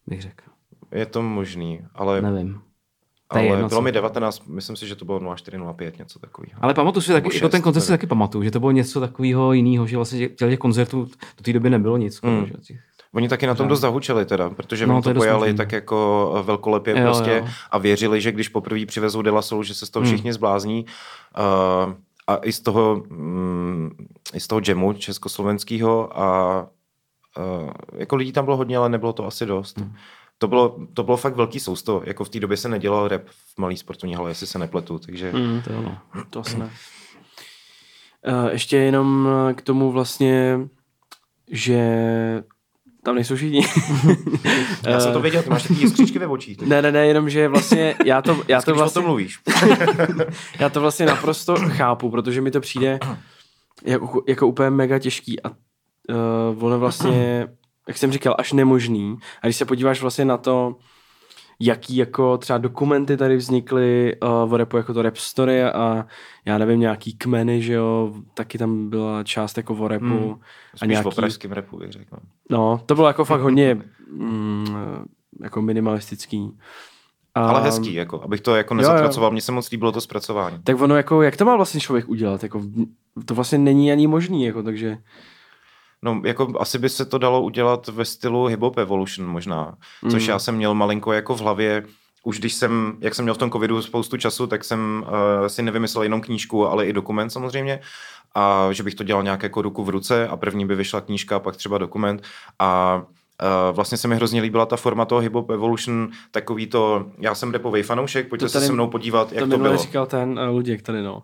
bych 0.07 0.21
řekl. 0.21 0.43
Je 0.91 1.05
to 1.05 1.21
možný, 1.21 1.79
ale, 1.95 2.21
Nevím. 2.21 2.61
Ale 3.39 3.43
jedno, 3.45 3.57
bylo 3.69 3.79
co. 3.79 3.81
mi 3.81 3.91
19, 3.91 4.47
myslím 4.47 4.75
si, 4.75 4.87
že 4.87 4.95
to 4.95 5.05
bylo 5.05 5.19
0,405, 5.19 5.99
něco 5.99 6.19
takového. 6.19 6.59
Ale 6.61 6.73
pamatuju 6.73 7.01
si, 7.01 7.13
Nebo 7.13 7.29
jako 7.33 7.49
ten 7.49 7.61
koncert 7.61 7.83
si 7.83 7.89
taky 7.89 8.07
pamatuju, 8.07 8.43
že 8.43 8.51
to 8.51 8.59
bylo 8.59 8.71
něco 8.71 8.99
takového 8.99 9.53
jiného, 9.53 9.87
že 9.87 9.95
vlastně 9.95 10.29
těch 10.29 10.37
těch 10.49 10.59
koncertů 10.59 11.05
do 11.37 11.43
té 11.43 11.53
doby 11.53 11.69
nebylo 11.69 11.97
nic. 11.97 12.21
Mm. 12.21 12.45
že, 12.45 12.53
těch- 12.53 12.79
Oni 13.13 13.29
taky 13.29 13.47
na 13.47 13.55
tom 13.55 13.67
dost 13.67 13.79
zahučili 13.79 14.25
teda, 14.25 14.49
protože 14.49 14.87
No, 14.87 14.93
no, 14.93 15.01
to 15.01 15.09
to 15.13 15.19
pojali 15.19 15.39
možný. 15.39 15.57
tak 15.57 15.71
jako 15.71 16.33
eh, 16.39 16.43
velkolepě 16.43 16.97
Jo, 16.97 17.03
prostě 17.03 17.31
jo. 17.31 17.47
a 17.71 17.77
věřili, 17.77 18.21
že 18.21 18.31
když 18.31 18.49
poprvé 18.49 18.85
přivezou 18.85 19.21
De 19.21 19.31
La 19.31 19.41
Soul, 19.41 19.63
že 19.63 19.73
se 19.73 19.85
z 19.85 19.89
toho 19.89 20.03
Hmm. 20.03 20.13
všichni 20.13 20.33
zblázní. 20.33 20.85
Uh, 21.87 21.93
a 22.27 22.35
i 22.43 22.51
z 22.51 22.59
toho, 22.59 23.03
mm, 23.09 23.91
i 24.33 24.39
z 24.39 24.47
toho 24.47 24.61
jamu 24.67 24.93
československého 24.93 26.19
a 26.19 26.59
uh, 27.37 27.69
jako 27.97 28.15
lidí 28.15 28.31
tam 28.31 28.45
bylo 28.45 28.57
hodně, 28.57 28.77
ale 28.77 28.89
nebylo 28.89 29.13
to 29.13 29.25
asi 29.27 29.45
dost. 29.45 29.77
Hmm. 29.79 29.93
To 30.41 30.47
bylo, 30.47 30.77
to 30.93 31.03
bylo 31.03 31.17
fakt 31.17 31.35
velký 31.35 31.59
sousto. 31.59 32.01
Jako 32.05 32.23
v 32.23 32.29
té 32.29 32.39
době 32.39 32.57
se 32.57 32.69
nedělal 32.69 33.07
rap 33.07 33.21
v 33.27 33.57
malý 33.59 33.77
sportovní 33.77 34.15
hale, 34.15 34.31
jestli 34.31 34.47
se 34.47 34.59
nepletu. 34.59 34.99
Takže 34.99 35.31
Mm, 35.33 35.61
To 35.61 35.73
jo, 35.73 35.81
no. 35.81 35.97
to 36.29 36.39
asi 36.39 36.57
ne. 36.57 36.69
Uh, 38.27 38.45
ještě 38.51 38.77
jenom 38.77 39.27
eh, 39.49 39.53
k 39.53 39.61
tomu 39.61 39.91
vlastně, 39.91 40.59
že 41.51 41.79
tam 43.03 43.15
nejsou 43.15 43.35
všichni. 43.35 43.61
já 44.87 44.99
jsem 44.99 45.13
to 45.13 45.21
věděl, 45.21 45.43
ty 45.43 45.49
máš 45.49 45.63
taky 45.63 45.81
jiskřičky 45.81 46.19
ve 46.19 46.27
očích. 46.27 46.61
ne, 46.61 46.81
ne, 46.81 46.91
ne, 46.91 47.07
jenom, 47.07 47.29
že 47.29 47.47
vlastně 47.47 47.95
já 48.05 48.21
to, 48.21 48.43
já 48.47 48.61
to 48.61 48.71
Když 48.71 48.77
o 48.77 48.83
vlastně 48.83 48.99
tom 49.01 49.05
mluvíš. 49.05 49.39
Já 50.59 50.69
to 50.69 50.81
vlastně 50.81 51.05
naprosto 51.05 51.55
chápu, 51.55 52.09
protože 52.09 52.41
mi 52.41 52.51
to 52.51 52.61
přijde 52.61 52.99
jako, 53.83 54.23
jako 54.27 54.47
úplně 54.47 54.69
mega 54.69 54.99
těžký 54.99 55.41
a 55.43 55.49
uh, 55.49 56.65
ono 56.65 56.79
vlastně, 56.79 57.47
jak 57.87 57.97
jsem 57.97 58.11
říkal, 58.11 58.35
až 58.37 58.53
nemožný. 58.53 59.17
A 59.41 59.47
když 59.47 59.55
se 59.55 59.65
podíváš 59.65 60.01
vlastně 60.01 60.25
na 60.25 60.37
to, 60.37 60.75
jaký 61.61 61.95
jako 61.95 62.37
třeba 62.37 62.57
dokumenty 62.57 63.17
tady 63.17 63.35
vznikly 63.35 64.15
uh, 64.23 64.53
o 64.53 64.57
rapu, 64.57 64.77
jako 64.77 64.93
to 64.93 65.01
Rap 65.01 65.15
Story 65.15 65.63
a 65.63 66.05
já 66.45 66.57
nevím, 66.57 66.79
nějaký 66.79 67.13
kmeny, 67.13 67.61
že 67.61 67.73
jo, 67.73 68.13
taky 68.33 68.57
tam 68.57 68.89
byla 68.89 69.23
část 69.23 69.57
jako 69.57 69.73
o 69.75 69.87
rapu. 69.87 70.05
Hmm. 70.05 70.35
a 70.81 70.85
nějaký, 70.85 71.07
o 71.07 71.11
pražském 71.11 71.51
repu, 71.51 71.77
bych 71.77 71.91
řekl. 71.91 72.17
no, 72.49 72.81
to 72.85 72.95
bylo 72.95 73.07
jako 73.07 73.25
fakt 73.25 73.41
hodně 73.41 73.75
mm, 74.11 75.05
jako 75.41 75.61
minimalistický. 75.61 76.57
A, 77.35 77.49
Ale 77.49 77.61
hezký, 77.61 77.93
jako, 77.93 78.21
abych 78.21 78.41
to 78.41 78.55
jako 78.55 78.73
jo. 78.73 78.77
nezapracoval. 78.77 79.31
Mně 79.31 79.41
se 79.41 79.51
moc 79.51 79.71
líbilo 79.71 79.91
to 79.91 80.01
zpracování. 80.01 80.57
Tak 80.63 80.81
ono 80.81 80.95
jako, 80.95 81.21
jak 81.21 81.37
to 81.37 81.45
má 81.45 81.55
vlastně 81.55 81.79
člověk 81.79 82.09
udělat? 82.09 82.43
Jako, 82.43 82.61
to 83.25 83.35
vlastně 83.35 83.57
není 83.57 83.91
ani 83.91 84.07
možný, 84.07 84.45
jako, 84.45 84.63
takže... 84.63 84.97
No, 86.03 86.21
jako 86.25 86.53
asi 86.59 86.79
by 86.79 86.89
se 86.89 87.05
to 87.05 87.17
dalo 87.17 87.41
udělat 87.41 87.87
ve 87.87 88.05
stylu 88.05 88.45
Hip 88.45 88.59
Hop 88.59 88.77
Evolution 88.77 89.29
možná, 89.29 89.75
což 90.11 90.23
Mm. 90.23 90.29
já 90.29 90.39
jsem 90.39 90.55
měl 90.55 90.73
malinko 90.73 91.11
jako 91.13 91.35
v 91.35 91.39
hlavě, 91.41 91.83
už 92.23 92.39
když 92.39 92.53
jsem, 92.53 92.97
jak 92.99 93.15
jsem 93.15 93.25
měl 93.25 93.35
v 93.35 93.37
tom 93.37 93.51
covidu 93.51 93.81
spoustu 93.81 94.17
času, 94.17 94.47
tak 94.47 94.63
jsem 94.63 95.03
uh, 95.41 95.47
si 95.47 95.61
nevymyslel 95.61 96.03
jenom 96.03 96.21
knížku, 96.21 96.67
ale 96.67 96.85
i 96.87 96.93
dokument 96.93 97.29
samozřejmě. 97.29 97.79
A 98.35 98.67
že 98.71 98.83
bych 98.83 98.95
to 98.95 99.03
dělal 99.03 99.23
nějak 99.23 99.43
jako 99.43 99.61
ruku 99.61 99.83
v 99.83 99.89
ruce 99.89 100.27
a 100.27 100.37
první 100.37 100.65
by 100.65 100.75
vyšla 100.75 101.01
knížka, 101.01 101.39
pak 101.39 101.55
třeba 101.55 101.77
dokument. 101.77 102.23
A 102.59 103.01
Uh, 103.69 103.75
vlastně 103.75 103.97
se 103.97 104.07
mi 104.07 104.15
hrozně 104.15 104.41
líbila 104.41 104.65
ta 104.65 104.75
forma 104.77 105.05
toho 105.05 105.21
Hip 105.21 105.33
Hop 105.33 105.49
Evolution, 105.49 106.09
takový 106.31 106.67
to, 106.67 107.05
já 107.19 107.35
jsem 107.35 107.51
repový 107.51 107.83
fanoušek, 107.83 108.29
pojďte 108.29 108.45
To 108.45 108.49
se 108.49 108.53
tady- 108.53 108.65
se 108.65 108.73
mnou 108.73 108.87
podívat, 108.87 109.31
jak 109.31 109.43
to 109.43 109.49
to, 109.49 109.57
bylo. 109.57 109.77
říkal 109.77 110.05
ten 110.05 110.39
uh, 110.39 110.55
Luděk 110.55 110.81
tady, 110.81 111.01
no. 111.01 111.21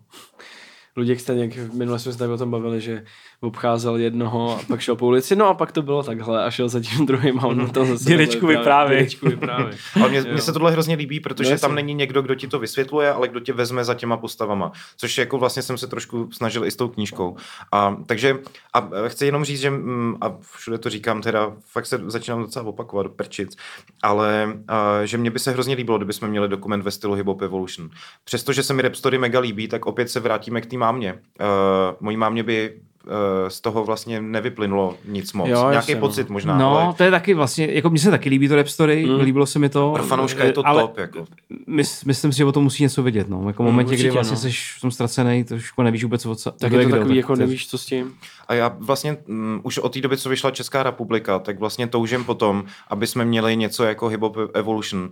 Luděk 0.98 1.18
v 1.18 1.74
minule 1.74 1.98
jsme 1.98 2.12
se 2.12 2.18
tady 2.18 2.32
o 2.32 2.38
tom 2.38 2.50
bavili, 2.50 2.80
že 2.80 3.04
obcházel 3.40 3.96
jednoho 3.96 4.58
a 4.58 4.60
pak 4.68 4.80
šel 4.80 4.96
po 4.96 5.06
ulici, 5.06 5.36
no 5.36 5.48
a 5.48 5.54
pak 5.54 5.72
to 5.72 5.82
bylo 5.82 6.02
takhle 6.02 6.44
a 6.44 6.50
šel 6.50 6.68
za 6.68 6.80
tím 6.80 7.06
druhým 7.06 7.40
a 7.40 7.46
on 7.46 7.70
to 7.70 7.84
zase 7.84 8.04
Dědečku 8.04 8.46
vyprávěj. 8.46 9.08
Ale 9.94 10.08
mně, 10.08 10.38
se 10.38 10.52
tohle 10.52 10.72
hrozně 10.72 10.96
líbí, 10.96 11.20
protože 11.20 11.50
No, 11.50 11.58
tam 11.58 11.74
není 11.74 11.94
někdo, 11.94 12.22
kdo 12.22 12.34
ti 12.34 12.48
to 12.48 12.58
vysvětluje, 12.58 13.12
ale 13.12 13.28
kdo 13.28 13.40
tě 13.40 13.52
vezme 13.52 13.84
za 13.84 13.94
těma 13.94 14.16
postavama. 14.16 14.72
Což 14.96 15.18
jako 15.18 15.38
vlastně 15.38 15.62
jsem 15.62 15.78
se 15.78 15.86
trošku 15.86 16.28
snažil 16.32 16.64
i 16.64 16.70
s 16.70 16.76
tou 16.76 16.88
knížkou. 16.88 17.36
A, 17.72 17.96
takže 18.06 18.38
a 18.74 18.90
chci 19.08 19.26
jenom 19.26 19.44
říct, 19.44 19.60
že 19.60 19.70
mm, 19.70 20.16
a 20.20 20.34
všude 20.56 20.78
to 20.78 20.90
říkám, 20.90 21.22
teda 21.22 21.52
fakt 21.66 21.86
se 21.86 22.00
začínám 22.06 22.42
docela 22.42 22.64
opakovat, 22.64 23.06
prčic, 23.08 23.56
ale 24.02 24.54
a, 24.68 25.04
že 25.04 25.18
mě 25.18 25.30
by 25.30 25.38
se 25.38 25.50
hrozně 25.50 25.74
líbilo, 25.74 25.98
kdybychom 25.98 26.28
měli 26.28 26.48
dokument 26.48 26.82
ve 26.82 26.90
stylu 26.90 27.14
Hip 27.14 27.26
Hop 27.26 27.42
Evolution. 27.42 27.90
Přestože 28.24 28.62
se 28.62 28.74
mi 28.74 28.82
Rap 28.82 28.94
Story 28.94 29.18
mega 29.18 29.40
líbí, 29.40 29.68
tak 29.68 29.86
opět 29.86 30.10
se 30.10 30.20
vrátíme 30.20 30.60
k 30.60 30.66
té 30.66 30.76
mámě. 30.92 31.12
Uh, 31.12 31.18
mojí 32.00 32.16
mámě 32.16 32.42
by 32.42 32.72
uh, 33.06 33.12
z 33.48 33.60
toho 33.60 33.84
vlastně 33.84 34.20
nevyplynulo 34.20 34.96
nic 35.04 35.32
moc. 35.32 35.48
Jo, 35.48 35.56
Nějaký 35.60 35.74
jasně, 35.74 35.94
no. 35.94 36.00
pocit 36.00 36.28
možná, 36.28 36.58
No, 36.58 36.78
ale 36.78 36.94
to 36.94 37.02
je 37.04 37.10
taky 37.10 37.34
vlastně, 37.34 37.66
jako 37.72 37.90
mně 37.90 38.00
se 38.00 38.10
taky 38.10 38.28
líbí 38.28 38.48
to 38.48 38.56
rap 38.56 38.68
story, 38.68 39.04
Mm. 39.06 39.12
mm. 39.14 39.20
líbilo 39.20 39.46
se 39.46 39.58
mi 39.58 39.68
to. 39.68 39.92
pro 39.94 40.02
fanouška 40.02 40.44
je 40.44 40.52
to 40.52 40.66
ale 40.66 40.82
top. 40.82 40.98
Jako. 40.98 41.26
mys, 41.66 42.04
myslím 42.04 42.32
si, 42.32 42.38
že 42.38 42.44
o 42.44 42.52
tom 42.52 42.64
musí 42.64 42.82
něco 42.82 43.02
vědět, 43.02 43.28
no. 43.28 43.44
Jako 43.46 43.62
v 43.62 43.66
momentě, 43.66 43.88
kdy 43.94 43.96
určitě, 44.04 44.10
vlastně 44.10 44.34
no. 44.34 44.40
jsi 44.40 44.50
v 44.78 44.80
tom 44.80 44.90
ztracený, 44.90 45.44
trošku 45.44 45.82
nevíš 45.82 46.04
vůbec, 46.04 46.26
o 46.26 46.34
co, 46.34 46.50
Tak 46.50 46.72
je 46.72 46.78
to 46.82 46.84
kdo, 46.88 46.96
takový, 46.96 47.16
jako 47.16 47.36
to 47.36 47.42
je- 47.42 47.46
nevíš, 47.46 47.68
co 47.68 47.78
s 47.78 47.86
tím. 47.86 48.14
A 48.48 48.54
já 48.54 48.76
vlastně 48.78 49.16
um, 49.28 49.60
už 49.62 49.78
od 49.78 49.92
té 49.94 50.00
doby, 50.00 50.16
co 50.16 50.28
vyšla 50.28 50.50
Česká 50.50 50.82
republika, 50.82 51.38
tak 51.38 51.58
vlastně 51.58 51.86
toužím 51.86 52.24
potom, 52.24 52.64
aby 52.88 53.06
jsme 53.06 53.24
měli 53.24 53.56
něco 53.56 53.84
jako 53.84 54.08
Hip 54.08 54.20
Hop 54.20 54.36
Evolution 54.54 55.00
uh, 55.02 55.10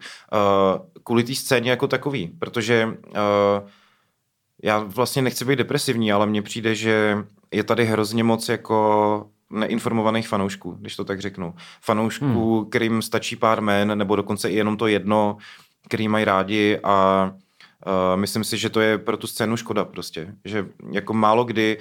kvůli 1.05 1.23
té 1.25 1.35
scéně 1.35 1.71
jako 1.71 1.87
takový, 1.89 2.31
protože 2.39 2.89
uh, 2.89 3.69
já 4.63 4.79
vlastně 4.79 5.23
nechci 5.23 5.45
být 5.45 5.57
depresivní, 5.57 6.13
ale 6.13 6.27
mně 6.27 6.43
přijde, 6.43 6.75
že 6.75 7.19
je 7.53 7.65
tady 7.65 7.85
hrozně 7.85 8.25
moc 8.25 8.49
jako 8.49 9.27
neinformovaných 9.51 10.29
fanoušků, 10.29 10.71
když 10.81 10.97
to 10.97 11.05
tak 11.05 11.21
řeknu. 11.21 11.55
Fanoušků, 11.81 12.59
hmm. 12.59 12.71
kterým 12.71 13.03
stačí 13.03 13.37
pár 13.37 13.61
jmen, 13.61 13.99
nebo 13.99 14.17
dokonce 14.17 14.51
i 14.51 14.57
jenom 14.57 14.77
to 14.77 14.87
jedno, 14.87 15.37
který 15.89 16.09
mají 16.09 16.25
rádi 16.25 16.79
a 16.83 17.31
uh, 17.87 18.21
myslím 18.21 18.45
si, 18.45 18.59
že 18.59 18.71
to 18.71 18.81
je 18.81 18.99
pro 18.99 19.17
tu 19.17 19.27
scénu 19.27 19.57
škoda 19.57 19.85
prostě. 19.85 20.35
Že 20.45 20.67
jako 20.93 21.15
málo 21.15 21.45
kdy 21.45 21.79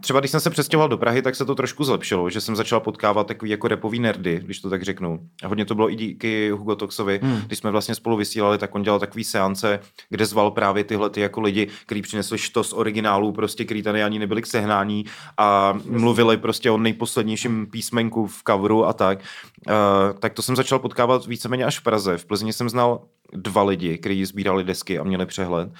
třeba 0.00 0.20
když 0.20 0.30
jsem 0.30 0.40
se 0.40 0.50
přestěhoval 0.50 0.88
do 0.88 0.98
Prahy, 0.98 1.22
tak 1.22 1.36
se 1.36 1.44
to 1.44 1.54
trošku 1.54 1.84
zlepšilo, 1.84 2.30
že 2.30 2.40
jsem 2.40 2.56
začal 2.56 2.80
potkávat 2.80 3.26
takový 3.26 3.50
jako 3.50 3.68
repový 3.68 3.98
nerdy, 3.98 4.40
když 4.44 4.60
to 4.60 4.70
tak 4.70 4.82
řeknu. 4.82 5.20
A 5.42 5.46
hodně 5.46 5.64
to 5.64 5.74
bylo 5.74 5.92
i 5.92 5.96
díky 5.96 6.50
Hugo 6.50 6.76
Toxovi, 6.76 7.20
hmm. 7.22 7.40
když 7.46 7.58
jsme 7.58 7.70
vlastně 7.70 7.94
spolu 7.94 8.16
vysílali, 8.16 8.58
tak 8.58 8.74
on 8.74 8.82
dělal 8.82 9.00
takový 9.00 9.24
seance, 9.24 9.80
kde 10.08 10.26
zval 10.26 10.50
právě 10.50 10.84
tyhle 10.84 11.10
ty 11.10 11.20
jako 11.20 11.40
lidi, 11.40 11.68
kteří 11.86 12.02
přinesli 12.02 12.38
štos 12.38 12.72
originálů, 12.72 13.32
prostě, 13.32 13.64
který 13.64 13.82
tady 13.82 14.02
ani 14.02 14.18
nebyli 14.18 14.42
k 14.42 14.46
sehnání 14.46 15.04
a 15.38 15.78
mluvili 15.84 16.36
prostě 16.36 16.70
o 16.70 16.78
nejposlednějším 16.78 17.66
písmenku 17.66 18.26
v 18.26 18.42
coveru 18.48 18.86
a 18.86 18.92
tak. 18.92 19.18
Uh, 19.68 19.74
tak 20.18 20.32
to 20.32 20.42
jsem 20.42 20.56
začal 20.56 20.78
potkávat 20.78 21.26
víceméně 21.26 21.64
až 21.64 21.78
v 21.78 21.82
Praze. 21.82 22.18
V 22.18 22.24
Plzni 22.24 22.52
jsem 22.52 22.68
znal 22.68 23.04
dva 23.32 23.62
lidi, 23.62 23.98
kteří 23.98 24.24
sbírali 24.24 24.64
desky 24.64 24.98
a 24.98 25.04
měli 25.04 25.26
přehled. 25.26 25.72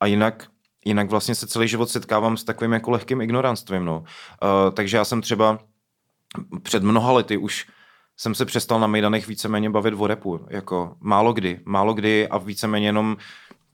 A 0.00 0.06
jinak 0.06 0.48
jinak 0.86 1.10
vlastně 1.10 1.34
se 1.34 1.46
celý 1.46 1.68
život 1.68 1.90
setkávám 1.90 2.36
s 2.36 2.44
takovým 2.44 2.72
jako 2.72 2.90
lehkým 2.90 3.20
ignoranstvím, 3.20 3.84
no. 3.84 3.98
Uh, 3.98 4.74
takže 4.74 4.96
já 4.96 5.04
jsem 5.04 5.20
třeba 5.20 5.58
před 6.62 6.82
mnoha 6.82 7.12
lety 7.12 7.36
už 7.36 7.66
jsem 8.16 8.34
se 8.34 8.44
přestal 8.44 8.80
na 8.80 8.86
Mejdanech 8.86 9.28
víceméně 9.28 9.70
bavit 9.70 9.94
o 9.98 10.06
repu, 10.06 10.40
jako 10.50 10.96
málo 11.00 11.32
kdy, 11.32 11.60
málo 11.64 11.94
kdy 11.94 12.28
a 12.28 12.38
víceméně 12.38 12.88
jenom 12.88 13.16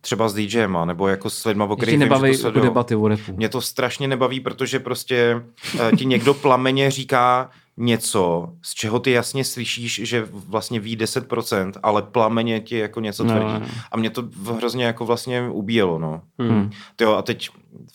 třeba 0.01 0.29
s 0.29 0.35
DJema, 0.35 0.85
nebo 0.85 1.09
jako 1.09 1.31
s 1.31 1.44
lidma, 1.44 1.64
o 1.64 1.77
kterých 1.77 1.92
ti 1.92 1.96
vím, 1.96 2.01
že 2.01 2.09
nebaví 2.09 2.38
to 2.38 2.46
jako 2.46 2.61
debaty 2.61 2.96
o 2.96 3.09
repu. 3.09 3.37
Mě 3.37 3.48
to 3.48 3.61
strašně 3.61 4.09
nebaví, 4.09 4.40
protože 4.40 4.81
prostě 4.81 5.42
uh, 5.75 5.96
ti 5.98 6.05
někdo 6.05 6.35
plameně 6.35 6.90
říká 6.90 7.51
něco, 7.76 8.48
z 8.62 8.74
čeho 8.74 8.98
ty 9.00 9.11
jasně 9.11 9.44
slyšíš, 9.44 10.00
že 10.04 10.28
vlastně 10.32 10.80
ví 10.80 10.96
10%, 10.96 11.72
ale 11.82 12.02
plameně 12.02 12.61
ti 12.61 12.78
jako 12.78 13.00
něco 13.00 13.24
No, 13.24 13.30
tvrdí. 13.35 13.52
no. 13.61 13.66
A 13.92 13.96
mě 13.96 14.11
to 14.11 14.24
hrozně 14.56 14.85
jako 14.85 15.06
vlastně 15.06 15.48
ubíjelo, 15.48 15.98
no. 15.98 16.22
Hmm. 16.38 16.70
Jo, 17.00 17.12
a 17.12 17.22
teď, 17.22 17.50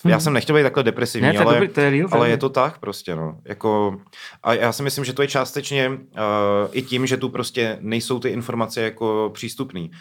já 0.06 0.20
jsem 0.20 0.34
nechtěl 0.34 0.56
být 0.56 0.63
takhle 0.63 0.84
depresivní, 0.84 1.28
Ne, 1.28 1.38
ale, 1.38 1.54
dobrý, 1.54 1.68
to 1.70 1.82
je 1.82 1.90
real, 1.90 2.08
ale 2.12 2.30
je 2.30 2.38
to 2.38 2.50
tak 2.50 2.78
prostě, 2.80 3.16
no. 3.16 3.38
Jako, 3.46 3.98
a 4.44 4.54
já 4.54 4.72
si 4.72 4.84
myslím, 4.84 5.06
že 5.06 5.13
to 5.13 5.22
je 5.22 5.28
částečně 5.28 5.90
uh, 5.90 5.98
i 6.72 6.82
tím, 6.82 7.08
že 7.08 7.18
tu 7.18 7.30
prostě 7.30 7.78
nejsou 7.82 8.20
ty 8.20 8.30
informace 8.30 8.82
jako 8.82 9.32
přístupný. 9.34 9.92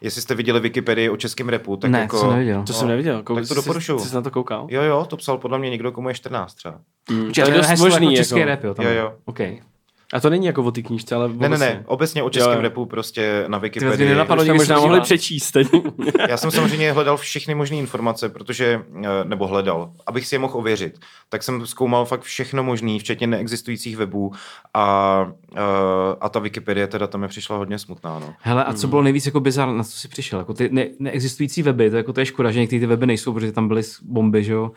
Jestli 0.00 0.22
jste 0.22 0.34
viděli 0.34 0.60
Wikipedii 0.60 1.10
o 1.10 1.16
českém 1.16 1.48
repu, 1.48 1.76
tak 1.76 1.90
Ne, 1.90 2.00
jako... 2.00 2.16
to 2.16 2.20
jsem 2.20 2.30
neviděl. 2.32 2.62
To 2.62 2.72
No, 2.72 2.78
jsem 2.78 2.88
neviděl. 2.88 3.22
Kou- 3.22 3.34
tak 3.34 3.42
to 3.42 3.48
jsi- 3.48 3.54
doporučuju. 3.54 3.98
Jsi 3.98 4.08
jsi 4.08 4.14
na 4.14 4.22
to 4.22 4.30
koukal? 4.30 4.66
Jo, 4.70 4.82
jo, 4.82 5.04
to 5.08 5.16
psal 5.16 5.38
podle 5.38 5.58
mě 5.58 5.70
někdo, 5.70 5.92
komu 5.92 6.08
je 6.08 6.14
14 6.14 6.54
třeba. 6.54 6.78
Mm, 7.10 7.32
to 7.32 7.40
je 7.40 7.50
dost 7.56 7.66
heslo 7.66 7.86
možný. 7.88 8.06
jako 8.06 8.16
český 8.16 8.38
Jako. 8.38 8.48
rap, 8.50 8.64
jo? 8.64 8.74
Tam 8.74 8.86
Jo, 8.86 8.92
jo. 8.92 9.12
OK. 9.24 9.38
A 10.14 10.20
to 10.20 10.30
není 10.30 10.46
jako 10.46 10.62
o 10.62 10.70
té 10.70 10.82
knížce, 10.82 11.14
ale 11.14 11.28
Ne, 11.28 11.34
ne, 11.34 11.46
obecně. 11.48 11.66
ne, 11.66 11.82
obecně 11.86 12.22
o 12.22 12.30
českém 12.30 12.54
Jo. 12.56 12.60
repu 12.62 12.86
prostě 12.86 13.44
na 13.48 13.58
mě 13.58 13.62
Wikipedii. 13.62 14.08
nenapadlo, 14.08 14.42
To 14.44 14.46
někdy 14.46 14.58
možná 14.58 14.80
mohli 14.80 15.00
přečíst. 15.00 15.56
Já 16.28 16.36
jsem 16.36 16.50
samozřejmě 16.50 16.92
hledal 16.92 17.16
všechny 17.16 17.54
možné 17.54 17.76
informace, 17.76 18.28
protože, 18.28 18.80
eh, 19.04 19.08
nebo 19.24 19.46
hledal, 19.46 19.92
abych 20.06 20.26
si 20.26 20.34
je 20.34 20.38
mohl 20.38 20.58
ověřit, 20.58 20.98
tak 21.28 21.42
jsem 21.42 21.66
zkoumal 21.66 22.04
fakt 22.04 22.20
všechno 22.22 22.62
možné, 22.62 22.98
včetně 22.98 23.26
neexistujících 23.26 23.96
webů 23.96 24.32
a, 24.74 25.26
eh, 25.56 25.60
a 26.20 26.28
ta 26.28 26.38
Wikipedie 26.38 26.86
teda 26.86 27.06
tam 27.06 27.20
mi 27.20 27.28
přišla 27.28 27.56
hodně 27.56 27.78
smutná, 27.78 28.18
no. 28.18 28.34
Hele, 28.40 28.64
a 28.64 28.72
co 28.72 28.88
bylo 28.88 29.02
nejvíc 29.02 29.26
jako 29.26 29.40
bizar, 29.40 29.68
na 29.68 29.84
co 29.84 29.90
jsi 29.90 30.08
přišel? 30.08 30.38
Jako 30.38 30.54
ty 30.54 30.68
ne, 30.72 30.86
neexistující 30.98 31.62
weby, 31.62 31.90
to, 31.90 31.96
jako, 31.96 32.12
to 32.12 32.20
je 32.20 32.26
škoda, 32.26 32.50
že 32.50 32.60
některé 32.60 32.80
ty 32.80 32.86
weby 32.86 33.06
nejsou, 33.06 33.32
protože 33.32 33.52
tam 33.52 33.68
byly 33.68 33.82
bomby, 34.02 34.44
že 34.44 34.52
jo, 34.52 34.70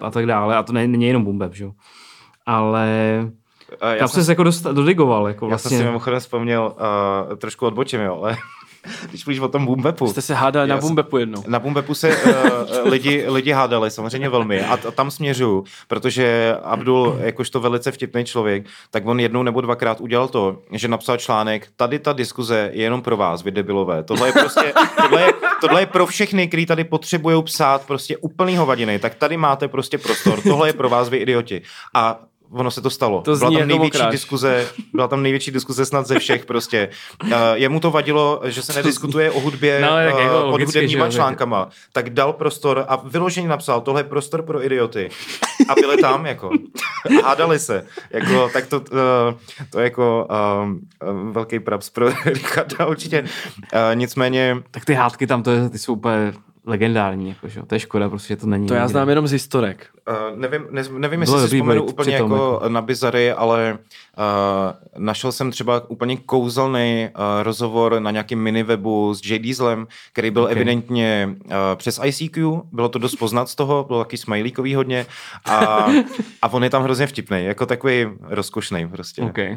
a 0.00 0.10
tak 0.10 0.26
dále, 0.26 0.56
a 0.56 0.62
to 0.62 0.72
ne, 0.72 0.88
není 0.88 1.06
jenom 1.06 1.24
Boombap, 1.24 1.54
že 1.54 1.64
jo. 1.64 1.72
Ale 2.46 2.88
A 3.80 3.92
já 3.92 3.98
tam 3.98 4.08
jsem, 4.08 4.24
jsi 4.24 4.30
jako 4.30 4.42
dost, 4.42 4.62
dodigoval, 4.62 5.28
jako 5.28 5.46
já 5.46 5.58
jsem 5.58 5.68
vlastně. 5.68 5.78
si 5.78 5.84
mimochodem 5.84 6.20
vzpomněl, 6.20 6.74
uh, 7.30 7.36
trošku 7.36 7.66
odbočím, 7.66 8.00
jo, 8.00 8.18
ale 8.22 8.36
když 9.08 9.24
mluvíš 9.26 9.40
o 9.40 9.48
tom 9.48 9.66
Boombepu, 9.66 10.08
Jste 10.08 10.22
se 10.22 10.34
hádali 10.34 10.68
na 10.68 10.74
Já 10.74 10.80
Bumbepu 10.80 11.18
jednou. 11.18 11.42
Na 11.46 11.58
Bumbepu 11.58 11.94
se 11.94 12.16
uh, 12.16 12.32
lidi, 12.84 13.24
lidi 13.28 13.52
hádali, 13.52 13.90
samozřejmě 13.90 14.28
velmi. 14.28 14.64
A, 14.64 14.76
t- 14.76 14.90
tam 14.90 15.10
směřuju, 15.10 15.64
protože 15.88 16.56
Abdul, 16.62 17.16
jakožto 17.20 17.60
velice 17.60 17.92
vtipný 17.92 18.24
člověk, 18.24 18.66
tak 18.90 19.06
on 19.06 19.20
jednou 19.20 19.42
nebo 19.42 19.60
dvakrát 19.60 20.00
udělal 20.00 20.28
to, 20.28 20.58
že 20.72 20.88
napsal 20.88 21.16
článek, 21.16 21.68
tady 21.76 21.98
ta 21.98 22.12
diskuze 22.12 22.70
je 22.72 22.82
jenom 22.82 23.02
pro 23.02 23.16
vás, 23.16 23.42
vy 23.42 23.50
debilové. 23.50 24.02
Tohle 24.02 24.28
je 24.28 24.32
prostě, 24.32 24.72
tohle 25.02 25.22
je, 25.22 25.32
tohle 25.60 25.82
je 25.82 25.86
pro 25.86 26.06
všechny, 26.06 26.48
kteří 26.48 26.66
tady 26.66 26.84
potřebují 26.84 27.42
psát 27.42 27.86
prostě 27.86 28.16
úplný 28.16 28.56
hovadiny, 28.56 28.98
tak 28.98 29.14
tady 29.14 29.36
máte 29.36 29.68
prostě 29.68 29.98
prostor. 29.98 30.40
Tohle 30.40 30.68
je 30.68 30.72
pro 30.72 30.88
vás, 30.88 31.08
vy 31.08 31.16
idioti. 31.16 31.62
A 31.94 32.20
ono 32.50 32.70
se 32.70 32.80
to 32.80 32.90
stalo. 32.90 33.22
To 33.22 33.36
byla 33.36 33.50
tam 33.50 33.58
jako 33.58 33.66
největší 33.68 34.02
diskuze, 34.10 34.66
byla 34.92 35.08
tam 35.08 35.22
největší 35.22 35.50
diskuze 35.50 35.86
snad 35.86 36.06
ze 36.06 36.18
všech 36.18 36.46
prostě. 36.46 36.88
Uh, 37.22 37.30
jemu 37.54 37.80
to 37.80 37.90
vadilo, 37.90 38.40
že 38.44 38.62
se 38.62 38.72
nediskutuje 38.72 39.30
o 39.30 39.40
hudbě 39.40 39.80
No, 39.80 39.88
tak 39.88 40.14
uh, 40.14 40.20
jako 40.20 40.40
pod 40.40 40.50
logicky, 40.50 40.78
hudebníma 40.78 41.10
článkama, 41.10 41.68
tak 41.92 42.10
dal 42.10 42.32
prostor 42.32 42.84
a 42.88 42.96
vyloženě 42.96 43.48
napsal, 43.48 43.80
tohle 43.80 44.00
je 44.00 44.04
prostor 44.04 44.42
pro 44.42 44.64
idioty. 44.64 45.10
A 45.68 45.74
byli 45.74 45.96
tam, 45.96 46.26
jako. 46.26 46.50
Hádali 47.24 47.58
se. 47.58 47.86
Jako, 48.10 48.50
tak 48.52 48.66
to, 48.66 48.80
uh, 48.80 48.86
to 49.70 49.78
je 49.78 49.84
jako 49.84 50.28
um, 50.62 51.32
velký 51.32 51.60
praps 51.60 51.90
pro 51.90 52.08
Richarda 52.24 52.86
určitě. 52.86 53.22
Uh, 53.22 53.78
nicméně, 53.94 54.56
Tak 54.70 54.84
ty 54.84 54.94
hádky 54.94 55.26
tam, 55.26 55.42
to 55.42 55.50
je, 55.50 55.68
ty 55.68 55.78
jsou 55.78 55.92
úplně 55.92 56.32
legendární, 56.66 57.28
jako, 57.28 57.48
že 57.48 57.60
jo. 57.60 57.66
To 57.66 57.74
je 57.74 57.78
škoda, 57.80 58.08
prostě 58.08 58.32
že 58.32 58.36
to 58.36 58.46
není. 58.46 58.66
To 58.66 58.74
já 58.74 58.88
znám 58.88 59.08
jenom 59.08 59.26
z 59.26 59.32
historek. 59.32 59.86
Uh, 60.08 60.38
nevím, 60.38 60.66
ne, 60.70 60.82
nevím 60.98 61.20
jestli 61.20 61.40
si 61.40 61.46
vzpomenu 61.46 61.82
být 61.82 61.92
úplně 61.92 62.14
jako 62.14 62.34
jako. 62.34 62.68
na 62.68 62.82
bizary, 62.82 63.32
ale 63.32 63.78
uh, 64.18 65.04
našel 65.04 65.32
jsem 65.32 65.50
třeba 65.50 65.90
úplně 65.90 66.16
kouzelný 66.16 67.08
uh, 67.08 67.42
rozhovor 67.42 68.00
na 68.00 68.10
nějakém 68.10 68.38
miniwebu 68.38 69.14
s 69.14 69.30
J. 69.30 69.38
Dieselem, 69.38 69.86
který 70.12 70.30
byl 70.30 70.42
okay. 70.42 70.52
Ok. 70.52 70.56
evidentně 70.56 71.28
uh, 71.44 71.52
přes 71.74 72.00
ICQ, 72.04 72.62
bylo 72.72 72.88
to 72.88 72.98
dost 72.98 73.16
poznat 73.16 73.48
z 73.48 73.54
toho, 73.54 73.84
bylo 73.84 74.04
taky 74.04 74.16
smajlíkový 74.16 74.74
hodně 74.74 75.06
a, 75.44 75.56
a 76.42 76.48
on 76.52 76.64
je 76.64 76.70
tam 76.70 76.82
hrozně 76.82 77.06
vtipný, 77.06 77.44
jako 77.44 77.66
takový 77.66 78.06
rozkošný 78.20 78.88
prostě. 78.88 79.22
OK. 79.22 79.38
Uh, 79.38 79.54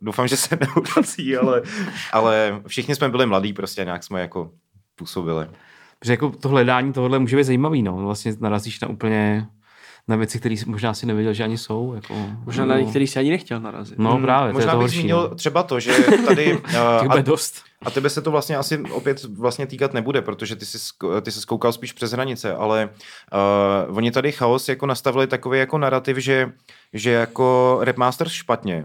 doufám, 0.00 0.28
že 0.28 0.36
se 0.36 0.58
neurazí, 0.60 1.36
ale, 1.36 1.62
ale 2.12 2.60
všichni 2.66 2.94
jsme 2.94 3.08
byli 3.08 3.26
mladí 3.26 3.52
prostě 3.52 3.80
a 3.80 3.84
nějak 3.84 4.04
jsme 4.04 4.20
jako 4.20 4.50
působili. 4.96 5.46
Protože 6.04 6.12
jako 6.12 6.30
to 6.30 6.48
hledání 6.48 6.92
tohohle 6.92 7.18
může 7.18 7.36
být 7.36 7.44
zajímavý, 7.44 7.82
no. 7.82 7.96
Vlastně 7.96 8.32
narazíš 8.40 8.80
na 8.80 8.88
úplně 8.88 9.46
na 10.08 10.16
věci, 10.16 10.38
které 10.38 10.54
možná 10.66 10.94
si 10.94 11.06
nevěděl, 11.06 11.32
že 11.32 11.44
ani 11.44 11.58
jsou. 11.58 11.94
Jako, 11.94 12.14
Možná 12.44 12.64
na 12.64 12.78
některý 12.78 13.06
si 13.06 13.18
ani 13.18 13.30
nechtěl 13.30 13.60
narazit. 13.60 13.98
No 13.98 14.18
právě, 14.18 14.52
to 14.52 14.58
je 14.58 14.62
Možná 14.62 14.72
to 14.72 14.78
bych 14.78 14.82
horší. 14.82 14.98
zmínil 14.98 15.28
no. 15.30 15.34
třeba 15.34 15.62
to, 15.62 15.80
že 15.80 15.92
tady... 16.26 16.52
uh, 17.00 17.06
bude 17.06 17.22
dost. 17.22 17.62
A 17.82 17.90
tebe 17.90 18.10
se 18.10 18.22
to 18.22 18.30
vlastně 18.30 18.56
asi 18.56 18.78
opět 18.78 19.24
vlastně 19.24 19.66
týkat 19.66 19.94
nebude, 19.94 20.22
protože 20.22 20.56
ty 20.56 20.66
jsi, 20.66 20.78
ty 21.22 21.32
se 21.32 21.40
skoukal 21.40 21.72
spíš 21.72 21.92
přes 21.92 22.12
hranice, 22.12 22.54
ale 22.54 22.88
uh, 23.88 23.96
oni 23.96 24.10
tady 24.10 24.32
chaos 24.32 24.68
jako 24.68 24.86
nastavili 24.86 25.26
takový 25.26 25.58
jako 25.58 25.78
narrativ, 25.78 26.16
že, 26.16 26.52
že 26.92 27.10
jako 27.10 27.78
Rapmasters 27.80 28.32
špatně. 28.32 28.84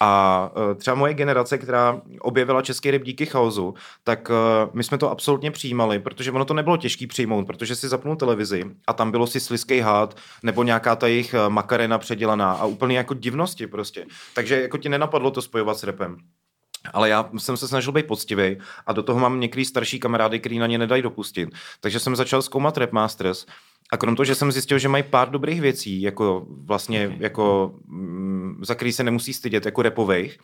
A 0.00 0.50
uh, 0.56 0.74
třeba 0.74 0.94
moje 0.94 1.14
generace, 1.14 1.58
která 1.58 2.00
objevila 2.20 2.62
český 2.62 2.90
rap 2.90 3.02
díky 3.02 3.26
chaosu, 3.26 3.74
tak 4.04 4.30
uh, 4.30 4.36
my 4.72 4.84
jsme 4.84 4.98
to 4.98 5.10
absolutně 5.10 5.50
přijímali, 5.50 5.98
protože 5.98 6.32
ono 6.32 6.44
to 6.44 6.54
nebylo 6.54 6.76
těžký 6.76 7.06
přijmout, 7.06 7.46
protože 7.46 7.76
si 7.76 7.88
zapnul 7.88 8.16
televizi 8.16 8.64
a 8.86 8.92
tam 8.92 9.10
bylo 9.10 9.26
si 9.26 9.40
sliský 9.40 9.80
hád 9.80 10.16
nebo 10.42 10.62
nějaká 10.62 10.96
ta 10.96 11.06
jejich 11.06 11.34
uh, 11.34 11.52
makarena 11.52 11.98
předělaná 11.98 12.52
a 12.52 12.66
úplně 12.66 12.96
jako 12.96 13.14
divnosti 13.14 13.66
prostě. 13.66 14.06
Takže 14.34 14.62
jako 14.62 14.78
ti 14.78 14.88
nenapadlo 14.88 15.30
to 15.30 15.42
spojovat 15.42 15.78
s 15.78 15.84
repem. 15.84 16.16
Ale 16.92 17.08
já 17.08 17.30
jsem 17.38 17.56
se 17.56 17.68
snažil 17.68 17.92
být 17.92 18.06
poctivý 18.06 18.56
a 18.86 18.92
do 18.92 19.02
toho 19.02 19.20
mám 19.20 19.40
některý 19.40 19.64
starší 19.64 20.00
kamarády, 20.00 20.40
který 20.40 20.58
na 20.58 20.66
ně 20.66 20.78
nedají 20.78 21.02
dopustit. 21.02 21.48
Takže 21.80 22.00
jsem 22.00 22.16
začal 22.16 22.42
zkoumat 22.42 22.78
Rap 22.78 22.92
Masters 22.92 23.46
a 23.92 23.96
krom 23.96 24.16
toho, 24.16 24.24
že 24.24 24.34
jsem 24.34 24.52
zjistil, 24.52 24.78
že 24.78 24.88
mají 24.88 25.02
pár 25.02 25.30
dobrých 25.30 25.60
věcí, 25.60 26.02
jako 26.02 26.46
vlastně, 26.48 27.06
okay. 27.06 27.18
jako, 27.20 27.74
mm, 27.86 28.60
za 28.62 28.74
který 28.74 28.92
se 28.92 29.04
nemusí 29.04 29.32
stydět, 29.32 29.66
jako 29.66 29.82
repových, 29.82 30.38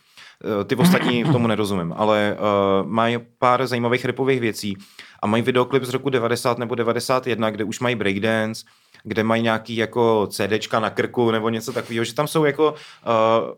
eh, 0.60 0.64
ty 0.64 0.76
ostatní 0.76 1.24
tomu 1.32 1.46
nerozumím, 1.46 1.94
ale 1.96 2.36
uh, 2.38 2.88
mají 2.88 3.18
pár 3.38 3.66
zajímavých 3.66 4.04
repových 4.04 4.40
věcí 4.40 4.76
a 5.22 5.26
mají 5.26 5.42
videoklip 5.42 5.84
z 5.84 5.90
roku 5.90 6.10
90 6.10 6.58
nebo 6.58 6.74
91, 6.74 7.50
kde 7.50 7.64
už 7.64 7.80
mají 7.80 7.94
breakdance, 7.94 8.64
kde 9.04 9.24
mají 9.24 9.42
nějaký 9.42 9.76
jako 9.76 10.28
CDčka 10.30 10.80
na 10.80 10.90
krku 10.90 11.30
nebo 11.30 11.48
něco 11.48 11.72
takového, 11.72 12.04
že 12.04 12.14
tam 12.14 12.26
jsou 12.26 12.44
jako 12.44 12.70
uh, 12.72 12.78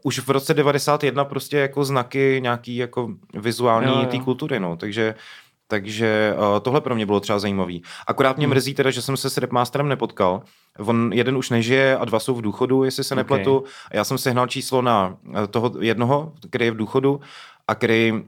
už 0.03 0.19
v 0.19 0.31
roce 0.31 0.55
91 0.55 1.25
prostě 1.25 1.57
jako 1.57 1.85
znaky 1.85 2.39
nějaký 2.43 2.77
jako 2.77 3.11
vizuální 3.35 4.07
té 4.07 4.19
kultury, 4.19 4.61
no, 4.61 4.77
takže 4.77 5.15
takže 5.69 6.35
uh, 6.39 6.61
tohle 6.61 6.81
pro 6.81 6.95
mě 6.95 7.07
bylo 7.07 7.21
třeba 7.21 7.39
zajímavý. 7.39 7.83
Akorát 8.07 8.37
mě 8.37 8.47
hmm. 8.47 8.55
mrzí 8.55 8.75
teda, 8.75 8.91
že 8.91 9.03
jsem 9.03 9.17
se 9.17 9.31
s 9.31 9.39
Rapmasterem 9.39 9.89
nepotkal. 9.89 10.43
On 10.79 11.11
jeden 11.13 11.37
už 11.37 11.51
nežije 11.51 11.97
a 11.97 12.05
dva 12.05 12.21
jsou 12.21 12.35
v 12.35 12.43
důchodu, 12.43 12.85
jestli 12.85 13.05
se 13.05 13.15
okay. 13.15 13.21
nepletu. 13.21 13.65
A 13.91 13.97
já 13.97 14.05
jsem 14.05 14.19
sehnal 14.19 14.47
číslo 14.47 14.83
na 14.83 15.17
toho 15.51 15.73
jednoho, 15.81 16.33
který 16.51 16.65
je 16.65 16.71
v 16.71 16.77
důchodu 16.77 17.21
a 17.69 17.75
který 17.75 18.13
uh, 18.13 18.19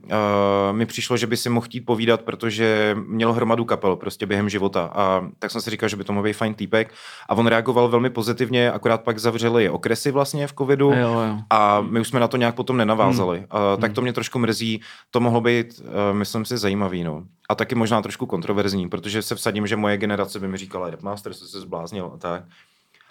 mi 0.71 0.85
přišlo, 0.85 1.17
že 1.17 1.27
by 1.27 1.37
si 1.37 1.49
mohl 1.49 1.65
chtít 1.65 1.81
povídat, 1.81 2.21
protože 2.21 2.95
měl 3.07 3.33
hromadu 3.33 3.65
kapel 3.65 3.95
prostě 3.95 4.25
během 4.25 4.49
života. 4.49 4.91
A 4.93 5.27
tak 5.39 5.51
jsem 5.51 5.61
si 5.61 5.69
říkal, 5.69 5.89
že 5.89 5.95
by 5.95 6.03
to 6.03 6.13
mohl 6.13 6.23
být 6.23 6.33
fajn 6.33 6.53
týpek. 6.53 6.93
A 7.29 7.35
on 7.35 7.47
reagoval 7.47 7.87
velmi 7.87 8.09
pozitivně, 8.09 8.71
akorát 8.71 9.01
pak 9.01 9.19
zavřeli 9.19 9.69
okresy 9.69 10.11
vlastně 10.11 10.47
v 10.47 10.53
covidu 10.53 10.91
jo, 10.91 11.21
jo. 11.21 11.37
a 11.49 11.81
my 11.81 11.99
už 11.99 12.07
jsme 12.07 12.19
na 12.19 12.27
to 12.27 12.37
nějak 12.37 12.55
potom 12.55 12.77
nenavázali. 12.77 13.37
Hmm. 13.37 13.73
Uh, 13.73 13.81
tak 13.81 13.93
to 13.93 14.01
mě 14.01 14.13
trošku 14.13 14.39
mrzí. 14.39 14.81
To 15.11 15.19
mohlo 15.19 15.41
být, 15.41 15.79
uh, 15.79 16.17
myslím 16.17 16.45
si, 16.45 16.57
zajímavý. 16.57 17.03
No. 17.03 17.23
A 17.49 17.55
taky 17.55 17.75
možná 17.75 18.01
trošku 18.01 18.25
kontroverzní, 18.25 18.89
protože 18.89 19.21
se 19.21 19.35
vsadím, 19.35 19.67
že 19.67 19.75
moje 19.75 19.97
generace 19.97 20.39
by 20.39 20.47
mi 20.47 20.57
říkala, 20.57 20.91
Master 21.01 21.33
se 21.33 21.59
zbláznil 21.59 22.11
a 22.13 22.17
tak. 22.17 22.43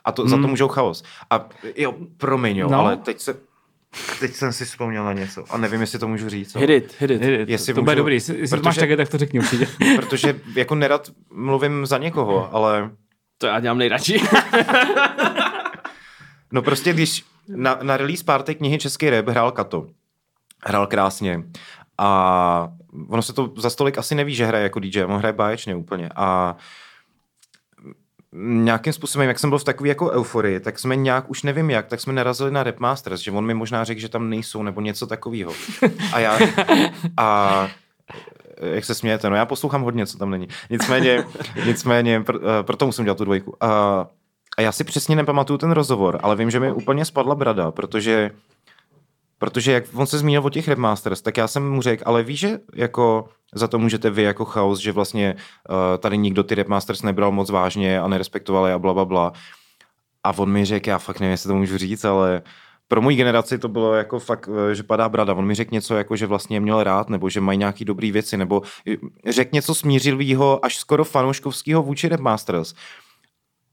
A 0.04 0.12
to, 0.12 0.22
hmm. 0.22 0.30
za 0.30 0.36
to 0.36 0.48
můžou 0.48 0.68
chaos. 0.68 1.04
A 1.30 1.48
jo, 1.76 1.94
promiň, 2.16 2.56
jo, 2.56 2.68
no. 2.68 2.78
ale 2.78 2.96
teď 2.96 3.20
se 3.20 3.47
Teď 4.20 4.34
jsem 4.34 4.52
si 4.52 4.64
vzpomněl 4.64 5.04
na 5.04 5.12
něco 5.12 5.44
a 5.50 5.58
nevím, 5.58 5.80
jestli 5.80 5.98
to 5.98 6.08
můžu 6.08 6.28
říct. 6.28 6.56
Hit 6.56 6.70
it, 6.70 6.96
hit 7.00 7.10
it. 7.10 7.22
Hit 7.22 7.40
it. 7.40 7.48
Jestli 7.48 7.74
to, 7.74 7.80
to 7.80 7.84
bude 7.84 7.96
dobrý, 7.96 8.14
jestli 8.14 8.34
protože, 8.34 8.62
máš 8.62 8.76
také, 8.76 8.96
tak 8.96 9.08
to 9.08 9.18
řekni 9.18 9.40
určitě. 9.40 9.68
protože 9.96 10.40
jako 10.54 10.74
nerad 10.74 11.10
mluvím 11.30 11.86
za 11.86 11.98
někoho, 11.98 12.54
ale... 12.54 12.90
To 13.38 13.46
já 13.46 13.60
dělám 13.60 13.78
nejradši. 13.78 14.22
no 16.52 16.62
prostě, 16.62 16.92
když 16.92 17.24
na, 17.48 17.78
na 17.82 17.96
release 17.96 18.24
party 18.24 18.54
knihy 18.54 18.78
Český 18.78 19.10
rap 19.10 19.28
hrál 19.28 19.52
Kato. 19.52 19.86
Hrál 20.64 20.86
krásně. 20.86 21.42
A 21.98 22.68
ono 23.08 23.22
se 23.22 23.32
to 23.32 23.52
za 23.56 23.70
stolik 23.70 23.98
asi 23.98 24.14
neví, 24.14 24.34
že 24.34 24.46
hraje 24.46 24.62
jako 24.62 24.80
DJ, 24.80 25.04
on 25.04 25.18
hraje 25.18 25.32
báječně 25.32 25.74
úplně. 25.74 26.08
A 26.16 26.56
nějakým 28.32 28.92
způsobem, 28.92 29.28
jak 29.28 29.38
jsem 29.38 29.50
byl 29.50 29.58
v 29.58 29.64
takové 29.64 29.88
jako 29.88 30.10
euforii, 30.10 30.60
tak 30.60 30.78
jsme 30.78 30.96
nějak, 30.96 31.30
už 31.30 31.42
nevím 31.42 31.70
jak, 31.70 31.86
tak 31.86 32.00
jsme 32.00 32.12
narazili 32.12 32.50
na 32.50 32.62
Rap 32.62 32.78
Masters, 32.78 33.20
že 33.20 33.30
on 33.30 33.46
mi 33.46 33.54
možná 33.54 33.84
řekl, 33.84 34.00
že 34.00 34.08
tam 34.08 34.30
nejsou, 34.30 34.62
nebo 34.62 34.80
něco 34.80 35.06
takového. 35.06 35.52
A 36.12 36.18
já, 36.18 36.38
a 37.16 37.68
jak 38.60 38.84
se 38.84 38.94
smějete, 38.94 39.30
no 39.30 39.36
já 39.36 39.46
poslouchám 39.46 39.82
hodně, 39.82 40.06
co 40.06 40.18
tam 40.18 40.30
není. 40.30 40.48
Nicméně, 40.70 41.24
nicméně, 41.66 42.20
pr, 42.20 42.36
eh, 42.36 42.62
proto 42.62 42.86
musím 42.86 43.04
dělat 43.04 43.18
tu 43.18 43.24
dvojku. 43.24 43.56
A, 43.60 44.06
a 44.58 44.62
já 44.62 44.72
si 44.72 44.84
přesně 44.84 45.16
nepamatuju 45.16 45.58
ten 45.58 45.70
rozhovor, 45.70 46.18
ale 46.22 46.36
vím, 46.36 46.50
že 46.50 46.60
mi 46.60 46.72
úplně 46.72 47.04
spadla 47.04 47.34
brada, 47.34 47.70
protože 47.70 48.30
Protože 49.38 49.72
jak 49.72 49.84
on 49.94 50.06
se 50.06 50.18
zmínil 50.18 50.42
o 50.44 50.50
těch 50.50 50.76
Masters, 50.76 51.22
tak 51.22 51.36
já 51.36 51.48
jsem 51.48 51.70
mu 51.70 51.82
řekl, 51.82 52.02
ale 52.06 52.22
víš, 52.22 52.40
že 52.40 52.58
jako 52.74 53.28
za 53.54 53.68
to 53.68 53.78
můžete 53.78 54.10
vy 54.10 54.22
jako 54.22 54.44
chaos, 54.44 54.78
že 54.78 54.92
vlastně 54.92 55.34
uh, 55.68 55.76
tady 55.98 56.18
nikdo 56.18 56.42
ty 56.42 56.64
Masters 56.68 57.02
nebral 57.02 57.32
moc 57.32 57.50
vážně 57.50 58.00
a 58.00 58.08
nerespektoval 58.08 58.66
je 58.66 58.72
a 58.72 58.78
bla, 58.78 58.94
bla, 58.94 59.04
bla. 59.04 59.32
A 60.24 60.32
on 60.38 60.50
mi 60.50 60.64
řekl, 60.64 60.88
já 60.88 60.98
fakt 60.98 61.20
nevím, 61.20 61.30
jestli 61.30 61.48
to 61.48 61.54
můžu 61.54 61.78
říct, 61.78 62.04
ale 62.04 62.42
pro 62.88 63.02
moji 63.02 63.16
generaci 63.16 63.58
to 63.58 63.68
bylo 63.68 63.94
jako 63.94 64.18
fakt, 64.18 64.48
eh, 64.70 64.74
že 64.74 64.82
padá 64.82 65.08
brada. 65.08 65.34
On 65.34 65.46
mi 65.46 65.54
řekl 65.54 65.74
něco, 65.74 65.96
jako 65.96 66.16
že 66.16 66.26
vlastně 66.26 66.60
měl 66.60 66.82
rád, 66.82 67.08
nebo 67.08 67.28
že 67.28 67.40
mají 67.40 67.58
nějaký 67.58 67.84
dobrý 67.84 68.12
věci, 68.12 68.36
nebo 68.36 68.62
řekl 69.26 69.50
něco 69.52 69.74
smířilého 69.74 70.64
až 70.64 70.76
skoro 70.76 71.04
fanouškovského 71.04 71.82
vůči 71.82 72.10
Masters. 72.20 72.74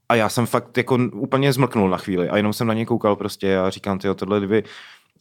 A 0.08 0.14
já 0.14 0.28
jsem 0.28 0.46
fakt 0.46 0.76
jako 0.76 0.98
úplně 1.12 1.52
zmlknul 1.52 1.88
na 1.88 1.96
chvíli 1.96 2.28
a 2.28 2.36
jenom 2.36 2.52
jsem 2.52 2.66
na 2.66 2.74
ně 2.74 2.86
koukal 2.86 3.16
prostě 3.16 3.58
a 3.58 3.70
říkám, 3.70 3.98
ty 3.98 4.14
tohle 4.14 4.38
kdyby 4.38 4.64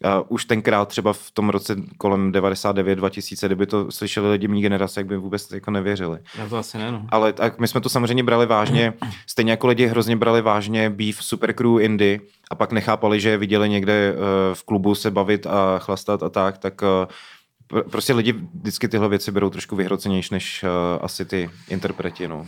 a 0.04 0.32
už 0.32 0.46
tenkrát 0.46 0.88
třeba 0.88 1.14
v 1.14 1.32
tom 1.32 1.50
roce 1.50 1.76
kolem 1.98 2.32
99 2.32 2.96
2000, 2.96 3.46
kdyby 3.46 3.66
to 3.66 3.92
slyšeli 3.92 4.32
lidi 4.32 4.48
mý 4.48 4.62
generace, 4.62 5.00
jak 5.00 5.08
by 5.08 5.18
vůbec 5.18 5.52
jako 5.52 5.72
nevěřili. 5.72 6.20
Já 6.38 6.50
to 6.50 6.58
asi 6.58 6.78
ne, 6.78 6.92
no. 6.92 7.06
Ale 7.10 7.34
tak 7.34 7.60
my 7.60 7.68
jsme 7.68 7.82
to 7.82 7.90
samozřejmě 7.90 8.24
brali 8.24 8.46
vážně, 8.46 8.94
stejně 9.28 9.52
jako 9.52 9.68
lidi 9.68 9.88
hrozně 9.88 10.16
brali 10.16 10.42
vážně 10.42 10.90
Beef 10.90 11.24
Supercrew 11.24 11.82
Indy 11.82 12.22
a 12.52 12.56
pak 12.56 12.72
nechápali, 12.72 13.20
že 13.20 13.38
viděli 13.38 13.70
někde 13.70 13.94
eh, 13.94 14.16
v 14.56 14.64
klubu 14.64 14.96
se 14.96 15.12
bavit 15.12 15.48
a 15.48 15.80
chlastat 15.80 16.24
a 16.24 16.30
tak, 16.30 16.58
tak 16.58 16.82
eh, 16.84 17.84
prostě 17.92 18.14
lidi 18.14 18.34
vždycky 18.34 18.88
tyhle 18.88 19.10
věci 19.10 19.32
berou 19.32 19.50
trošku 19.50 19.76
vyhrocenější 19.76 20.34
než 20.34 20.64
eh, 20.64 20.68
asi 21.02 21.26
ty 21.26 21.50
interpreti, 21.70 22.28
no. 22.28 22.48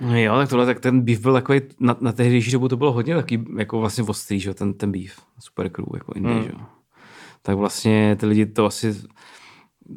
No 0.00 0.18
jo, 0.18 0.36
tak 0.36 0.48
tohle, 0.48 0.66
tak 0.66 0.80
ten 0.80 1.00
beef 1.00 1.20
byl 1.20 1.32
takový, 1.32 1.60
na, 1.80 1.96
na 2.00 2.12
tehdejší 2.12 2.50
dobu 2.50 2.68
to 2.68 2.76
bylo 2.76 2.92
hodně 2.92 3.14
taky 3.14 3.44
jako 3.58 3.80
vlastně 3.80 4.04
ostrý, 4.04 4.40
že 4.40 4.54
ten, 4.54 4.74
ten 4.74 4.92
beef, 4.92 5.20
super 5.38 5.68
crew, 5.68 5.86
jako 5.94 6.12
indie, 6.16 6.34
hmm. 6.34 6.44
že 6.44 6.52
Tak 7.42 7.56
vlastně 7.56 8.16
ty 8.20 8.26
lidi 8.26 8.46
to 8.46 8.66
asi 8.66 8.94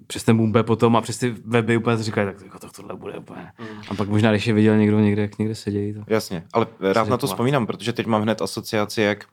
přes 0.07 0.23
ten 0.23 0.37
boom 0.37 0.53
potom 0.61 0.95
a 0.95 1.01
přes 1.01 1.17
ty 1.17 1.35
weby 1.45 1.77
úplně 1.77 1.97
říkají, 1.97 2.27
tak 2.27 2.41
jako 2.41 2.59
to, 2.59 2.67
tohle 2.69 2.95
bude 2.95 3.17
úplně. 3.17 3.51
Hmm. 3.57 3.81
A 3.89 3.95
pak 3.95 4.09
možná, 4.09 4.31
když 4.31 4.47
je 4.47 4.53
viděl 4.53 4.77
někdo 4.77 4.99
někde, 4.99 5.21
jak 5.21 5.37
někde 5.37 5.55
sedějí. 5.55 5.93
To... 5.93 6.03
Jasně, 6.07 6.43
ale 6.53 6.67
rád 6.93 7.07
na 7.07 7.17
to 7.17 7.27
vzpomínám, 7.27 7.67
protože 7.67 7.93
teď 7.93 8.05
mám 8.05 8.21
hned 8.21 8.41
asociaci, 8.41 9.01
jak, 9.01 9.25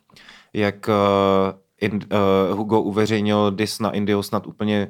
jak 0.53 0.89
uh, 0.89 1.59
in, 1.81 1.95
uh, 1.95 2.59
Hugo 2.59 2.81
uveřejnil 2.81 3.51
dis 3.51 3.81
na 3.81 3.91
Indio 3.91 4.23
snad 4.23 4.47
úplně 4.47 4.89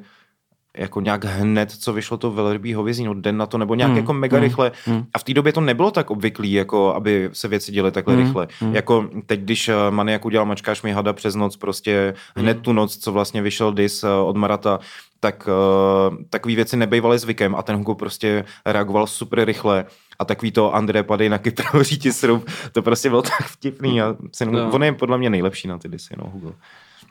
jako 0.79 1.01
nějak 1.01 1.25
hned, 1.25 1.71
co 1.71 1.93
vyšlo 1.93 2.17
to 2.17 2.31
velrybí 2.31 2.73
hovězí, 2.73 3.03
no 3.03 3.13
den 3.13 3.37
na 3.37 3.45
to, 3.45 3.57
nebo 3.57 3.75
nějak 3.75 3.91
mm, 3.91 3.97
jako 3.97 4.13
mega 4.13 4.37
mm, 4.37 4.43
rychle. 4.43 4.71
Mm. 4.87 5.05
A 5.13 5.19
v 5.19 5.23
té 5.23 5.33
době 5.33 5.53
to 5.53 5.61
nebylo 5.61 5.91
tak 5.91 6.11
obvyklý, 6.11 6.53
jako 6.53 6.95
aby 6.95 7.29
se 7.33 7.47
věci 7.47 7.71
děly 7.71 7.91
takhle 7.91 8.15
mm, 8.15 8.23
rychle. 8.23 8.47
Mm. 8.61 8.75
Jako 8.75 9.09
teď, 9.25 9.39
když 9.39 9.69
eh, 9.69 9.73
Maniak 9.89 10.25
udělal 10.25 10.45
Mačkáš 10.45 10.81
mi 10.81 10.91
hada 10.91 11.13
přes 11.13 11.35
noc, 11.35 11.55
prostě 11.57 12.13
mm. 12.35 12.43
hned 12.43 12.59
tu 12.61 12.73
noc, 12.73 12.97
co 12.97 13.11
vlastně 13.11 13.41
vyšel 13.41 13.73
dis 13.73 14.03
eh, 14.03 14.07
od 14.09 14.37
Marata, 14.37 14.79
tak 15.19 15.47
uh, 15.47 16.17
takové 16.29 16.55
věci 16.55 16.77
nebejvaly 16.77 17.19
zvykem 17.19 17.55
a 17.55 17.61
ten 17.63 17.75
Hugo 17.75 17.95
prostě 17.95 18.45
reagoval 18.65 19.07
super 19.07 19.45
rychle 19.45 19.85
a 20.19 20.25
takový 20.25 20.51
to 20.51 20.75
André 20.75 21.03
padej 21.03 21.29
na 21.29 21.37
Kypr 21.37 21.63
hoří 21.71 22.11
srub, 22.11 22.49
to 22.71 22.81
prostě 22.81 23.09
bylo 23.09 23.21
tak 23.37 23.47
vtipný 23.47 24.01
a 24.01 24.15
no. 24.45 24.71
on 24.71 24.83
je 24.83 24.93
podle 24.93 25.17
mě 25.17 25.29
nejlepší 25.29 25.67
na 25.67 25.77
ty 25.77 25.87
disy, 25.87 26.13
no 26.17 26.29
Hugo. 26.33 26.53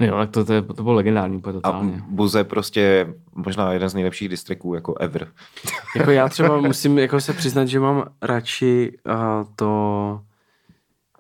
Jo, 0.01 0.17
tak 0.17 0.31
to, 0.31 0.45
to, 0.45 0.63
to 0.63 0.83
bylo 0.83 0.95
legendární 0.95 1.37
úplně 1.37 1.53
totálně. 1.53 1.95
A 1.95 2.05
Buze 2.09 2.45
prostě 2.45 3.15
možná 3.35 3.73
jeden 3.73 3.89
z 3.89 3.95
nejlepších 3.95 4.29
distriků 4.29 4.75
jako 4.75 4.95
ever. 5.01 5.29
jako 5.97 6.11
já 6.11 6.29
třeba 6.29 6.61
musím 6.61 6.99
jako 6.99 7.21
se 7.21 7.33
přiznat, 7.33 7.67
že 7.67 7.81
mám 7.81 8.05
radši 8.23 8.99
uh, 9.07 9.15
to, 9.57 10.21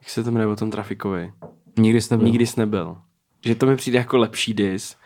jak 0.01 0.11
se 0.11 0.24
to 0.24 0.31
jmenuje 0.31 0.53
o 0.53 0.57
tom 0.57 0.70
trafikovi. 0.70 1.33
Nikdy 1.79 2.01
jsi 2.01 2.14
nebyl. 2.14 2.26
Nikdy 2.26 2.47
jsi 2.47 2.61
nebyl. 2.61 2.97
Že 3.45 3.55
to 3.55 3.66
mi 3.66 3.76
přijde 3.76 3.99
jako 3.99 4.18
lepší 4.18 4.55
dis. 4.55 4.97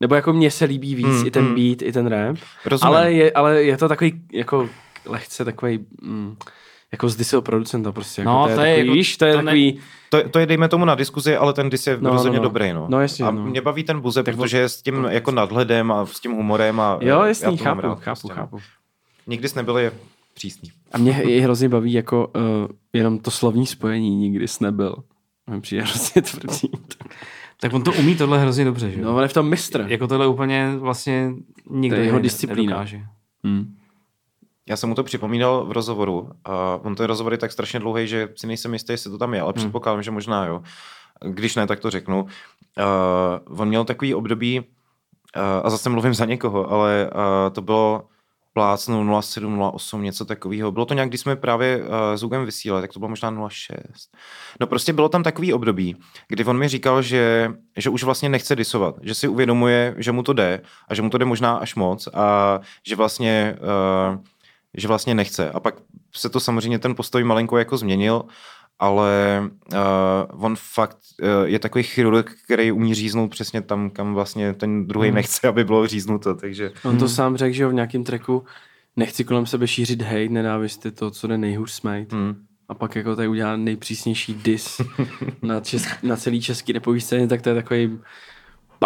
Nebo 0.00 0.14
jako 0.14 0.32
mně 0.32 0.50
se 0.50 0.64
líbí 0.64 0.94
víc 0.94 1.06
mm, 1.06 1.26
i 1.26 1.30
ten 1.30 1.44
mm. 1.44 1.54
beat, 1.54 1.82
i 1.82 1.92
ten 1.92 2.06
rap. 2.06 2.36
Rozumím. 2.66 2.94
Ale 2.94 3.12
je, 3.12 3.32
ale 3.32 3.62
je 3.62 3.76
to 3.76 3.88
takový 3.88 4.22
jako 4.32 4.68
lehce 5.06 5.44
takový 5.44 5.86
mm, 6.02 6.36
jako 6.94 7.08
z 7.08 7.16
diseo 7.16 7.42
producenta 7.42 7.92
prostě. 7.92 8.22
Jako 8.22 8.32
no, 8.32 8.44
to 8.44 8.50
je, 8.50 8.54
to 8.56 8.60
je 8.60 8.66
takový, 8.66 8.86
jako, 8.86 8.94
víš, 8.94 9.16
to 9.16 9.24
je 9.24 9.32
to 9.32 9.38
takový... 9.42 9.72
Ne, 9.72 9.80
to, 10.08 10.28
to 10.28 10.38
je 10.38 10.46
dejme 10.46 10.68
tomu 10.68 10.84
na 10.84 10.94
diskuzi, 10.94 11.36
ale 11.36 11.52
ten 11.52 11.70
dis 11.70 11.86
je 11.86 11.98
no, 12.00 12.10
rozhodně 12.10 12.38
no, 12.38 12.42
no. 12.42 12.48
dobrý, 12.48 12.72
no. 12.72 12.86
No 12.88 13.00
jasně, 13.00 13.24
A 13.24 13.30
no. 13.30 13.44
mě 13.44 13.60
baví 13.60 13.84
ten 13.84 14.00
buze, 14.00 14.22
tak 14.22 14.36
protože 14.36 14.58
je 14.58 14.68
s 14.68 14.82
tím 14.82 15.06
jako 15.10 15.30
nadhledem 15.30 15.92
a 15.92 16.06
s 16.06 16.20
tím 16.20 16.32
humorem 16.32 16.80
a 16.80 16.98
Jo, 17.00 17.22
jasný, 17.22 17.56
já 17.58 17.64
chápu, 17.64 17.80
rád, 17.80 18.00
chápu, 18.00 18.20
prostě. 18.20 18.40
chápu. 18.40 18.58
Nikdy 19.26 19.48
jsi 19.48 19.56
nebyl 19.56 19.78
je 19.78 19.92
přísný. 20.34 20.70
A 20.92 20.98
mě 20.98 21.22
je 21.26 21.42
hrozně 21.42 21.68
baví 21.68 21.92
jako 21.92 22.26
uh, 22.36 22.42
jenom 22.92 23.18
to 23.18 23.30
slovní 23.30 23.66
spojení, 23.66 24.16
nikdy 24.16 24.48
jsi 24.48 24.64
nebyl. 24.64 24.96
Mě 25.50 25.60
přijde 25.60 25.82
hrozně 25.82 26.22
tvrdý. 26.22 26.70
Tak 27.60 27.72
on 27.72 27.82
to 27.82 27.92
umí 27.92 28.16
tohle 28.16 28.38
hrozně 28.38 28.64
dobře, 28.64 28.90
že? 28.90 29.02
No, 29.02 29.16
on 29.16 29.22
je 29.22 29.28
v 29.28 29.32
tom 29.32 29.48
mistr. 29.48 29.84
Jako 29.88 30.06
tohle 30.06 30.26
úplně 30.26 30.72
vlastně 30.78 31.32
nikdo 31.70 31.96
to 31.96 32.00
je 32.00 32.06
jeho 32.06 32.18
disciplína. 32.18 32.86
Hmm. 33.44 33.74
Já 34.68 34.76
jsem 34.76 34.88
mu 34.88 34.94
to 34.94 35.04
připomínal 35.04 35.66
v 35.66 35.72
rozhovoru 35.72 36.30
a 36.44 36.80
on 36.82 36.94
ten 36.94 37.06
rozhovor 37.06 37.32
je 37.32 37.38
tak 37.38 37.52
strašně 37.52 37.80
dlouhý, 37.80 38.06
že 38.06 38.28
si 38.36 38.46
nejsem 38.46 38.72
jistý, 38.72 38.92
jestli 38.92 39.10
to 39.10 39.18
tam 39.18 39.34
je, 39.34 39.40
ale 39.40 39.52
hmm. 39.56 39.58
předpokládám, 39.58 40.02
že 40.02 40.10
možná 40.10 40.46
jo. 40.46 40.62
když 41.20 41.54
ne, 41.54 41.66
tak 41.66 41.80
to 41.80 41.90
řeknu. 41.90 42.22
Uh, 42.22 43.60
on 43.60 43.68
měl 43.68 43.84
takový 43.84 44.14
období, 44.14 44.60
uh, 44.60 44.66
a 45.62 45.70
zase 45.70 45.90
mluvím 45.90 46.14
za 46.14 46.24
někoho, 46.24 46.70
ale 46.70 47.10
uh, 47.14 47.54
to 47.54 47.62
bylo 47.62 48.04
plácnu 48.54 49.22
07, 49.22 49.62
08, 49.72 50.02
něco 50.02 50.24
takového. 50.24 50.72
Bylo 50.72 50.86
to 50.86 50.94
nějak, 50.94 51.08
když 51.08 51.20
jsme 51.20 51.36
právě 51.36 51.82
uh, 51.82 51.88
s 52.14 52.22
Hugem 52.22 52.44
vysílali, 52.44 52.82
tak 52.82 52.92
to 52.92 52.98
bylo 52.98 53.08
možná 53.08 53.48
06. 53.48 53.72
No 54.60 54.66
prostě 54.66 54.92
bylo 54.92 55.08
tam 55.08 55.22
takový 55.22 55.52
období, 55.52 55.96
kdy 56.28 56.44
on 56.44 56.58
mi 56.58 56.68
říkal, 56.68 57.02
že, 57.02 57.52
že 57.76 57.90
už 57.90 58.02
vlastně 58.02 58.28
nechce 58.28 58.56
disovat, 58.56 58.94
že 59.02 59.14
si 59.14 59.28
uvědomuje, 59.28 59.94
že 59.98 60.12
mu 60.12 60.22
to 60.22 60.32
jde 60.32 60.60
a 60.88 60.94
že 60.94 61.02
mu 61.02 61.10
to 61.10 61.18
jde 61.18 61.24
možná 61.24 61.56
až 61.56 61.74
moc 61.74 62.08
a 62.14 62.60
že 62.86 62.96
vlastně, 62.96 63.56
uh, 64.12 64.18
že 64.76 64.88
vlastně 64.88 65.14
nechce. 65.14 65.50
A 65.50 65.60
pak 65.60 65.74
se 66.14 66.28
to 66.28 66.40
samozřejmě 66.40 66.78
ten 66.78 66.94
postoj 66.94 67.24
malinko 67.24 67.58
jako 67.58 67.76
změnil 67.76 68.24
ale 68.78 69.42
uh, 69.72 70.44
on 70.44 70.56
fakt 70.58 70.98
uh, 71.22 71.28
je 71.44 71.58
takový 71.58 71.84
chirurg, 71.84 72.30
který 72.44 72.72
umí 72.72 72.94
říznout 72.94 73.30
přesně 73.30 73.62
tam, 73.62 73.90
kam 73.90 74.14
vlastně 74.14 74.52
ten 74.52 74.86
druhý 74.86 75.08
hmm. 75.08 75.14
nechce, 75.14 75.48
aby 75.48 75.64
bylo 75.64 75.86
říznuto, 75.86 76.34
takže... 76.34 76.72
On 76.84 76.98
to 76.98 77.04
hmm. 77.04 77.14
sám 77.14 77.36
řekl, 77.36 77.54
že 77.54 77.66
v 77.66 77.72
nějakém 77.72 78.04
tracku 78.04 78.44
nechci 78.96 79.24
kolem 79.24 79.46
sebe 79.46 79.68
šířit 79.68 80.02
hate, 80.02 80.28
nenávist, 80.28 80.86
to, 80.94 81.10
co 81.10 81.26
jde 81.26 81.38
nejhůř 81.38 81.70
smajt. 81.70 82.12
Hmm. 82.12 82.34
A 82.68 82.74
pak 82.74 82.96
jako 82.96 83.16
tady 83.16 83.28
udělá 83.28 83.56
nejpřísnější 83.56 84.34
dis 84.34 84.80
na, 85.42 85.60
česk, 85.60 86.02
na 86.02 86.16
celý 86.16 86.40
český 86.40 86.72
repový 86.72 87.00
scéně, 87.00 87.26
tak 87.28 87.42
to 87.42 87.48
je 87.48 87.54
takový 87.54 87.98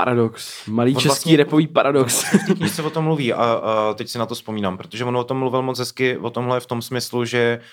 paradox. 0.04 0.66
Malý 0.66 0.94
on 0.94 1.00
český 1.00 1.08
vlastně, 1.08 1.36
repový 1.36 1.66
paradox. 1.66 2.24
Když 2.58 2.72
se 2.72 2.82
o 2.82 2.90
tom 2.90 3.04
mluví 3.04 3.32
a, 3.32 3.44
a 3.44 3.94
teď 3.94 4.08
si 4.08 4.18
na 4.18 4.26
to 4.26 4.34
vzpomínám, 4.34 4.76
protože 4.76 5.04
on 5.04 5.16
o 5.16 5.24
tom 5.24 5.38
mluvil 5.38 5.62
moc 5.62 5.78
hezky, 5.78 6.18
o 6.18 6.30
tomhle 6.30 6.60
v 6.60 6.66
tom 6.66 6.82
smyslu, 6.82 7.24
že 7.24 7.58
uh, 7.60 7.66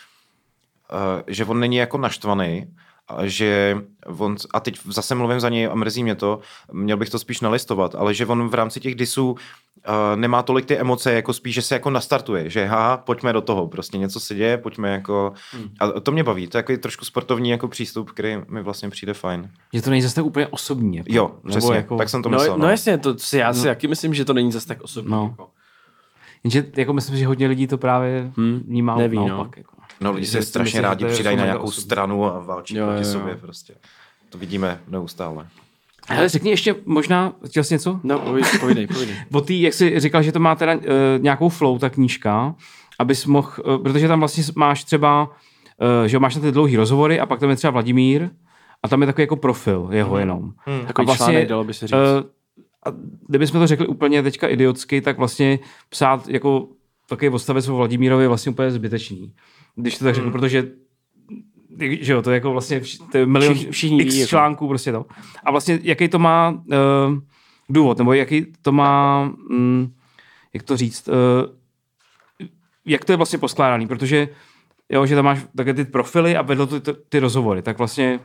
Eh, 0.92 1.24
že 1.28 1.46
on 1.46 1.60
není 1.60 1.76
jako 1.76 1.98
naštvaný, 1.98 2.66
a 2.66 2.70
že 3.24 3.78
on, 4.18 4.36
a 4.54 4.60
teď 4.60 4.80
zase 4.86 5.16
mluvím 5.16 5.40
za 5.40 5.50
něj 5.50 5.68
a 5.68 5.76
mrzí 5.76 6.04
mě 6.04 6.16
to, 6.16 6.40
měl 6.72 6.98
bych 6.98 7.10
to 7.10 7.20
spíš 7.20 7.42
nalistovat, 7.42 7.96
ale 7.96 8.14
že 8.14 8.26
on 8.26 8.50
v 8.50 8.54
rámci 8.54 8.80
těch 8.80 8.96
disů 8.96 9.32
uh, 9.32 9.38
nemá 10.16 10.44
tolik 10.44 10.66
ty 10.66 10.78
emoce, 10.78 11.14
jako 11.14 11.34
spíš, 11.34 11.56
že 11.56 11.62
se 11.62 11.76
jako 11.76 11.90
nastartuje, 11.90 12.50
že 12.50 12.66
ha, 12.66 12.98
pojďme 12.98 13.34
do 13.34 13.42
toho, 13.42 13.68
prostě 13.68 13.98
něco 13.98 14.20
se 14.20 14.36
děje, 14.36 14.58
pojďme 14.58 14.90
jako, 14.90 15.34
hmm. 15.52 15.70
a 15.80 16.00
to 16.00 16.12
mě 16.12 16.24
baví, 16.24 16.48
to 16.48 16.58
je 16.58 16.60
jako 16.60 16.82
trošku 16.82 17.06
sportovní 17.06 17.50
jako 17.50 17.68
přístup, 17.68 18.12
který 18.12 18.38
mi 18.48 18.64
vlastně 18.64 18.90
přijde 18.90 19.14
fajn. 19.14 19.50
Že 19.74 19.82
to 19.82 19.90
není 19.90 20.02
zase 20.02 20.16
tak 20.16 20.26
úplně 20.26 20.48
osobní. 20.48 20.98
Jako, 20.98 21.14
jo, 21.14 21.32
přesně, 21.50 21.76
jako... 21.76 21.98
tak 21.98 22.10
jsem 22.10 22.24
to 22.24 22.30
myslel. 22.30 22.50
No, 22.50 22.58
no. 22.58 22.64
no 22.64 22.72
jasně, 22.72 22.98
to 22.98 23.18
si 23.18 23.38
já 23.38 23.54
si 23.54 23.60
no. 23.60 23.70
jaký 23.70 23.88
myslím, 23.88 24.14
že 24.14 24.26
to 24.26 24.34
není 24.34 24.52
zase 24.52 24.68
tak 24.68 24.82
osobní. 24.82 25.12
No. 25.12 25.28
Jako. 25.32 25.50
Jenže 26.44 26.66
jako 26.76 26.94
myslím, 26.94 27.18
že 27.18 27.28
hodně 27.28 27.48
lidí 27.48 27.68
to 27.68 27.78
právě 27.78 28.32
hmm. 28.38 28.64
vnímá 28.68 28.96
Neví, 28.96 29.18
no. 29.18 29.28
naopak. 29.28 29.58
No. 29.58 29.60
Jako. 29.60 29.75
No 30.02 30.12
lidi 30.12 30.28
se 30.28 30.42
strašně 30.42 30.68
myslím, 30.68 30.84
rádi 30.84 31.06
přidají 31.06 31.38
na 31.38 31.46
nějakou 31.46 31.64
osobní. 31.64 31.84
stranu 31.84 32.26
a 32.26 32.40
válčí 32.40 32.76
jo, 32.76 32.86
proti 32.86 33.02
jo, 33.02 33.08
jo. 33.08 33.20
sobě 33.20 33.36
prostě. 33.36 33.74
To 34.30 34.38
vidíme 34.38 34.80
neustále. 34.88 35.48
Ale 36.10 36.30
řekni 36.30 36.50
ještě 36.50 36.76
možná, 36.86 37.34
chtěl 37.46 37.64
jsi 37.64 37.74
něco? 37.74 38.00
No, 38.04 38.20
povídej, 38.60 38.88
povídej. 38.88 39.16
o 39.34 39.42
tý, 39.42 39.62
jak 39.62 39.74
jsi 39.74 40.00
říkal, 40.00 40.24
že 40.24 40.32
to 40.32 40.40
má 40.40 40.56
teda 40.56 40.76
uh, 40.76 40.82
nějakou 41.20 41.50
flow, 41.50 41.80
ta 41.80 41.90
knížka, 41.90 42.56
abys 43.00 43.26
mohl, 43.26 43.52
uh, 43.66 43.84
protože 43.84 44.08
tam 44.08 44.20
vlastně 44.20 44.44
máš 44.56 44.84
třeba, 44.84 45.24
uh, 45.24 46.06
že 46.06 46.20
máš 46.20 46.36
na 46.36 46.42
ty 46.42 46.52
dlouhý 46.52 46.76
rozhovory 46.76 47.20
a 47.20 47.26
pak 47.26 47.40
tam 47.40 47.50
je 47.50 47.56
třeba 47.56 47.72
Vladimír 47.72 48.30
a 48.84 48.88
tam 48.88 49.02
je 49.02 49.06
takový 49.06 49.24
jako 49.24 49.36
profil 49.36 49.88
jeho 49.92 50.10
hmm. 50.10 50.20
jenom. 50.20 50.54
Hmm. 50.58 50.86
Takový 50.86 51.06
a 51.06 51.06
vlastně, 51.06 51.26
článek, 51.26 51.50
dalo 51.50 51.64
by 51.64 51.74
se 51.74 51.88
říct. 51.88 51.96
Uh, 51.96 52.30
a 52.86 52.90
kdybychom 53.28 53.60
to 53.60 53.68
řekli 53.68 53.88
úplně 53.88 54.24
teďka 54.24 54.48
idiotsky, 54.48 55.02
tak 55.02 55.18
vlastně 55.18 55.60
psát 55.90 56.28
jako 56.28 56.68
takový 57.08 57.30
odstavec 57.30 57.68
o 57.68 57.76
Vladimírovi 57.76 58.24
je 58.24 58.28
vlastně 58.28 58.52
úplně 58.52 58.72
zbytečný 58.72 59.34
když 59.76 59.98
to 59.98 60.06
tak 60.06 60.16
řeknu, 60.16 60.30
mm. 60.30 60.34
protože 60.34 60.68
že 62.00 62.14
jo, 62.14 62.22
to 62.22 62.32
je 62.32 62.36
jako 62.36 62.52
vlastně 62.52 62.82
to 63.12 63.18
je 63.18 63.26
milion 63.26 63.56
Všich, 63.56 63.70
všichni 63.70 64.02
x 64.04 64.16
jako. 64.16 64.30
článků 64.30 64.68
prostě 64.68 64.92
to. 64.92 65.06
A 65.44 65.52
vlastně 65.52 65.80
jaký 65.84 66.08
to 66.08 66.20
má 66.20 66.50
uh, 66.50 67.18
důvod, 67.70 67.98
nebo 67.98 68.14
jaký 68.14 68.46
to 68.62 68.72
má, 68.72 69.32
um, 69.50 69.96
jak 70.54 70.64
to 70.64 70.78
říct, 70.78 71.08
uh, 71.08 71.16
jak 72.86 73.06
to 73.06 73.12
je 73.12 73.16
vlastně 73.16 73.40
poskládaný, 73.40 73.88
protože 73.88 74.30
jo, 74.90 75.06
že 75.06 75.16
tam 75.16 75.26
máš 75.26 75.40
také 75.58 75.74
ty 75.74 75.86
profily 75.86 76.38
a 76.38 76.42
vedle 76.42 76.68
ty, 76.68 76.80
ty, 76.80 76.94
ty 77.10 77.20
rozhovory, 77.20 77.62
tak 77.62 77.78
vlastně 77.78 78.20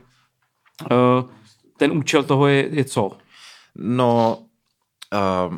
uh, 0.91 1.29
ten 1.77 1.91
účel 1.91 2.23
toho 2.23 2.47
je, 2.47 2.67
je 2.71 2.83
co? 2.83 3.11
No, 3.75 4.37
uh, 5.49 5.57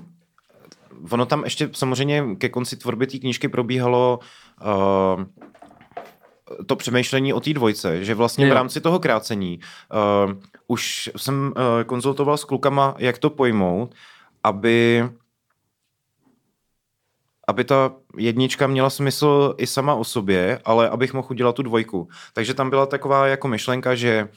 ono 1.09 1.25
tam 1.25 1.43
ještě 1.43 1.69
samozřejmě 1.71 2.35
ke 2.37 2.49
konci 2.49 2.77
tvorby 2.77 3.07
té 3.07 3.17
knížky 3.17 3.47
probíhalo 3.47 4.19
uh, 4.61 5.23
to 6.65 6.75
přemýšlení 6.75 7.33
o 7.33 7.39
té 7.39 7.53
dvojce, 7.53 8.05
že 8.05 8.15
vlastně 8.15 8.45
jo. 8.45 8.51
v 8.51 8.55
rámci 8.55 8.81
toho 8.81 8.99
krácení 8.99 9.59
uh, 10.25 10.33
už 10.67 11.11
jsem 11.17 11.45
uh, 11.45 11.83
konzultoval 11.85 12.37
s 12.37 12.43
klukama, 12.43 12.95
jak 12.97 13.17
to 13.17 13.29
pojmout, 13.29 13.95
aby 14.43 15.09
aby 17.47 17.63
ta 17.63 17.91
jednička 18.17 18.67
měla 18.67 18.89
smysl 18.89 19.55
i 19.57 19.67
sama 19.67 19.95
o 19.95 20.03
sobě, 20.03 20.59
ale 20.65 20.89
abych 20.89 21.13
mohl 21.13 21.27
udělat 21.31 21.55
tu 21.55 21.63
dvojku. 21.63 22.07
Takže 22.33 22.53
tam 22.53 22.69
byla 22.69 22.85
taková 22.85 23.27
jako 23.27 23.47
myšlenka, 23.47 23.95
že 23.95 24.27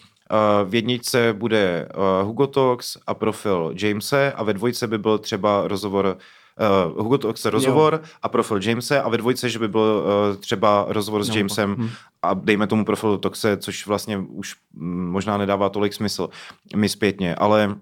v 0.64 0.74
jedničce 0.74 1.32
bude 1.32 1.88
Hugo 2.22 2.46
Tox 2.46 2.96
a 3.06 3.14
profil 3.14 3.74
Jamese 3.82 4.32
a 4.32 4.42
ve 4.42 4.54
dvojce 4.54 4.86
by 4.86 4.98
byl 4.98 5.18
třeba 5.18 5.68
rozhovor 5.68 6.18
uh, 6.60 7.02
Hugo 7.02 7.18
Tox 7.18 7.44
rozhovor 7.44 8.00
jo. 8.02 8.08
a 8.22 8.28
profil 8.28 8.60
Jamese 8.62 9.02
a 9.02 9.08
ve 9.08 9.16
dvojce, 9.16 9.48
že 9.48 9.58
by 9.58 9.68
byl 9.68 10.04
uh, 10.30 10.36
třeba 10.36 10.84
rozhovor 10.88 11.24
s 11.24 11.28
no, 11.28 11.34
Jamesem 11.34 11.76
hm. 11.78 11.88
a 12.22 12.34
dejme 12.34 12.66
tomu 12.66 12.84
profilu 12.84 13.18
Toxe, 13.18 13.56
což 13.56 13.86
vlastně 13.86 14.18
už 14.18 14.54
mm, 14.74 15.10
možná 15.10 15.36
nedává 15.36 15.68
tolik 15.68 15.94
smysl 15.94 16.28
mi 16.76 16.88
zpětně, 16.88 17.34
ale 17.34 17.76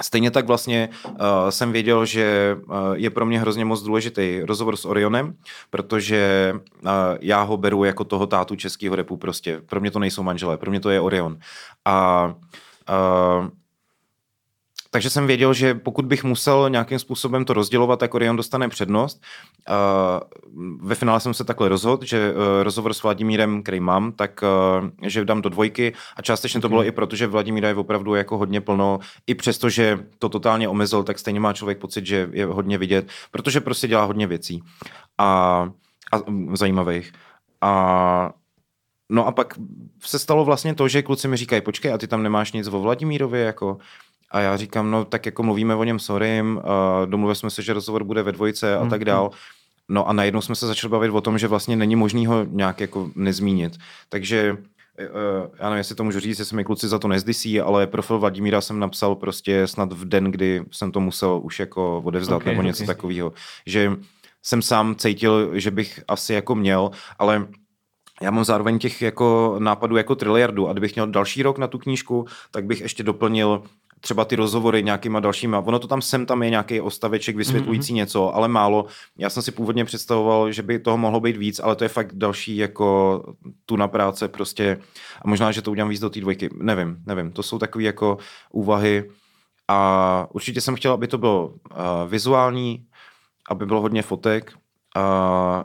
Stejně 0.00 0.30
tak 0.30 0.46
vlastně 0.46 0.88
uh, 1.08 1.16
jsem 1.50 1.72
věděl, 1.72 2.06
že 2.06 2.56
uh, 2.66 2.74
je 2.92 3.10
pro 3.10 3.26
mě 3.26 3.40
hrozně 3.40 3.64
moc 3.64 3.82
důležitý 3.82 4.40
rozhovor 4.44 4.76
s 4.76 4.84
Orionem, 4.84 5.34
protože 5.70 6.54
uh, 6.54 6.90
já 7.20 7.42
ho 7.42 7.56
beru 7.56 7.84
jako 7.84 8.04
toho 8.04 8.26
tátu 8.26 8.56
českého 8.56 8.96
repu 8.96 9.16
prostě. 9.16 9.60
Pro 9.66 9.80
mě 9.80 9.90
to 9.90 9.98
nejsou 9.98 10.22
manželé, 10.22 10.56
pro 10.56 10.70
mě 10.70 10.80
to 10.80 10.90
je 10.90 11.00
Orion. 11.00 11.38
A 11.84 12.26
uh, 13.38 13.48
takže 14.94 15.10
jsem 15.10 15.26
věděl, 15.26 15.54
že 15.54 15.74
pokud 15.74 16.04
bych 16.04 16.24
musel 16.24 16.70
nějakým 16.70 16.98
způsobem 16.98 17.44
to 17.44 17.52
rozdělovat, 17.52 18.00
tak 18.00 18.14
Orion 18.14 18.36
dostane 18.36 18.68
přednost. 18.68 19.22
Ve 20.80 20.94
finále 20.94 21.20
jsem 21.20 21.34
se 21.34 21.44
takhle 21.44 21.68
rozhodl, 21.68 22.04
že 22.04 22.34
e, 22.34 22.62
rozhovor 22.62 22.94
s 22.94 23.02
Vladimírem, 23.02 23.62
který 23.62 23.80
mám, 23.80 24.12
tak 24.12 24.40
e, 24.42 25.08
že 25.08 25.24
dám 25.24 25.42
do 25.42 25.48
dvojky. 25.48 25.92
A 26.16 26.22
částečně 26.22 26.60
to 26.60 26.68
bylo 26.68 26.84
i 26.84 26.92
proto, 26.92 27.16
že 27.16 27.26
Vladimíra 27.26 27.68
je 27.68 27.74
opravdu 27.74 28.14
jako 28.14 28.38
hodně 28.38 28.60
plno, 28.60 28.98
i 29.26 29.34
přesto, 29.34 29.70
že 29.70 29.98
to 30.18 30.28
totálně 30.28 30.68
omezil, 30.68 31.02
tak 31.02 31.18
stejně 31.18 31.40
má 31.40 31.52
člověk 31.52 31.78
pocit, 31.78 32.06
že 32.06 32.28
je 32.32 32.46
hodně 32.46 32.78
vidět, 32.78 33.08
protože 33.30 33.60
prostě 33.60 33.88
dělá 33.88 34.04
hodně 34.04 34.26
věcí. 34.26 34.62
A, 35.18 35.26
a 36.12 36.18
zajímavých. 36.52 37.12
A 37.60 38.32
No 39.14 39.26
a 39.26 39.32
pak 39.32 39.54
se 40.00 40.18
stalo 40.18 40.44
vlastně 40.44 40.74
to, 40.74 40.88
že 40.88 41.02
kluci 41.02 41.28
mi 41.28 41.36
říkají, 41.36 41.62
počkej, 41.62 41.92
a 41.92 41.98
ty 41.98 42.06
tam 42.06 42.22
nemáš 42.22 42.52
nic 42.52 42.68
o 42.68 42.80
Vladimírovi, 42.80 43.40
jako 43.40 43.78
a 44.32 44.40
já 44.40 44.56
říkám, 44.56 44.90
no 44.90 45.04
tak 45.04 45.26
jako 45.26 45.42
mluvíme 45.42 45.74
o 45.74 45.84
něm 45.84 45.98
sorry, 45.98 46.42
uh, 46.42 46.62
domluvili 47.06 47.36
jsme 47.36 47.50
se, 47.50 47.62
že 47.62 47.72
rozhovor 47.72 48.04
bude 48.04 48.22
ve 48.22 48.32
dvojce 48.32 48.76
a 48.76 48.86
tak 48.86 49.04
dál. 49.04 49.30
No 49.88 50.08
a 50.08 50.12
najednou 50.12 50.40
jsme 50.40 50.54
se 50.54 50.66
začali 50.66 50.90
bavit 50.90 51.10
o 51.10 51.20
tom, 51.20 51.38
že 51.38 51.48
vlastně 51.48 51.76
není 51.76 51.96
možný 51.96 52.26
ho 52.26 52.44
nějak 52.44 52.80
jako 52.80 53.10
nezmínit. 53.14 53.76
Takže 54.08 54.56
Uh, 54.98 55.48
já 55.58 55.64
nevím, 55.64 55.78
jestli 55.78 55.94
to 55.94 56.04
můžu 56.04 56.20
říct, 56.20 56.38
jestli 56.38 56.56
mi 56.56 56.64
kluci 56.64 56.88
za 56.88 56.98
to 56.98 57.08
nezdysí, 57.08 57.60
ale 57.60 57.86
profil 57.86 58.18
Vladimíra 58.18 58.60
jsem 58.60 58.78
napsal 58.78 59.14
prostě 59.14 59.66
snad 59.66 59.92
v 59.92 60.04
den, 60.04 60.24
kdy 60.24 60.64
jsem 60.70 60.92
to 60.92 61.00
musel 61.00 61.40
už 61.42 61.60
jako 61.60 62.02
odevzdat 62.04 62.36
okay, 62.36 62.52
nebo 62.52 62.62
něco 62.62 62.84
okay. 62.84 62.94
takového. 62.94 63.32
Že 63.66 63.92
jsem 64.42 64.62
sám 64.62 64.94
cítil, 64.94 65.50
že 65.52 65.70
bych 65.70 66.00
asi 66.08 66.34
jako 66.34 66.54
měl, 66.54 66.90
ale 67.18 67.46
já 68.22 68.30
mám 68.30 68.44
zároveň 68.44 68.78
těch 68.78 69.02
jako 69.02 69.56
nápadů 69.58 69.96
jako 69.96 70.14
triliardu 70.14 70.68
a 70.68 70.72
kdybych 70.72 70.94
měl 70.94 71.06
další 71.06 71.42
rok 71.42 71.58
na 71.58 71.66
tu 71.66 71.78
knížku, 71.78 72.26
tak 72.50 72.64
bych 72.64 72.80
ještě 72.80 73.02
doplnil 73.02 73.62
třeba 74.04 74.24
ty 74.24 74.36
rozhovory 74.36 74.82
nějakýma 74.82 75.20
dalšíma. 75.20 75.58
Ono 75.58 75.78
to 75.78 75.86
tam 75.86 76.02
sem 76.02 76.26
tam 76.26 76.42
je 76.42 76.50
nějaký 76.50 76.80
ostaveček 76.80 77.36
vysvětlující 77.36 77.92
mm-hmm. 77.92 77.96
něco, 77.96 78.34
ale 78.34 78.48
málo. 78.48 78.86
Já 79.18 79.30
jsem 79.30 79.42
si 79.42 79.52
původně 79.52 79.84
představoval, 79.84 80.52
že 80.52 80.62
by 80.62 80.78
toho 80.78 80.98
mohlo 80.98 81.20
být 81.20 81.36
víc, 81.36 81.60
ale 81.60 81.76
to 81.76 81.84
je 81.84 81.88
fakt 81.88 82.14
další 82.14 82.56
jako 82.56 83.22
tu 83.66 83.76
na 83.76 83.88
práce 83.88 84.28
prostě. 84.28 84.78
A 85.22 85.28
možná, 85.28 85.52
že 85.52 85.62
to 85.62 85.70
udělám 85.70 85.88
víc 85.88 86.00
do 86.00 86.10
té 86.10 86.20
dvojky. 86.20 86.50
Nevím, 86.56 86.96
nevím. 87.06 87.32
To 87.32 87.42
jsou 87.42 87.58
takové 87.58 87.84
jako 87.84 88.18
úvahy. 88.52 89.10
A 89.68 90.26
určitě 90.30 90.60
jsem 90.60 90.76
chtěl, 90.76 90.92
aby 90.92 91.08
to 91.08 91.18
bylo 91.18 91.46
uh, 91.46 91.56
vizuální, 92.08 92.84
aby 93.50 93.66
bylo 93.66 93.80
hodně 93.80 94.02
fotek. 94.02 94.52
Uh, 94.96 95.62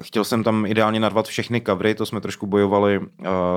Chtěl 0.00 0.24
jsem 0.24 0.44
tam 0.44 0.66
ideálně 0.66 1.00
narvat 1.00 1.26
všechny 1.28 1.60
covery, 1.60 1.94
to 1.94 2.06
jsme 2.06 2.20
trošku 2.20 2.46
bojovali 2.46 2.98
uh, 2.98 3.06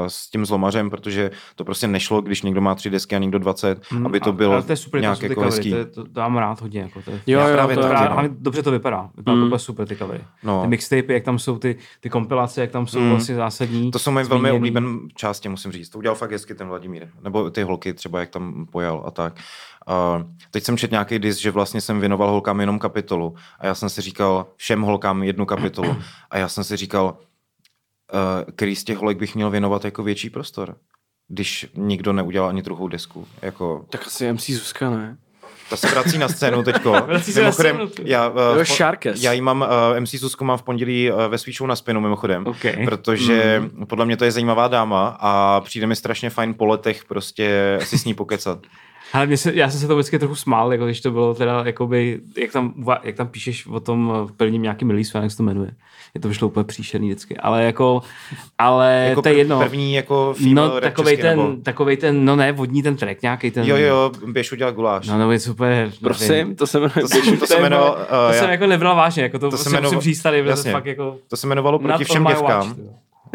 s 0.08 0.30
tím 0.30 0.46
zlomařem, 0.46 0.90
protože 0.90 1.32
to 1.56 1.66
prostě 1.66 1.88
nešlo, 1.88 2.22
když 2.22 2.42
někdo 2.42 2.62
má 2.62 2.76
tři 2.76 2.90
desky 2.90 3.16
a 3.16 3.20
někdo 3.20 3.40
20, 3.40 3.82
hmm, 3.92 4.06
aby 4.06 4.20
to 4.20 4.34
bylo 4.34 4.54
ale 4.54 4.64
to 4.64 4.72
je 4.72 4.76
super, 4.78 5.02
nějak 5.02 5.20
to 5.20 5.26
jako 5.26 5.34
covery, 5.36 5.52
hezký. 5.56 5.70
to, 5.72 5.78
je- 5.78 5.86
to, 5.86 6.04
dám 6.04 6.38
rád 6.38 6.62
hodně. 6.62 6.82
Jako 6.82 7.02
to 7.02 7.12
je, 7.12 7.22
Jo, 7.28 7.40
jo, 7.40 7.54
právě 7.54 7.76
to 7.76 7.82
taky, 7.82 8.04
je, 8.04 8.10
no. 8.10 8.18
ale 8.20 8.30
dobře 8.32 8.64
to 8.64 8.72
vypadá. 8.72 9.10
Vypadá 9.18 9.38
to 9.38 9.46
úplně 9.46 9.60
super 9.60 9.88
ty 9.88 9.96
covery. 9.96 10.24
No. 10.44 10.62
Ty 10.62 10.68
mixtapy, 10.68 11.14
jak 11.14 11.24
tam 11.24 11.40
jsou 11.40 11.58
ty, 11.58 11.76
ty 12.00 12.10
kompilace, 12.10 12.62
jak 12.62 12.72
tam 12.72 12.88
jsou 12.88 13.00
Mm. 13.00 13.10
vlastně 13.10 13.36
zásadní. 13.36 13.92
To 13.92 14.00
jsou 14.00 14.12
moje 14.12 14.26
velmi 14.26 14.52
oblíbené 14.52 14.88
části, 15.16 15.50
musím 15.50 15.72
říct. 15.72 15.90
To 15.90 15.98
udělal 15.98 16.16
fakt 16.16 16.32
hezky 16.32 16.56
ten 16.56 16.68
Vladimír. 16.68 17.08
Nebo 17.24 17.50
ty 17.50 17.64
holky 17.64 17.94
třeba, 17.94 18.20
jak 18.20 18.30
tam 18.30 18.66
pojal 18.72 19.04
a 19.06 19.12
tak. 19.12 19.34
Uh, 19.88 20.24
teď 20.52 20.64
jsem 20.64 20.78
četl 20.78 20.92
nějaký 20.92 21.20
dis, 21.20 21.38
že 21.38 21.52
vlastně 21.52 21.82
jsem 21.82 22.00
věnoval 22.00 22.30
holkám 22.30 22.60
jenom 22.60 22.80
kapitolu. 22.80 23.36
A 23.60 23.66
já 23.68 23.76
jsem 23.76 23.90
si 23.90 24.02
říkal, 24.02 24.46
všem 24.56 24.82
holkám 24.82 25.24
jednu 25.24 25.46
kapitolu. 25.46 25.96
A 26.32 26.38
já 26.38 26.48
jsem 26.48 26.64
si 26.64 26.78
říkal, 26.78 27.06
uh, 27.06 28.52
který 28.56 28.76
z 28.76 28.84
těch 28.84 28.98
holek 28.98 29.18
bych 29.18 29.36
měl 29.36 29.50
věnovat 29.50 29.86
jako 29.86 30.04
větší 30.04 30.30
prostor. 30.30 30.76
Když 31.28 31.68
nikdo 31.76 32.14
neudělal 32.14 32.50
ani 32.50 32.62
druhou 32.62 32.88
desku. 32.88 33.28
Jako, 33.42 33.86
Tak 33.90 34.08
asi 34.08 34.34
MC 34.34 34.50
Zuzka, 34.50 34.90
ne? 34.90 35.18
ta 35.70 35.78
se 35.78 35.88
vrací 35.88 36.18
na 36.18 36.28
scénu 36.28 36.64
teďko. 36.64 36.92
Vrací 37.06 37.34
se 37.34 37.40
na 37.40 37.44
Mimochodem, 37.46 37.76
scénu, 37.76 38.08
já, 38.10 38.28
uh, 38.30 38.36
po- 38.36 39.10
já 39.16 39.34
jí 39.34 39.42
mám, 39.42 39.62
uh, 39.62 40.00
MC 40.00 40.10
Zuzku 40.16 40.46
mám 40.46 40.58
v 40.58 40.64
pondělí 40.64 41.12
uh, 41.12 41.18
ve 41.28 41.38
show 41.38 41.68
na 41.68 41.76
spinu 41.76 42.02
mimochodem. 42.02 42.48
OK. 42.48 42.66
Protože 42.86 43.64
podle 43.88 44.06
mě 44.06 44.18
to 44.18 44.26
je 44.26 44.32
zajímavá 44.32 44.68
dáma 44.68 45.18
a 45.20 45.62
přijde 45.62 45.88
mi 45.88 45.96
strašně 45.96 46.30
fajn 46.30 46.54
po 46.54 46.66
letech 46.66 47.06
prostě 47.06 47.80
si 47.84 47.98
s 47.98 48.06
ní 48.06 48.14
pokecat. 48.14 48.60
Ale 49.14 49.26
mě 49.26 49.38
se, 49.38 49.52
já 49.56 49.70
jsem 49.70 49.80
se 49.80 49.88
to 49.88 49.96
vždycky 49.96 50.20
trochu 50.20 50.36
smál, 50.36 50.72
jako 50.72 50.86
když 50.86 51.02
to 51.02 51.12
bylo 51.12 51.34
teda, 51.34 51.64
jakoby, 51.66 52.20
jak 52.38 52.52
tam, 52.52 52.74
jak 53.04 53.16
tam 53.16 53.28
píšeš 53.28 53.68
o 53.68 53.80
tom 53.80 54.14
eh, 54.16 54.28
v 54.28 54.32
prvním 54.32 54.62
nějakým 54.62 54.90
release, 54.90 55.18
jak 55.18 55.32
se 55.32 55.38
to 55.38 55.44
jmenuje. 55.44 55.72
Je 56.16 56.22
to 56.22 56.28
vyšlo 56.28 56.48
úplně 56.48 56.64
příšerný 56.64 57.08
vždycky. 57.10 57.38
Ale 57.38 57.64
jako, 57.64 58.02
ale 58.58 59.06
Jako 59.10 59.22
to 59.22 59.30
je 59.30 59.36
jedno. 59.38 59.60
První 59.60 59.94
jako 59.94 60.34
female 60.38 60.68
no, 60.68 60.74
rap 60.74 60.84
takovej 60.84 61.16
česky, 61.16 61.22
ten, 61.22 61.40
nebo... 61.40 61.56
takovej 61.64 61.98
ten, 61.98 62.26
no 62.26 62.36
ne, 62.36 62.52
vodní 62.52 62.84
ten 62.84 62.96
track, 62.96 63.22
nějaký 63.22 63.52
ten. 63.52 63.64
Jo, 63.68 63.78
jo, 63.78 64.12
běž 64.28 64.52
udělat 64.52 64.76
guláš. 64.76 65.08
No, 65.08 65.18
nebo 65.18 65.32
něco 65.32 65.52
úplně, 65.52 65.92
Prosím, 66.02 66.28
nevím. 66.30 66.56
to 66.56 66.68
se 66.68 66.80
jmenuje... 66.80 67.02
To, 67.02 67.08
se, 67.08 67.38
to 67.40 67.48
se 67.48 67.58
jmenovalo, 67.60 67.94
uh, 67.96 68.02
To 68.28 68.34
jsem 68.34 68.46
já, 68.46 68.52
jako 68.52 68.68
nebral 68.68 68.96
vážně, 68.96 69.24
jako 69.24 69.40
to, 69.40 69.52
To 69.52 69.58
to 69.58 69.64
se 69.64 69.70
jmenovalo- 69.70 69.84
musím 69.96 70.02
říct 70.02 70.22
tady, 70.22 70.38
protože 70.42 70.54
to 70.54 70.60
jasně. 70.60 70.72
fakt 70.72 70.86
jako... 70.86 71.18
to 71.30 71.38
se 71.38 71.48
jmenovalo 71.48 71.80
Proti 71.80 72.04
všem 72.04 72.26
děvkám. 72.26 72.68
watch, 72.70 72.78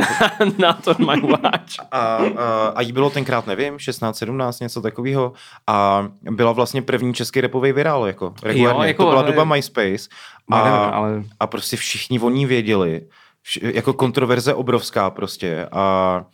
na 0.59 0.73
to 0.73 0.95
my 0.99 1.21
watch. 1.21 1.75
A, 1.91 1.99
a, 2.17 2.73
a 2.75 2.81
jí 2.81 2.93
bylo 2.93 3.11
tenkrát, 3.11 3.47
nevím, 3.47 3.79
16, 3.79 4.19
17, 4.19 4.61
něco 4.61 4.83
takového. 4.83 5.33
A 5.67 6.09
byla 6.31 6.53
vlastně 6.53 6.83
první 6.83 7.15
český 7.15 7.41
repový 7.41 7.73
virál, 7.73 8.07
jako 8.07 8.35
regulárně. 8.43 8.87
jako, 8.87 9.03
to 9.03 9.09
byla 9.09 9.23
ale- 9.23 9.31
doba 9.33 9.45
MySpace. 9.45 10.09
A, 10.51 10.57
Whatever, 10.59 10.95
ale- 10.95 11.23
a 11.41 11.47
prostě 11.47 11.77
všichni 11.77 12.21
o 12.21 12.31
ní 12.31 12.47
věděli. 12.47 13.03
Vš, 13.43 13.59
jako 13.63 13.93
kontroverze 13.93 14.55
obrovská 14.55 15.11
prostě. 15.11 15.67
A, 15.73 15.81
a 15.81 16.25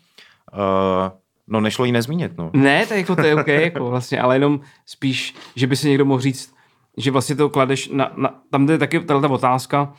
no 1.49 1.61
nešlo 1.61 1.85
jí 1.85 1.93
nezmínit, 1.93 2.33
no. 2.39 2.51
Ne, 2.53 2.87
to 2.87 2.95
je, 2.95 3.01
jako, 3.01 3.17
to 3.17 3.23
je 3.23 3.35
OK, 3.35 3.47
jako 3.49 3.91
vlastně, 3.91 4.21
ale 4.21 4.35
jenom 4.37 4.61
spíš, 4.87 5.35
že 5.57 5.67
by 5.67 5.77
si 5.77 5.89
někdo 5.89 6.05
mohl 6.05 6.21
říct, 6.21 6.55
že 6.97 7.11
vlastně 7.11 7.37
to 7.37 7.49
kladeš 7.51 7.89
na, 7.89 8.13
na 8.17 8.35
tam 8.51 8.69
je 8.69 8.79
taky 8.79 9.01
tato 9.01 9.29
otázka, 9.31 9.93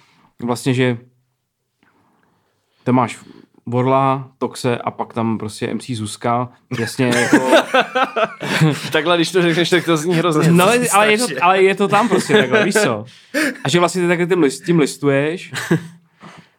vlastně, 0.43 0.73
že 0.73 0.97
to 2.83 2.93
máš 2.93 3.19
Borla, 3.67 4.31
Toxe 4.37 4.77
a 4.77 4.91
pak 4.91 5.13
tam 5.13 5.37
prostě 5.37 5.73
MC 5.73 5.83
Zuzka, 5.89 6.49
jasně 6.79 7.05
jako, 7.05 7.37
Takhle, 8.91 9.15
když 9.17 9.31
to 9.31 9.41
řekneš, 9.41 9.69
tak 9.69 9.85
to 9.85 9.97
zní 9.97 10.15
hrozně. 10.15 10.51
no, 10.51 10.65
ale 10.93 11.11
je, 11.11 11.17
to, 11.17 11.25
ale 11.41 11.61
je 11.61 11.75
to 11.75 11.87
tam 11.87 12.09
prostě 12.09 12.33
takhle, 12.33 12.65
víš 12.65 12.73
co? 12.75 13.05
A 13.63 13.69
že 13.69 13.79
vlastně 13.79 14.01
ty 14.01 14.07
takhle 14.07 14.27
tím, 14.27 14.39
list, 14.41 14.65
tím 14.65 14.79
listuješ 14.79 15.51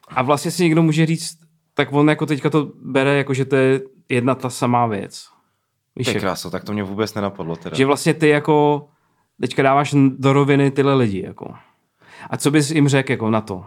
a 0.09 0.22
vlastně 0.22 0.50
si 0.50 0.62
někdo 0.62 0.82
může 0.82 1.07
říct, 1.07 1.38
tak 1.74 1.88
on 1.92 2.09
jako 2.09 2.26
teďka 2.26 2.50
to 2.50 2.70
bere, 2.82 3.14
jako 3.16 3.34
že 3.34 3.44
to 3.44 3.57
je 3.57 3.80
jedna 4.09 4.34
ta 4.34 4.50
samá 4.50 4.86
věc. 4.86 5.28
Víš, 5.96 6.07
jak- 6.07 6.16
krása, 6.20 6.50
tak 6.50 6.64
to 6.64 6.72
mě 6.72 6.82
vůbec 6.82 7.14
nenapadlo 7.14 7.57
teda. 7.57 7.76
že 7.76 7.86
vlastně 7.86 8.14
ty 8.14 8.28
jako 8.28 8.86
teďka 9.40 9.62
dáváš 9.62 9.94
do 10.18 10.32
roviny 10.32 10.70
tyhle 10.70 10.94
lidi, 10.94 11.22
jako. 11.26 11.54
A 12.30 12.36
co 12.36 12.50
bys 12.50 12.70
jim 12.70 12.88
řekl 12.88 13.11
jako 13.12 13.30
na 13.30 13.40
to? 13.40 13.64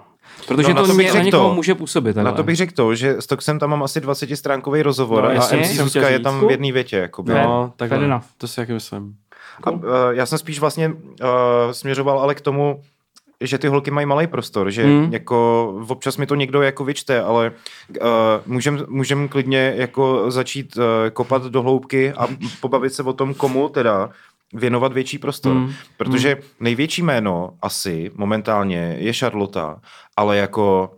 Protože 0.47 0.67
No, 0.67 0.73
na 0.75 0.81
to, 0.81 0.87
to 0.87 0.93
bych 0.93 0.97
mě, 0.97 1.07
na 1.07 1.13
řekl 1.13 1.25
někoho 1.25 1.49
to. 1.49 1.55
může 1.55 1.75
působit. 1.75 2.15
Na 2.15 2.23
takhle. 2.23 2.37
to 2.37 2.43
bych 2.43 2.55
řekl 2.55 2.73
to, 2.75 2.95
že 2.95 3.15
s 3.19 3.27
Toxem 3.27 3.59
tam 3.59 3.69
mám 3.69 3.83
asi 3.83 3.99
20-stránkový 3.99 4.81
rozhovor 4.81 5.23
No, 5.23 5.29
a 5.29 5.33
MC 5.33 5.49
jsem 5.49 5.65
Zuzka 5.85 6.09
je 6.09 6.19
tam 6.19 6.47
v 6.47 6.51
jedné 6.51 6.71
větě. 6.71 6.97
Jakoby. 6.97 7.33
No, 7.33 7.73
enough. 7.91 8.23
To 8.37 8.47
si 8.47 8.55
taky 8.55 8.73
myslím. 8.73 9.15
A, 9.63 9.71
uh, 9.71 9.81
já 10.11 10.25
jsem 10.25 10.37
spíš 10.37 10.59
vlastně 10.59 10.87
uh, 10.89 10.95
směřoval 11.71 12.19
ale 12.19 12.35
k 12.35 12.41
tomu, 12.41 12.81
že 13.41 13.57
ty 13.57 13.67
holky 13.67 13.91
mají 13.91 14.05
malý 14.07 14.27
prostor, 14.27 14.71
že 14.71 14.83
Hmm. 14.83 15.13
jako 15.13 15.67
občas 15.87 16.17
mi 16.17 16.25
to 16.25 16.35
někdo 16.35 16.61
jako 16.61 16.83
vyčte, 16.85 17.21
ale 17.21 17.51
uh, 18.01 18.07
můžem, 18.45 18.85
můžem 18.87 19.27
klidně 19.27 19.73
jako 19.77 20.31
začít 20.31 20.77
uh, 20.77 20.83
kopat 21.13 21.43
do 21.45 21.61
hloubky 21.61 22.13
a 22.13 22.27
pobavit 22.61 22.93
se 22.93 23.03
o 23.03 23.13
tom, 23.13 23.33
komu 23.33 23.69
teda 23.69 24.09
věnovat 24.53 24.93
větší 24.93 25.17
prostor. 25.17 25.53
Hmm. 25.53 25.73
Protože 25.97 26.37
největší 26.59 27.01
jméno 27.01 27.49
asi 27.61 28.11
momentálně 28.15 28.95
je 28.99 29.13
Charlotta, 29.13 29.81
ale 30.17 30.37
jako 30.37 30.91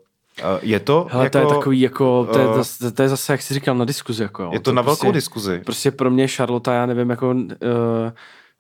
uh, 0.43 0.59
je 0.61 0.79
to 0.79 1.07
Hele, 1.11 1.23
jako, 1.23 1.31
to 1.31 1.37
je 1.37 1.45
takový 1.45 1.81
jako, 1.81 2.27
to 2.33 2.39
je, 2.39 2.45
eh, 2.51 2.55
zase, 2.55 2.91
to 2.91 3.01
je 3.01 3.09
zase, 3.09 3.33
jak 3.33 3.41
jsi 3.41 3.53
říkal, 3.53 3.75
na 3.75 3.85
diskuzi. 3.85 4.23
Jako, 4.23 4.43
jo. 4.43 4.49
je 4.53 4.59
to 4.59 4.73
na 4.73 4.81
velkou 4.81 4.99
prostě, 4.99 5.13
diskuzi. 5.13 5.61
Prostě 5.65 5.91
pro 5.91 6.11
mě 6.11 6.27
Charlotte, 6.27 6.71
já 6.71 6.85
nevím, 6.85 7.09
jako 7.09 7.29
uh, 7.29 7.45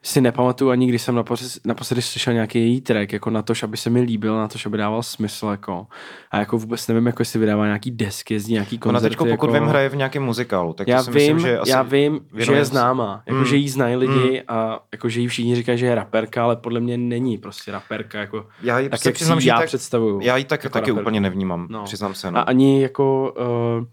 si 0.03 0.21
nepamatuju 0.21 0.71
ani, 0.71 0.87
když 0.87 1.01
jsem 1.01 1.15
naposledy, 1.15 1.51
naposledy 1.65 2.01
slyšel 2.01 2.33
nějaký 2.33 2.59
její 2.59 2.81
track, 2.81 3.13
jako 3.13 3.29
na 3.29 3.41
to, 3.41 3.53
aby 3.63 3.77
se 3.77 3.89
mi 3.89 4.01
líbil, 4.01 4.35
na 4.37 4.47
to, 4.47 4.59
aby 4.65 4.77
dával 4.77 5.03
smysl, 5.03 5.47
jako. 5.47 5.87
A 6.31 6.39
jako 6.39 6.57
vůbec 6.57 6.87
nevím, 6.87 7.05
jako 7.07 7.21
jestli 7.21 7.39
vydává 7.39 7.65
nějaký 7.65 7.91
desky, 7.91 8.33
jezdí 8.33 8.53
nějaký 8.53 8.75
Ona 8.75 8.79
koncerty. 8.81 9.09
teďko, 9.09 9.25
pokud 9.25 9.45
jako... 9.45 9.59
vím, 9.59 9.69
hraje 9.69 9.89
v 9.89 9.95
nějakém 9.95 10.23
muzikálu, 10.23 10.73
tak 10.73 10.87
já 10.87 10.97
to 10.97 11.03
si 11.03 11.11
vím, 11.11 11.17
myslím, 11.35 11.39
že 11.39 11.59
asi 11.59 11.71
já 11.71 11.81
vím, 11.81 12.19
že 12.37 12.53
je 12.53 12.65
známá, 12.65 13.23
jako 13.25 13.39
Mm. 13.39 13.45
že 13.45 13.55
jí 13.55 13.69
znají 13.69 13.95
lidi 13.95 14.43
a 14.47 14.79
jako 14.91 15.09
že 15.09 15.21
jí 15.21 15.27
všichni 15.27 15.55
říkají, 15.55 15.77
že 15.77 15.85
je 15.85 15.95
raperka, 15.95 16.43
ale 16.43 16.55
podle 16.55 16.79
mě 16.79 16.97
není 16.97 17.37
prostě 17.37 17.71
raperka, 17.71 18.19
jako 18.19 18.45
Já 18.63 18.79
ji 18.79 18.89
tak, 18.89 18.91
jak 18.99 19.01
si 19.03 19.11
přiznám, 19.11 19.41
že 19.41 19.49
já 19.49 19.57
tak, 19.57 19.65
představuju. 19.67 20.19
já 20.23 20.37
ji 20.37 20.45
tak 20.45 20.63
jako 20.63 20.73
taky 20.73 20.89
raperku. 20.91 21.01
úplně 21.03 21.21
nevnímám, 21.21 21.67
No. 21.69 21.83
přiznám 21.83 22.13
se. 22.13 22.27
A 22.27 22.31
No. 22.31 22.49
ani 22.49 22.81
jako 22.81 23.33
uh, 23.79 23.85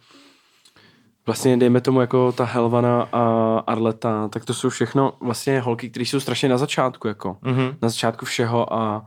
vlastně 1.28 1.56
dejme 1.56 1.80
tomu 1.80 2.00
jako 2.00 2.32
ta 2.32 2.44
Helvana 2.44 3.02
a 3.12 3.22
Arleta, 3.66 4.28
tak 4.28 4.44
to 4.44 4.54
jsou 4.54 4.68
všechno 4.68 5.12
vlastně 5.20 5.60
holky, 5.60 5.90
které 5.90 6.04
jsou 6.04 6.20
strašně 6.20 6.48
na 6.48 6.58
začátku, 6.58 7.08
jako 7.08 7.36
Mhm. 7.42 7.76
na 7.82 7.88
začátku 7.88 8.26
všeho 8.26 8.72
a 8.74 9.06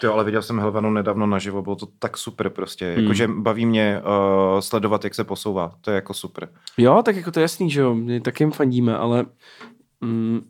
Ty, 0.00 0.06
ale 0.06 0.24
viděl 0.24 0.42
jsem 0.42 0.58
Helvanu 0.58 0.90
nedávno 0.90 1.26
naživo, 1.26 1.62
bylo 1.62 1.76
to 1.76 1.86
tak 1.98 2.16
super 2.18 2.50
prostě. 2.50 2.92
Hmm. 2.94 3.02
Jakože 3.02 3.28
baví 3.28 3.66
mě 3.66 4.00
uh, 4.54 4.60
sledovat, 4.60 5.04
jak 5.04 5.14
se 5.14 5.24
posouvá. 5.24 5.72
To 5.80 5.90
je 5.90 5.94
jako 5.94 6.14
super. 6.14 6.48
jo, 6.78 7.02
tak 7.04 7.16
jako 7.16 7.30
to 7.30 7.40
je 7.40 7.42
jasný, 7.42 7.70
že 7.70 7.80
jo, 7.80 7.94
my 7.94 8.20
taky 8.20 8.42
jim 8.44 8.50
fandíme, 8.52 8.96
ale 8.96 9.24
mm, 10.00 10.40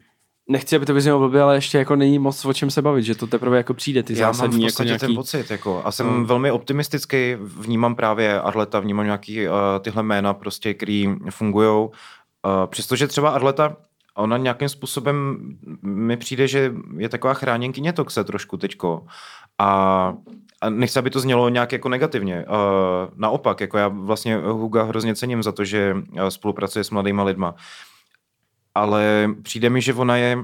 nechci, 0.49 0.77
aby 0.77 0.87
to 0.87 0.95
vyznělo 0.95 1.19
blbě, 1.19 1.43
ale 1.43 1.55
ještě 1.55 1.79
jako 1.79 1.97
není 1.97 2.19
moc 2.19 2.45
o 2.45 2.53
čem 2.53 2.71
se 2.71 2.83
bavit, 2.83 3.03
že 3.03 3.15
to 3.15 3.27
teprve 3.27 3.57
jako 3.57 3.75
přijde, 3.75 4.03
ty 4.03 4.19
Já 4.19 4.27
mám 4.27 4.33
v 4.33 4.37
zásadní 4.37 4.65
jako 4.65 4.83
nějaký... 4.83 5.07
ten 5.07 5.15
pocit, 5.15 5.51
jako, 5.51 5.83
a 5.85 5.93
jsem 5.93 6.07
No. 6.07 6.25
velmi 6.25 6.51
optimistický, 6.51 7.37
vnímám 7.41 7.95
právě 7.95 8.41
Arleta, 8.41 8.81
vnímám 8.81 9.05
nějaký 9.05 9.49
uh, 9.49 9.55
tyhle 9.81 10.03
jména, 10.03 10.35
prostě, 10.35 10.75
který 10.75 11.15
fungují. 11.31 11.69
Uh, 11.69 11.91
přestože 12.67 13.07
třeba 13.07 13.31
Arleta, 13.31 13.77
ona 14.17 14.37
nějakým 14.37 14.69
způsobem 14.69 15.37
mi 15.83 16.17
přijde, 16.17 16.49
že 16.49 16.73
je 16.97 17.09
taková 17.09 17.35
chráněnkyně 17.35 17.93
toxe 17.93 18.25
trošku 18.25 18.57
teďko. 18.57 19.07
A 19.59 20.15
a 20.61 20.71
nechci, 20.71 20.99
aby 20.99 21.11
to 21.11 21.21
znělo 21.21 21.49
nějak 21.49 21.73
jako 21.73 21.89
negativně. 21.89 22.45
Uh, 22.49 23.11
naopak, 23.17 23.61
jako 23.61 23.79
já 23.79 23.89
vlastně 23.89 24.37
Huga 24.37 24.83
hrozně 24.83 25.15
cením 25.15 25.43
za 25.43 25.53
to, 25.53 25.65
že 25.65 25.97
spolupracuje 26.29 26.85
s 26.85 26.91
mladýma 26.91 27.23
lidma. 27.23 27.55
Ale 28.75 29.29
přijde 29.43 29.71
mi, 29.71 29.81
že 29.81 29.95
ona 29.95 30.17
je 30.17 30.39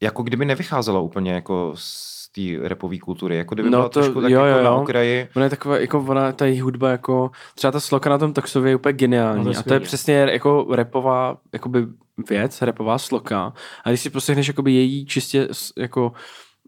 jako 0.00 0.22
kdyby 0.22 0.44
nevycházela 0.44 1.00
úplně 1.00 1.32
jako 1.32 1.72
z 1.74 2.14
té 2.32 2.68
repové 2.68 2.98
kultury, 2.98 3.36
jako 3.36 3.54
kdyby 3.54 3.70
No 3.70 3.78
byla 3.78 3.88
to- 3.88 4.00
trošku 4.00 4.20
tak 4.22 4.30
jo, 4.30 4.44
jako 4.44 4.58
jo, 4.58 4.64
na 4.64 4.74
okraji. 4.74 5.28
Ona 5.36 5.44
je 5.44 5.50
taková, 5.50 5.78
jako 5.78 6.04
ona, 6.08 6.32
ta 6.32 6.46
její 6.46 6.60
hudba, 6.60 6.90
jako 6.90 7.30
třeba 7.54 7.70
ta 7.70 7.80
sloka 7.80 8.10
na 8.10 8.18
tom 8.18 8.32
Toxově 8.32 8.72
je 8.72 8.76
úplně 8.76 8.92
geniální. 8.92 9.38
No 9.44 9.44
to 9.44 9.50
je 9.50 9.56
a 9.58 9.62
to 9.62 9.74
je 9.74 9.80
přesně 9.80 10.14
jako 10.14 10.66
repová 10.70 11.36
jakoby 11.52 11.86
věc, 12.30 12.62
repová 12.62 12.98
sloka. 12.98 13.52
A 13.84 13.88
když 13.88 14.00
si 14.00 14.10
poslechneš 14.10 14.48
jakoby 14.48 14.72
její 14.72 15.06
čistě 15.06 15.48
jako 15.78 16.12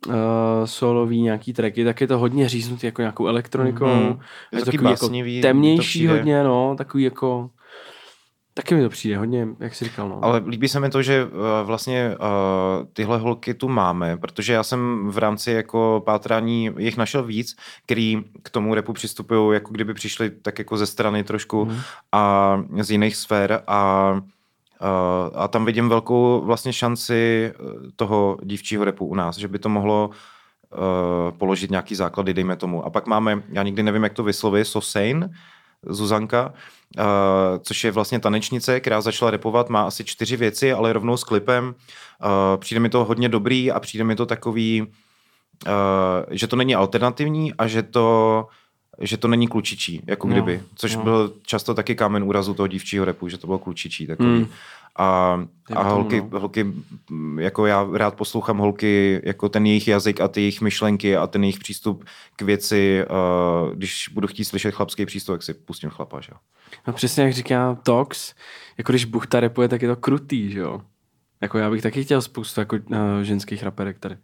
uh, 0.07 0.15
solový 0.65 1.23
nějaký 1.23 1.53
tracky, 1.53 1.85
tak 1.85 2.01
je 2.01 2.07
to 2.07 2.19
hodně 2.19 2.49
říznutý 2.49 2.87
jako 2.87 3.03
nějakou 3.03 3.27
elektronikou. 3.27 3.87
Mhm. 3.87 4.05
Je 4.53 4.59
Je 4.59 4.59
to 4.59 4.59
to 4.59 4.65
taky 4.65 4.77
takový 4.79 4.91
jako 4.91 5.09
to 5.09 5.49
temnější 5.49 5.81
přijde. 5.99 6.13
hodně, 6.13 6.45
no, 6.45 6.75
takový 6.79 7.05
jako 7.05 7.51
taky 8.57 8.75
mi 8.75 8.83
to 8.83 8.89
přijde 8.89 9.19
hodně, 9.19 9.49
jak 9.61 9.75
jsi 9.75 9.85
říkal, 9.85 10.09
no. 10.09 10.19
Ale 10.25 10.43
líbí 10.47 10.69
se 10.69 10.81
mi 10.81 10.91
to, 10.91 11.03
že 11.03 11.25
uh, 11.25 11.31
vlastně 11.63 12.17
uh, 12.21 12.87
tyhle 12.93 13.19
holky 13.19 13.55
tu 13.55 13.69
máme, 13.69 14.17
protože 14.17 14.53
já 14.53 14.63
jsem 14.63 15.09
v 15.11 15.19
rámci 15.19 15.51
jako 15.51 16.03
pátrání 16.07 16.71
jich 16.79 16.97
našel 16.97 17.23
víc, 17.23 17.57
který 17.87 18.25
k 18.43 18.51
tomu 18.51 18.75
repu 18.75 18.93
přistupují, 18.93 19.55
jako 19.55 19.73
kdyby 19.73 19.95
přišli 19.95 20.31
tak 20.31 20.59
jako 20.59 20.77
ze 20.77 20.87
strany 20.87 21.25
trošku 21.25 21.65
Mhm. 21.65 21.79
a 22.13 22.63
z 22.81 22.91
jiných 22.91 23.17
sfér 23.17 23.63
a 23.67 24.13
Uh, 24.81 25.41
a 25.43 25.49
tam 25.49 25.65
vidím 25.65 25.89
velkou 25.89 26.43
vlastně 26.45 26.73
šanci 26.73 27.53
eh, 27.55 27.59
toho 27.97 28.39
dívčího 28.43 28.85
repu 28.85 29.07
u 29.07 29.15
nás, 29.15 29.37
že 29.37 29.49
by 29.49 29.59
to 29.59 29.69
mohlo 29.69 30.11
položit 31.39 31.71
nějaký 31.71 31.95
základy, 31.95 32.35
dejme 32.35 32.57
tomu. 32.57 32.85
A 32.87 32.91
pak 32.91 33.07
máme, 33.07 33.43
já 33.49 33.63
nikdy 33.63 33.83
nevím, 33.83 34.03
jak 34.03 34.13
to 34.13 34.23
vysloví, 34.23 34.65
Sosein, 34.65 35.31
Zuzanka, 35.83 36.53
uh, 36.99 37.05
což 37.63 37.85
je 37.85 37.91
vlastně 37.91 38.21
tanečnice, 38.21 38.81
která 38.81 39.01
začala 39.01 39.31
repovat, 39.31 39.69
má 39.69 39.83
asi 39.83 40.05
čtyři 40.05 40.37
věci, 40.37 40.73
ale 40.73 40.93
rovnou 40.93 41.17
s 41.17 41.25
klipem. 41.25 41.75
Uh, 42.25 42.61
přijde 42.61 42.81
mi 42.81 42.89
to 42.89 43.05
hodně 43.05 43.29
dobrý 43.29 43.73
a 43.73 43.81
přijde 43.81 44.05
mi 44.05 44.17
to 44.17 44.27
takový, 44.27 44.83
uh, 44.83 44.89
že 46.31 46.47
to 46.47 46.57
není 46.57 46.75
alternativní 46.75 47.55
a 47.55 47.67
že 47.67 47.83
to 47.83 48.47
že 49.01 49.17
to 49.17 49.29
není 49.29 49.49
klučičí, 49.49 50.03
jako 50.07 50.29
kdyby, 50.29 50.57
no, 50.57 50.65
což 50.75 50.97
no. 50.97 51.03
byl 51.03 51.33
často 51.43 51.75
taky 51.75 51.95
kámen 51.95 52.25
úrazu 52.25 52.55
toho 52.55 52.67
dívčího 52.67 53.05
repu, 53.05 53.29
že 53.29 53.39
to 53.39 53.47
bylo 53.47 53.59
klučičí 53.59 54.07
takový. 54.07 54.29
Mm. 54.29 54.47
A, 54.99 55.41
a 55.75 55.83
holky, 55.83 56.25
no. 56.31 56.41
holky, 56.41 56.67
jako 57.39 57.67
já 57.67 57.89
rád 57.93 58.15
poslouchám 58.15 58.59
holky, 58.59 59.21
jako 59.25 59.49
ten 59.49 59.67
jejich 59.67 59.89
jazyk 59.89 60.21
a 60.21 60.29
ty 60.29 60.41
jejich 60.41 60.61
myšlenky 60.61 61.17
a 61.17 61.27
ten 61.27 61.45
jejich 61.45 61.59
přístup 61.59 62.05
k 62.37 62.43
věci, 62.43 63.05
uh, 63.11 63.75
když 63.75 64.09
budu 64.13 64.29
chtít 64.29 64.45
slyšet 64.45 64.75
chlapský 64.75 65.07
přístup, 65.07 65.35
tak 65.35 65.43
si 65.43 65.55
pustím 65.55 65.91
chlapa, 65.91 66.21
že 66.21 66.29
jo. 66.33 66.39
No 66.87 66.93
přesně 66.93 67.25
jak 67.25 67.33
říká 67.33 67.79
Tox, 67.83 68.35
jako 68.79 68.93
když 68.93 69.05
Buchta 69.05 69.41
repuje, 69.41 69.69
tak 69.69 69.83
je 69.83 69.89
to 69.89 69.97
krutý, 69.97 70.51
že 70.51 70.59
jo. 70.59 70.81
Jako 71.41 71.59
já 71.59 71.71
bych 71.71 71.83
taky 71.83 72.05
chtěl 72.05 72.23
spoustu 72.23 72.61
jako 72.61 72.77
uh, 72.77 72.97
ženských 73.23 73.63
raperek 73.63 73.99
tady. 73.99 74.17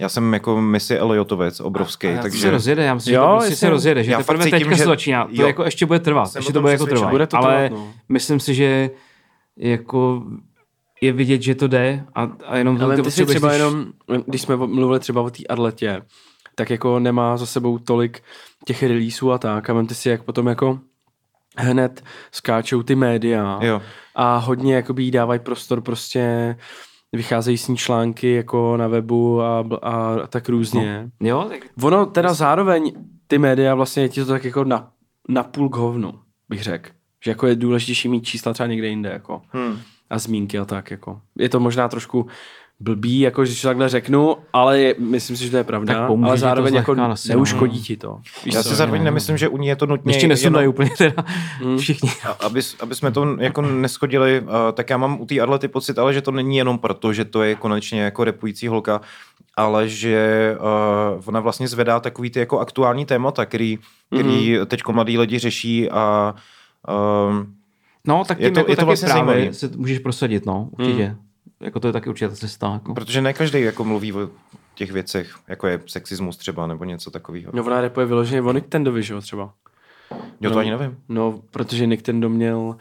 Já 0.00 0.08
jsem 0.08 0.32
jako 0.32 0.60
Missy 0.60 0.98
Eliotovec 0.98 1.60
obrovský, 1.60 2.08
a, 2.08 2.18
a 2.18 2.22
takže... 2.22 2.40
se 2.40 2.50
rozjede, 2.50 2.84
já 2.84 2.94
myslím, 2.94 3.14
jo, 3.14 3.22
že 3.22 3.28
to 3.28 3.36
prostě 3.36 3.56
se 3.56 3.70
rozjede, 3.70 4.04
že 4.04 4.12
já 4.12 4.18
teprve 4.18 4.44
cítím, 4.44 4.58
teďka 4.58 4.74
že... 4.74 4.82
se 4.82 4.88
začíná. 4.88 5.24
To 5.24 5.30
jo. 5.32 5.46
jako 5.46 5.64
ještě 5.64 5.86
bude 5.86 5.98
trvat, 5.98 6.36
ještě 6.36 6.52
to 6.52 6.60
bude 6.60 6.72
jako 6.72 6.86
trvat. 6.86 7.10
Bude 7.10 7.26
to 7.26 7.36
ale 7.36 7.68
trvat, 7.68 7.78
no. 7.78 7.92
myslím 8.08 8.40
si, 8.40 8.54
že 8.54 8.90
jako 9.56 10.22
je 11.00 11.12
vidět, 11.12 11.42
že 11.42 11.54
to 11.54 11.68
jde 11.68 12.04
a, 12.14 12.30
a 12.46 12.56
jenom... 12.56 12.78
Ale 12.82 13.02
ty 13.02 13.10
si 13.10 13.26
třeba 13.26 13.48
když... 13.48 13.58
jenom, 13.58 13.86
když 14.26 14.42
jsme 14.42 14.56
mluvili 14.56 15.00
třeba 15.00 15.22
o 15.22 15.30
té 15.30 15.42
atletě, 15.48 16.02
tak 16.54 16.70
jako 16.70 16.98
nemá 16.98 17.36
za 17.36 17.46
sebou 17.46 17.78
tolik 17.78 18.22
těch 18.64 18.82
releaseů 18.82 19.30
a 19.30 19.38
tak 19.38 19.70
a 19.70 19.82
ty 19.82 19.94
si, 19.94 20.08
jak 20.08 20.22
potom 20.22 20.46
jako 20.46 20.80
hned 21.56 22.04
skáčou 22.32 22.82
ty 22.82 22.94
média 22.94 23.58
jo. 23.62 23.82
a 24.14 24.36
hodně 24.36 24.74
jakoby 24.74 25.02
jí 25.02 25.10
dávají 25.10 25.40
prostor 25.40 25.80
prostě 25.80 26.56
vycházejí 27.12 27.58
s 27.58 27.68
ní 27.68 27.76
články 27.76 28.32
jako 28.32 28.76
na 28.76 28.88
webu 28.88 29.42
a, 29.42 29.64
a 29.82 30.26
tak 30.26 30.48
různě. 30.48 31.10
No. 31.20 31.28
Jo, 31.28 31.46
tak... 31.48 31.60
Ono 31.82 32.06
teda 32.06 32.34
zároveň 32.34 32.92
ty 33.26 33.38
média 33.38 33.74
vlastně 33.74 34.08
ti 34.08 34.20
to 34.20 34.26
tak 34.26 34.44
jako 34.44 34.64
na, 34.64 34.90
na 35.28 35.42
půl 35.42 35.68
k 35.68 35.76
hovnu, 35.76 36.14
bych 36.48 36.62
řekl. 36.62 36.90
Že 37.24 37.30
jako 37.30 37.46
je 37.46 37.56
důležitější 37.56 38.08
mít 38.08 38.26
čísla 38.26 38.52
třeba 38.52 38.66
někde 38.66 38.88
jinde, 38.88 39.10
jako. 39.10 39.42
Hmm. 39.48 39.78
A 40.10 40.18
zmínky 40.18 40.58
a 40.58 40.64
tak, 40.64 40.90
jako. 40.90 41.20
Je 41.38 41.48
to 41.48 41.60
možná 41.60 41.88
trošku 41.88 42.26
blbý, 42.80 43.20
jako 43.20 43.42
když 43.42 43.62
to 43.62 43.68
takhle 43.68 43.88
řeknu, 43.88 44.36
ale 44.52 44.80
je, 44.80 44.94
myslím 44.98 45.36
si, 45.36 45.44
že 45.44 45.50
to 45.50 45.56
je 45.56 45.64
pravda, 45.64 45.94
tak 45.94 46.10
ale 46.24 46.38
zároveň 46.38 46.74
jako 46.74 46.96
neuškodí 47.28 47.82
ti 47.82 47.96
to. 47.96 48.20
Víš 48.44 48.54
Já 48.54 48.62
si 48.62 48.74
zároveň 48.74 49.04
nemyslím, 49.04 49.38
že 49.38 49.48
u 49.48 49.58
ní 49.58 49.66
je 49.66 49.76
to 49.76 49.86
nutně... 49.86 50.14
Ještě 50.14 50.28
nesundají 50.28 50.64
jenom... 50.64 50.74
úplně 50.74 50.90
teda 50.98 51.24
hmm. 51.62 51.78
všichni. 51.78 52.10
Aby, 52.40 52.60
aby 52.80 52.94
jsme 52.94 53.10
to 53.10 53.36
jako 53.40 53.62
neschodili, 53.62 54.40
uh, 54.40 54.48
tak 54.72 54.90
já 54.90 54.96
mám 54.96 55.20
u 55.20 55.26
té 55.26 55.40
Arlety 55.40 55.68
pocit, 55.68 55.98
ale 55.98 56.14
že 56.14 56.22
to 56.22 56.30
není 56.30 56.56
jenom 56.56 56.78
proto, 56.78 57.12
že 57.12 57.24
to 57.24 57.42
je 57.42 57.54
konečně 57.54 58.02
jako 58.02 58.24
repující 58.24 58.68
holka, 58.68 59.00
ale 59.56 59.88
že 59.88 60.56
uh, 60.60 61.22
ona 61.26 61.40
vlastně 61.40 61.68
zvedá 61.68 62.00
takový 62.00 62.30
ty 62.30 62.38
jako 62.38 62.58
aktuální 62.58 63.06
témata, 63.06 63.46
který, 63.46 63.78
který 64.14 64.58
mm. 64.58 64.66
teď 64.66 64.80
mladí 64.88 65.18
lidi 65.18 65.38
řeší 65.38 65.90
a 65.90 66.34
Um, 66.88 67.54
no, 68.06 68.24
tak 68.24 68.38
tím 68.38 68.44
je 68.44 68.50
to, 68.50 68.60
jako 68.60 68.70
je 68.70 68.76
to 68.76 68.86
vlastně 68.86 69.08
právě 69.08 69.34
zajímavý. 69.34 69.54
se 69.54 69.70
můžeš 69.76 69.98
prosadit, 69.98 70.46
no, 70.46 70.68
určitě. 70.70 71.04
Hmm. 71.04 71.27
Jako 71.60 71.80
to 71.80 71.86
je 71.86 71.92
taky 71.92 72.10
určitě 72.10 72.36
cesta. 72.36 72.72
Jako. 72.72 72.94
Protože 72.94 73.20
ne 73.20 73.32
každý 73.32 73.60
jako 73.60 73.84
mluví 73.84 74.12
o 74.12 74.30
těch 74.74 74.92
věcech, 74.92 75.34
jako 75.48 75.66
je 75.66 75.80
sexismus 75.86 76.36
třeba, 76.36 76.66
nebo 76.66 76.84
něco 76.84 77.10
takového. 77.10 77.52
No 77.54 77.64
ona 77.64 77.80
repuje 77.80 78.06
vyloženě 78.06 78.42
o 78.42 78.52
Nictendovi, 78.52 79.02
že 79.02 79.14
jo, 79.14 79.20
třeba. 79.20 79.54
Jo, 80.40 80.50
to 80.50 80.54
no, 80.54 80.58
ani 80.58 80.70
nevím. 80.70 80.98
No, 81.08 81.42
protože 81.50 81.86
Nintendo 81.86 82.28
měl 82.28 82.76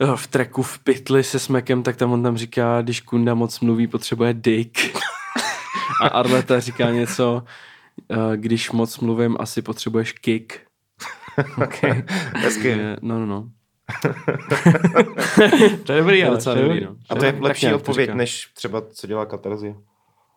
eh, 0.00 0.16
v 0.16 0.26
treku 0.26 0.62
v 0.62 0.78
pytli 0.78 1.24
se 1.24 1.38
smekem, 1.38 1.82
tak 1.82 1.96
tam 1.96 2.12
on 2.12 2.22
tam 2.22 2.36
říká, 2.36 2.82
když 2.82 3.00
Kunda 3.00 3.34
moc 3.34 3.60
mluví, 3.60 3.86
potřebuje 3.86 4.34
dick. 4.34 4.78
A 6.02 6.08
Arleta 6.08 6.60
říká 6.60 6.90
něco, 6.90 7.42
eh, 8.10 8.36
když 8.36 8.70
moc 8.70 8.98
mluvím, 8.98 9.36
asi 9.40 9.62
potřebuješ 9.62 10.12
kick. 10.12 10.52
okay. 11.64 12.04
Hezky. 12.34 12.76
No, 13.02 13.18
no, 13.18 13.26
no. 13.26 13.50
to 15.84 15.92
je 15.92 15.98
dobrý, 15.98 16.24
ale 16.24 16.38
to 16.38 16.50
je 16.50 16.62
dobrý, 16.62 16.84
no. 16.84 16.96
A 17.08 17.14
to 17.14 17.24
je 17.24 17.36
lepší 17.40 17.74
odpověď, 17.74 18.14
než 18.14 18.48
třeba 18.54 18.82
co 18.92 19.06
dělá 19.06 19.26
Katarzi. 19.26 19.74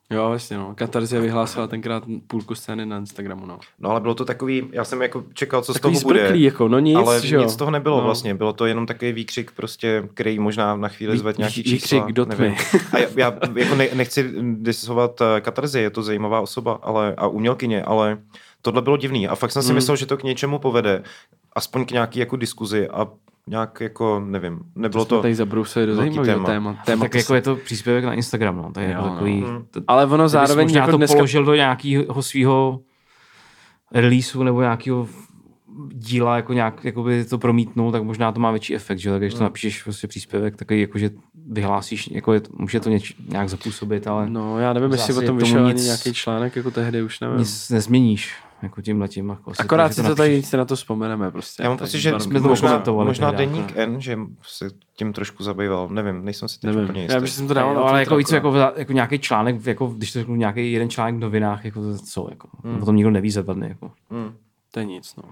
Jo, 0.10 0.28
vlastně, 0.28 0.58
no. 0.58 0.74
Katarzi 0.76 1.20
vyhlásila 1.20 1.68
tenkrát 1.68 2.04
půlku 2.28 2.56
scény 2.56 2.86
na 2.86 2.98
Instagramu, 2.98 3.46
no. 3.46 3.60
No, 3.80 3.90
ale 3.90 4.00
bylo 4.00 4.16
to 4.16 4.26
takový, 4.26 4.70
já 4.72 4.84
jsem 4.84 5.02
jako 5.02 5.24
čekal, 5.34 5.62
co 5.62 5.74
takový 5.74 5.96
z 5.96 6.02
toho 6.02 6.14
bude. 6.14 6.38
jako, 6.38 6.68
no 6.68 6.80
nic, 6.80 6.98
ale 6.98 7.22
že 7.22 7.38
nic 7.38 7.50
z 7.50 7.56
toho 7.56 7.72
nebylo 7.72 7.98
no. 7.98 8.04
vlastně. 8.04 8.36
Bylo 8.36 8.54
to 8.54 8.66
jenom 8.66 8.86
takový 8.86 9.12
výkřik, 9.12 9.52
prostě, 9.52 10.04
který 10.14 10.40
možná 10.40 10.76
na 10.76 10.88
chvíli 10.88 11.18
zvedl 11.18 11.38
nějaký 11.38 11.64
čísla. 11.64 11.98
Výkřik 11.98 12.16
do 12.16 12.26
tmy. 12.26 12.58
A 12.92 12.98
já, 12.98 13.08
já 13.16 13.38
jako 13.56 13.76
ne, 13.76 13.88
nechci 13.94 14.34
disovat 14.54 15.22
eh, 15.22 15.42
Katarzi, 15.42 15.80
je 15.80 15.90
to 15.90 16.04
zajímavá 16.04 16.42
osoba 16.42 16.80
ale, 16.82 17.14
a 17.18 17.28
umělkyně, 17.28 17.84
ale 17.84 18.18
tohle 18.62 18.82
bylo 18.82 18.98
divný 18.98 19.28
a 19.28 19.36
fakt 19.36 19.52
jsem 19.52 19.62
si 19.62 19.68
hmm. 19.68 19.76
myslel, 19.76 19.98
že 19.98 20.06
to 20.06 20.18
k 20.18 20.24
něčemu 20.24 20.60
povede, 20.60 21.04
aspoň 21.54 21.86
k 21.86 21.92
nějaký 21.92 22.20
jako 22.20 22.36
diskuzi 22.36 22.90
a 22.90 23.08
nějak 23.48 23.82
jako, 23.82 24.22
nevím, 24.26 24.60
nebylo 24.76 25.06
to, 25.06 25.16
to 25.16 25.22
tady 25.22 25.36
zabrousili 25.36 25.86
do 25.86 25.96
zajímavého 25.96 26.36
téma. 26.36 26.46
téma. 26.46 26.78
téma 26.86 27.06
tak 27.06 27.16
jako 27.16 27.36
je 27.36 27.42
to 27.42 27.56
příspěvek 27.56 28.04
na 28.04 28.14
Instagram, 28.14 28.58
no, 28.58 28.72
to 28.72 28.80
je 28.80 28.86
jo, 28.86 28.92
jako 28.92 29.10
takový, 29.10 29.42
no. 29.42 29.66
to, 29.72 29.82
Ale 29.88 30.06
ono 30.06 30.30
zároveň 30.30 30.66
možná 30.66 30.80
jako 30.80 30.92
to 30.92 30.98
dneska... 30.98 31.16
položil 31.16 31.46
do 31.46 31.56
nějakého 31.56 32.22
svého 32.22 32.80
releaseu 33.92 34.44
nebo 34.44 34.62
nějakého 34.62 35.08
díla 35.94 36.36
jako 36.36 36.54
nějak 36.54 36.86
jakoby 36.86 37.26
to 37.26 37.38
promítnul, 37.38 37.92
tak 37.92 38.04
možná 38.04 38.32
to 38.32 38.40
má 38.40 38.52
větší 38.52 38.76
efekt, 38.76 38.98
že? 38.98 39.10
Tak 39.10 39.22
když 39.22 39.34
to 39.34 39.40
hmm. 39.40 39.44
napíšeš 39.44 39.84
prostě 39.84 40.08
příspěvek, 40.08 40.56
takový 40.56 40.82
jako, 40.82 40.98
že 40.98 41.10
vyhlásíš, 41.52 42.10
jako 42.12 42.34
je, 42.34 42.42
může 42.58 42.80
to 42.80 42.90
něč, 42.90 43.16
nějak 43.30 43.50
zapůsobit, 43.50 44.08
ale... 44.08 44.30
No, 44.30 44.60
já 44.60 44.74
nevím, 44.74 44.92
jestli 44.92 45.14
o 45.14 45.22
tom 45.22 45.38
vyšel 45.38 45.66
ani 45.66 45.82
nějaký 45.82 46.14
článek, 46.14 46.56
jako 46.56 46.72
tehdy 46.72 47.04
už 47.04 47.20
nevím. 47.20 47.38
Nic 47.38 47.70
nezměníš 47.70 48.34
jako 48.64 48.82
tím 48.82 49.02
letím. 49.02 49.30
Jako 49.30 49.52
Akorát 49.60 49.94
si 49.94 50.04
to, 50.04 50.16
tady 50.16 50.44
si 50.44 50.58
na 50.58 50.66
to 50.66 50.76
vzpomeneme 50.76 51.32
prostě. 51.32 51.64
Já 51.64 51.70
mám 51.70 51.78
pocit, 51.78 52.00
že 52.00 52.20
jsme 52.20 52.42
to 52.42 52.48
možná, 52.48 52.84
možná 52.88 53.32
deník 53.32 53.74
N, 53.76 54.02
že 54.02 54.20
se 54.42 54.70
tím 54.96 55.14
trošku 55.14 55.44
zabýval. 55.44 55.90
Nevím, 55.90 56.26
nejsem 56.26 56.50
si 56.50 56.60
teď 56.60 56.72
nevím. 56.72 56.84
úplně 56.84 57.02
jistý. 57.02 57.22
Já 57.22 57.28
jsem 57.28 57.48
to 57.48 57.54
dával, 57.54 57.74
no, 57.74 57.86
ale 57.86 58.00
jako 58.00 58.16
víc 58.16 58.32
jako, 58.32 58.56
jako, 58.76 58.94
nějaký 58.94 59.20
článek, 59.20 59.66
jako, 59.66 59.88
když 59.88 60.14
to 60.14 60.20
řeknu 60.20 60.36
nějaký 60.36 60.72
jeden 60.72 60.90
článek 60.90 61.16
v 61.16 61.20
novinách, 61.20 61.66
jako 61.66 61.82
to 61.82 61.98
co, 61.98 62.28
jako, 62.30 62.48
hmm. 62.64 62.80
potom 62.80 62.96
nikdo 62.96 63.12
neví 63.12 63.32
za 63.32 63.42
dva 63.42 63.54
dny. 63.54 63.68
Jako. 63.68 63.92
Hmm. 64.10 64.34
To 64.72 64.80
je 64.80 64.86
nic, 64.86 65.16
no. 65.16 65.24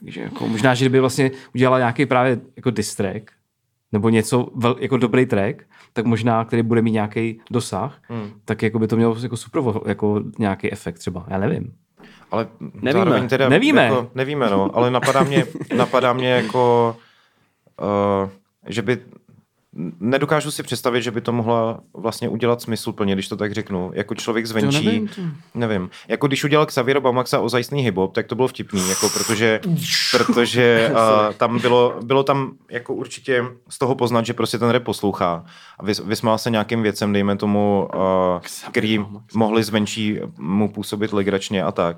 Takže 0.00 0.20
jako, 0.20 0.48
možná, 0.48 0.74
že 0.74 0.84
kdyby 0.84 1.00
vlastně 1.00 1.30
udělala 1.54 1.78
nějaký 1.78 2.06
právě 2.06 2.40
jako 2.56 2.70
distrek, 2.70 3.32
nebo 3.92 4.08
něco, 4.08 4.48
vel, 4.54 4.76
jako 4.80 4.96
dobrý 4.96 5.26
track, 5.26 5.62
tak 5.92 6.06
možná, 6.06 6.44
který 6.44 6.62
bude 6.62 6.82
mít 6.82 6.90
nějaký 6.90 7.40
dosah, 7.50 7.98
hmm. 8.02 8.30
tak 8.44 8.62
jako 8.62 8.78
by 8.78 8.86
to 8.86 8.96
mělo 8.96 9.16
jako 9.22 9.36
super 9.36 9.62
jako 9.86 10.22
nějaký 10.38 10.72
efekt 10.72 10.98
třeba, 10.98 11.26
já 11.28 11.38
nevím. 11.38 11.72
Ale 12.30 12.46
nevíme. 12.72 13.28
Teda 13.28 13.48
nevíme. 13.48 13.84
Jako, 13.84 14.10
nevíme, 14.14 14.50
no, 14.50 14.70
ale 14.74 14.90
napadá 14.90 15.22
mě, 15.22 15.46
napadá 15.76 16.12
mě 16.12 16.30
jako, 16.30 16.96
uh, 17.80 18.30
že 18.66 18.82
by 18.82 18.98
nedokážu 20.00 20.50
si 20.50 20.62
představit, 20.62 21.02
že 21.02 21.10
by 21.10 21.20
to 21.20 21.32
mohla 21.32 21.80
vlastně 21.94 22.28
udělat 22.28 22.62
smysl 22.62 22.92
plně, 22.92 23.14
když 23.14 23.28
to 23.28 23.36
tak 23.36 23.52
řeknu. 23.52 23.90
Jako 23.94 24.14
člověk 24.14 24.46
zvenčí, 24.46 24.78
to 24.78 24.84
nevím, 24.84 25.08
to. 25.08 25.20
nevím. 25.54 25.90
Jako 26.08 26.26
když 26.26 26.44
udělal 26.44 26.66
Xavier 26.66 27.00
Bamaxa 27.00 27.40
o 27.40 27.48
zajistný 27.48 27.82
hip 27.82 27.98
tak 28.12 28.26
to 28.26 28.34
bylo 28.34 28.48
vtipný, 28.48 28.88
jako 28.88 29.08
protože, 29.08 29.60
protože 30.10 30.90
uh, 30.92 31.34
tam 31.34 31.58
bylo, 31.58 31.94
bylo 32.02 32.22
tam 32.22 32.52
jako 32.70 32.94
určitě 32.94 33.44
z 33.68 33.78
toho 33.78 33.94
poznat, 33.94 34.26
že 34.26 34.34
prostě 34.34 34.58
ten 34.58 34.70
rap 34.70 34.82
poslouchá 34.82 35.44
a 35.78 35.84
vys, 35.84 35.98
vysmál 35.98 36.38
se 36.38 36.50
nějakým 36.50 36.82
věcem, 36.82 37.12
dejme 37.12 37.36
tomu, 37.36 37.88
uh, 37.94 38.00
který 38.70 39.04
mohli 39.34 39.62
zvenčí 39.62 40.18
mu 40.38 40.68
působit 40.68 41.12
legračně 41.12 41.62
a 41.62 41.72
tak. 41.72 41.96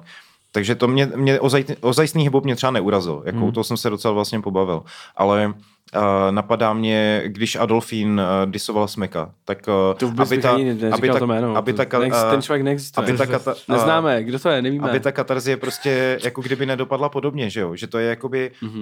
Takže 0.53 0.75
to 0.75 0.89
mě, 0.89 1.07
mě 1.07 1.41
ozajistný 1.81 2.23
hip 2.23 2.45
mě 2.45 2.57
třeba 2.57 2.71
neurazil, 2.71 3.23
jako 3.25 3.39
hmm. 3.39 3.53
to 3.53 3.65
jsem 3.65 3.77
se 3.77 3.91
docela 3.91 4.15
vlastně 4.15 4.41
pobavil, 4.41 4.83
ale 5.17 5.55
Uh, 5.97 6.03
napadá 6.31 6.73
mě, 6.73 7.23
když 7.27 7.57
Adolfín 7.57 8.21
uh, 8.21 8.51
disoval 8.51 8.89
Smeka, 8.89 9.35
tak 9.45 9.59
uh, 9.59 9.99
to 9.99 10.07
vůbec 10.09 10.29
aby 10.29 10.43
ta, 10.43 10.57
aby 10.93 11.09
ta, 11.09 11.19
to 11.19 11.27
jméno. 11.27 11.57
Aby 11.57 11.73
ta, 11.73 11.99
uh, 11.99 12.31
ten 12.31 12.43
člověk 12.43 12.63
neexistuje. 12.63 13.09
Aby 13.09 13.19
ta 13.19 13.27
kata, 13.27 13.55
uh, 13.55 13.77
Neznáme, 13.77 14.25
kdo 14.25 14.39
to 14.39 14.49
je, 14.49 14.63
nevíme. 14.63 14.91
Aby 14.91 15.01
ta 15.01 15.13
katarzie 15.13 15.57
prostě 15.57 16.19
jako 16.25 16.43
kdyby 16.43 16.67
nedopadla 16.67 17.09
podobně, 17.09 17.51
že 17.51 17.61
jo? 17.61 17.77
Že 17.77 17.87
to 17.87 17.99
je 17.99 18.09
jakoby 18.09 18.53
uh, 18.63 18.73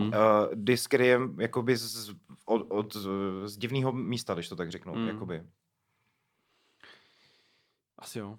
disk, 0.55 0.89
který 0.89 1.07
je 1.07 1.21
jakoby 1.39 1.77
z, 1.77 2.11
od, 2.45 2.67
od, 2.69 2.97
z 3.45 3.57
divného 3.57 3.93
místa, 3.93 4.35
když 4.35 4.49
to 4.49 4.57
tak 4.57 4.71
řeknu. 4.71 4.95
Mm. 4.95 5.09
Jakoby. 5.09 5.43
Asi 7.99 8.19
jo. 8.19 8.37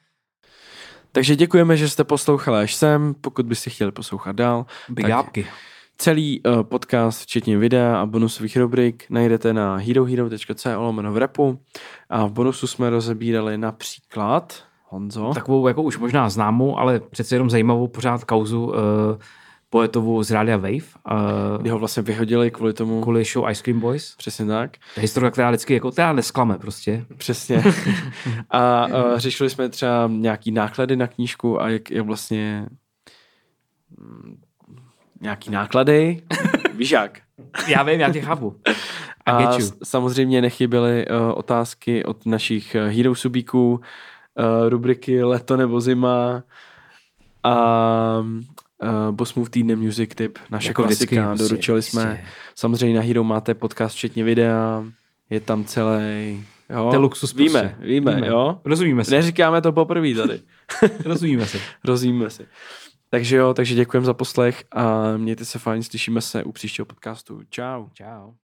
Takže 1.15 1.37
děkujeme, 1.37 1.77
že 1.77 1.89
jste 1.89 2.05
poslouchali 2.05 2.59
až 2.59 2.75
sem. 2.75 3.15
Pokud 3.21 3.47
byste 3.47 3.71
chtěli 3.71 3.93
poslouchat 3.93 4.37
dál, 4.37 4.67
Big 4.89 5.07
tak 5.07 5.39
celý 5.99 6.41
uh, 6.41 6.63
podcast, 6.63 7.23
včetně 7.23 7.59
videa 7.59 8.01
a 8.01 8.07
bonusových 8.07 8.57
rubrik, 8.57 9.05
najdete 9.11 9.53
na 9.53 9.77
herohero.co 9.77 10.83
lomeno 10.83 11.13
v 11.13 11.17
repu. 11.17 11.59
A 12.11 12.27
v 12.27 12.33
bonusu 12.33 12.67
jsme 12.67 12.91
rozebírali 12.91 13.59
například 13.59 14.63
Honzo. 14.89 15.35
takovou 15.35 15.69
jako 15.69 15.83
už 15.83 15.99
možná 15.99 16.29
známou, 16.29 16.79
ale 16.79 17.01
přece 17.01 17.35
jenom 17.35 17.51
zajímavou 17.51 17.89
pořád 17.89 18.25
kauzu 18.25 18.67
uh, 18.67 18.75
poetovu 19.75 20.23
z 20.23 20.31
Rádia 20.31 20.57
Wave, 20.57 20.71
uh, 21.11 21.61
Kdy 21.61 21.71
ho 21.71 21.79
vlastně 21.79 22.03
vyhodili 22.03 22.51
kvůli 22.51 22.73
tomu. 22.73 23.03
kvůli 23.03 23.25
show 23.25 23.51
Ice 23.51 23.63
Cream 23.63 23.81
Boys. 23.81 24.15
Přesně 24.17 24.47
tak. 24.47 24.71
To 24.77 25.01
je 25.01 25.03
historka, 25.03 25.31
která 25.31 25.51
vždycky 25.51 25.75
jako, 25.75 25.91
která 25.91 26.13
nesklame 26.13 26.59
prostě. 26.59 27.05
Přesně. 27.17 27.65
a 28.51 28.87
uh, 28.87 29.19
řešili 29.19 29.51
jsme 29.51 29.69
třeba 29.69 30.07
nějaký 30.13 30.51
náklady 30.51 30.97
na 30.97 31.07
knížku 31.07 31.63
a 31.63 31.69
jak 31.69 31.91
je 31.91 32.03
vlastně 32.03 32.67
mm, 33.99 34.37
nějaký 35.21 35.51
náklady. 35.51 36.23
Víš 36.75 36.91
jak? 36.91 37.21
Já 37.69 37.83
vím, 37.83 38.01
já 38.01 38.13
tě 38.13 38.21
chápu. 38.21 38.57
A 39.27 39.53
s- 39.61 39.75
samozřejmě 39.85 40.43
nechyběly 40.43 41.07
uh, 41.09 41.17
otázky 41.35 42.05
od 42.05 42.27
našich 42.27 42.77
uh, 42.81 42.97
hero 42.97 43.15
subíků, 43.15 43.73
uh, 43.73 44.69
rubriky 44.69 45.25
Leto 45.25 45.57
nebo 45.57 45.81
zima 45.81 46.43
a 47.43 48.25
uh, 48.83 49.15
Boss 49.15 49.35
Move 49.35 49.51
týdne 49.51 49.77
Music 49.77 50.11
Tip, 50.15 50.39
naše 50.51 50.69
Jako 50.69 50.83
vždycky, 50.83 51.07
klasika. 51.07 51.27
prostě, 51.29 51.43
Doručili 51.49 51.83
jsme. 51.83 52.05
prostě. 52.05 52.25
Samozřejmě 52.55 52.97
na 52.97 53.03
Hero 53.03 53.25
máte 53.25 53.55
podcast 53.55 53.95
včetně 53.97 54.25
videa, 54.25 54.85
je 55.31 55.41
tam 55.41 55.65
celý. 55.65 56.45
Jo? 56.71 56.87
To 56.91 56.95
je 56.95 56.99
luxus 56.99 57.35
Víme, 57.35 57.61
prostě. 57.63 57.87
víme, 57.87 58.15
víme, 58.15 58.27
jo? 58.27 58.61
Rozumíme 58.65 59.05
si. 59.05 59.11
Neříkáme 59.11 59.61
to 59.63 59.73
poprvé 59.73 60.15
tady. 60.15 60.41
Rozumíme 61.05 61.47
si. 61.47 61.61
Rozumíme 61.85 62.31
si. 62.31 62.47
Takže 63.11 63.37
jo, 63.37 63.55
takže 63.55 63.75
děkujeme 63.75 64.07
za 64.07 64.15
poslech 64.15 64.65
a 64.73 65.17
mějte 65.17 65.45
se 65.45 65.59
fajn, 65.59 65.83
slyšíme 65.83 66.21
se 66.21 66.45
u 66.45 66.53
příštího 66.53 66.87
podcastu. 66.87 67.41
Ciao. 67.51 67.89
Čau. 67.95 68.33